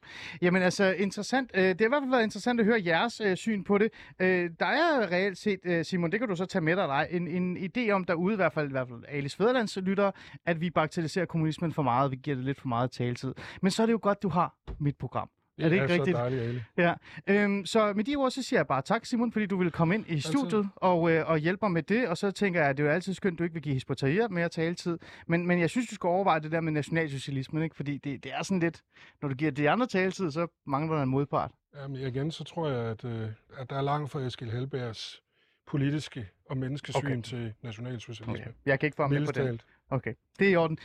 Jamen 0.41 0.61
altså, 0.61 0.91
interessant. 0.93 1.51
Øh, 1.53 1.63
det 1.63 1.81
har 1.81 1.85
i 1.85 1.89
hvert 1.89 2.01
fald 2.01 2.11
været 2.11 2.23
interessant 2.23 2.59
at 2.59 2.65
høre 2.65 2.81
jeres 2.85 3.21
øh, 3.21 3.37
syn 3.37 3.63
på 3.63 3.77
det. 3.77 3.91
Øh, 4.19 4.49
Der 4.59 4.65
er 4.65 5.11
reelt 5.11 5.37
set, 5.37 5.59
øh, 5.63 5.85
Simon, 5.85 6.11
det 6.11 6.19
kan 6.19 6.29
du 6.29 6.35
så 6.35 6.45
tage 6.45 6.61
med 6.61 6.75
dig, 6.75 6.87
dig 6.87 7.07
en, 7.11 7.27
en 7.27 7.57
idé 7.57 7.89
om 7.91 8.03
derude, 8.03 8.33
i 8.33 8.35
hvert 8.35 8.53
fald, 8.53 8.67
i 8.67 8.71
hvert 8.71 8.87
fald 8.87 9.03
Alice 9.07 9.37
Fæderlands 9.37 9.77
lytter, 9.77 10.11
at 10.45 10.61
vi 10.61 10.69
bagatelliserer 10.69 11.25
kommunismen 11.25 11.73
for 11.73 11.83
meget, 11.83 12.11
vi 12.11 12.15
giver 12.15 12.35
det 12.35 12.45
lidt 12.45 12.61
for 12.61 12.67
meget 12.67 12.91
taletid. 12.91 13.33
Men 13.61 13.71
så 13.71 13.81
er 13.81 13.85
det 13.85 13.93
jo 13.93 13.99
godt, 14.01 14.23
du 14.23 14.29
har 14.29 14.55
mit 14.79 14.97
program. 14.97 15.29
Det 15.57 15.65
er 15.65 15.69
det 15.69 15.75
ikke 15.75 15.85
er 15.85 15.89
rigtigt? 15.89 16.17
så 16.17 16.21
dejligt, 16.21 16.41
Ali. 16.41 16.61
Ja, 16.77 16.93
øhm, 17.27 17.65
så 17.65 17.93
med 17.93 18.03
de 18.03 18.15
ord, 18.15 18.31
så 18.31 18.43
siger 18.43 18.59
jeg 18.59 18.67
bare 18.67 18.81
tak, 18.81 19.05
Simon, 19.05 19.31
fordi 19.31 19.45
du 19.45 19.57
ville 19.57 19.71
komme 19.71 19.95
ind 19.95 20.05
i 20.07 20.19
studiet 20.19 20.69
og, 20.75 21.11
øh, 21.11 21.29
og 21.29 21.37
hjælpe 21.37 21.59
mig 21.65 21.71
med 21.71 21.83
det. 21.83 22.07
Og 22.07 22.17
så 22.17 22.31
tænker 22.31 22.59
jeg, 22.61 22.69
at 22.69 22.77
det 22.77 22.83
er 22.83 22.87
jo 22.87 22.93
altid 22.93 23.13
skønt, 23.13 23.33
at 23.33 23.39
du 23.39 23.43
ikke 23.43 23.53
vil 23.53 23.61
give 23.63 23.73
Hisbotahir 23.73 24.27
mere 24.27 24.49
taletid. 24.49 24.97
Men, 25.27 25.47
men 25.47 25.59
jeg 25.59 25.69
synes, 25.69 25.87
du 25.87 25.95
skal 25.95 26.07
overveje 26.07 26.39
det 26.39 26.51
der 26.51 26.61
med 26.61 26.71
nationalsocialismen, 26.71 27.63
ikke? 27.63 27.75
fordi 27.75 27.97
det, 27.97 28.23
det 28.23 28.31
er 28.33 28.43
sådan 28.43 28.59
lidt, 28.59 28.81
når 29.21 29.29
du 29.29 29.35
giver 29.35 29.51
de 29.51 29.69
andre 29.69 29.87
taletid, 29.87 30.31
så 30.31 30.47
mangler 30.67 30.95
der 30.95 31.03
en 31.03 31.09
modpart. 31.09 31.51
Jamen, 31.75 31.97
igen, 32.07 32.31
så 32.31 32.43
tror 32.43 32.69
jeg, 32.69 32.79
at, 32.85 33.05
øh, 33.05 33.29
at 33.57 33.69
der 33.69 33.75
er 33.75 33.81
langt 33.81 34.11
fra 34.11 34.19
Eskild 34.19 34.51
Helbergs 34.51 35.21
politiske 35.67 36.29
og 36.49 36.57
menneskesyn 36.57 37.05
Okay. 37.05 37.21
til 37.21 37.53
nationalsocialisme. 37.63 38.33
Okay. 38.33 38.51
Jeg 38.65 38.79
kan 38.79 38.87
ikke 38.87 38.95
få 38.95 39.01
ham 39.03 39.11
med 39.11 39.25
på 39.25 39.31
talt. 39.31 39.65
Okay, 39.93 40.13
det 40.39 40.47
er 40.47 40.51
i 40.51 40.55
orden. 40.55 40.77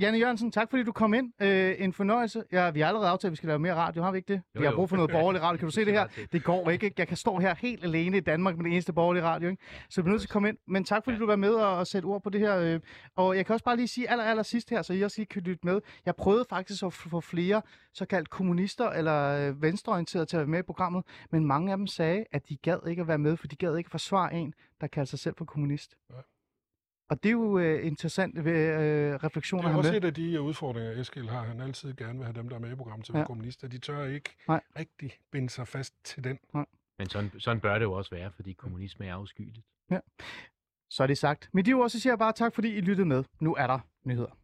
Janne 0.00 0.18
Jørgensen, 0.18 0.52
tak 0.52 0.70
fordi 0.70 0.82
du 0.82 0.92
kom 0.92 1.14
ind. 1.14 1.32
Øh, 1.42 1.74
en 1.78 1.92
fornøjelse. 1.92 2.44
Ja, 2.52 2.70
vi 2.70 2.80
har 2.80 2.88
allerede 2.88 3.08
aftalt, 3.08 3.28
at 3.28 3.30
vi 3.30 3.36
skal 3.36 3.46
lave 3.46 3.58
mere 3.58 3.74
radio, 3.74 4.02
har 4.02 4.10
vi 4.10 4.18
ikke 4.18 4.32
det? 4.32 4.42
Jo, 4.54 4.60
vi 4.60 4.66
har 4.66 4.74
brug 4.74 4.88
for 4.88 4.96
noget 4.96 5.10
borgerlig 5.10 5.42
radio. 5.42 5.56
Kan 5.58 5.66
du 5.66 5.72
se 5.80 5.84
det 5.84 5.92
her? 5.92 6.06
Det 6.06 6.34
er 6.34 6.38
går 6.38 6.70
ikke. 6.70 6.92
Jeg 6.98 7.08
kan 7.08 7.16
stå 7.16 7.38
her 7.38 7.54
helt 7.54 7.84
alene 7.84 8.16
i 8.16 8.20
Danmark 8.20 8.56
med 8.56 8.64
det 8.64 8.72
eneste 8.72 8.92
borgerlige 8.92 9.24
radio. 9.24 9.48
Ikke? 9.48 9.62
Så 9.88 10.00
jeg 10.00 10.04
bliver 10.04 10.12
nødt 10.12 10.20
til 10.22 10.28
at 10.28 10.32
komme 10.32 10.48
ind. 10.48 10.58
Men 10.66 10.84
tak 10.84 11.04
fordi 11.04 11.18
du 11.18 11.26
var 11.26 11.36
med 11.36 11.50
og, 11.50 11.76
og 11.78 11.86
sætte 11.86 12.06
ord 12.06 12.22
på 12.22 12.30
det 12.30 12.40
her. 12.40 12.56
Øh. 12.58 12.80
Og 13.16 13.36
jeg 13.36 13.46
kan 13.46 13.52
også 13.52 13.64
bare 13.64 13.76
lige 13.76 13.88
sige 13.88 14.10
aller, 14.10 14.24
aller 14.24 14.42
sidst 14.42 14.70
her, 14.70 14.82
så 14.82 14.92
I 14.92 15.02
også 15.02 15.20
lige 15.20 15.26
kan 15.26 15.42
lytte 15.42 15.66
med. 15.66 15.80
Jeg 16.06 16.16
prøvede 16.16 16.44
faktisk 16.48 16.82
at 16.82 16.92
få 16.92 17.20
flere 17.20 17.62
såkaldt 17.94 18.30
kommunister 18.30 18.90
eller 18.90 19.48
øh, 19.48 19.62
venstreorienterede 19.62 20.26
til 20.26 20.36
at 20.36 20.40
være 20.40 20.46
med 20.50 20.58
i 20.58 20.62
programmet. 20.62 21.04
Men 21.30 21.46
mange 21.46 21.72
af 21.72 21.76
dem 21.78 21.86
sagde, 21.86 22.24
at 22.32 22.48
de 22.48 22.56
gad 22.56 22.78
ikke 22.88 23.02
at 23.02 23.08
være 23.08 23.18
med, 23.18 23.36
for 23.36 23.46
de 23.46 23.56
gad 23.56 23.76
ikke 23.76 23.90
forsvare 23.90 24.34
en, 24.34 24.54
der 24.80 24.86
kaldte 24.86 25.10
sig 25.10 25.18
selv 25.18 25.34
for 25.38 25.44
kommunist. 25.44 25.96
Ja. 26.10 26.16
Og 27.12 27.22
det 27.22 27.28
er 27.28 27.32
jo 27.32 27.58
øh, 27.58 27.86
interessant 27.86 28.44
ved 28.44 28.52
øh, 28.52 29.14
refleksioner 29.14 29.68
Det 29.68 29.74
er 29.74 29.78
også 29.78 29.90
med. 29.92 29.98
et 29.98 30.04
af 30.04 30.14
de 30.14 30.32
øh, 30.34 30.42
udfordringer, 30.42 31.00
Eskild 31.00 31.28
har. 31.28 31.42
Han 31.42 31.60
altid 31.60 31.94
gerne 31.94 32.18
vil 32.18 32.24
have 32.26 32.34
dem, 32.34 32.48
der 32.48 32.56
er 32.56 32.60
med 32.60 32.72
i 32.72 32.74
programmet 32.74 33.06
til 33.06 33.12
at 33.12 33.18
Ja. 33.18 33.24
kommunister. 33.24 33.68
De 33.68 33.78
tør 33.78 34.04
ikke 34.04 34.30
Nej. 34.48 34.60
rigtig 34.78 35.12
binde 35.30 35.50
sig 35.50 35.68
fast 35.68 35.94
til 36.04 36.24
den. 36.24 36.38
Men 36.98 37.08
sådan, 37.08 37.30
sådan 37.38 37.60
bør 37.60 37.74
det 37.78 37.82
jo 37.84 37.92
også 37.92 38.10
være, 38.10 38.30
fordi 38.32 38.52
kommunisme 38.52 39.06
er 39.06 39.14
afskyeligt. 39.14 39.66
Så 40.90 41.02
er 41.02 41.06
det 41.06 41.18
sagt. 41.18 41.48
Med 41.52 41.64
de 41.64 41.72
ord, 41.72 41.88
så 41.90 42.00
siger 42.00 42.12
jeg 42.12 42.18
bare 42.18 42.32
tak, 42.32 42.54
fordi 42.54 42.74
I 42.76 42.80
lyttede 42.80 43.08
med. 43.08 43.24
Nu 43.40 43.54
er 43.54 43.66
der 43.66 43.78
nyheder. 44.04 44.38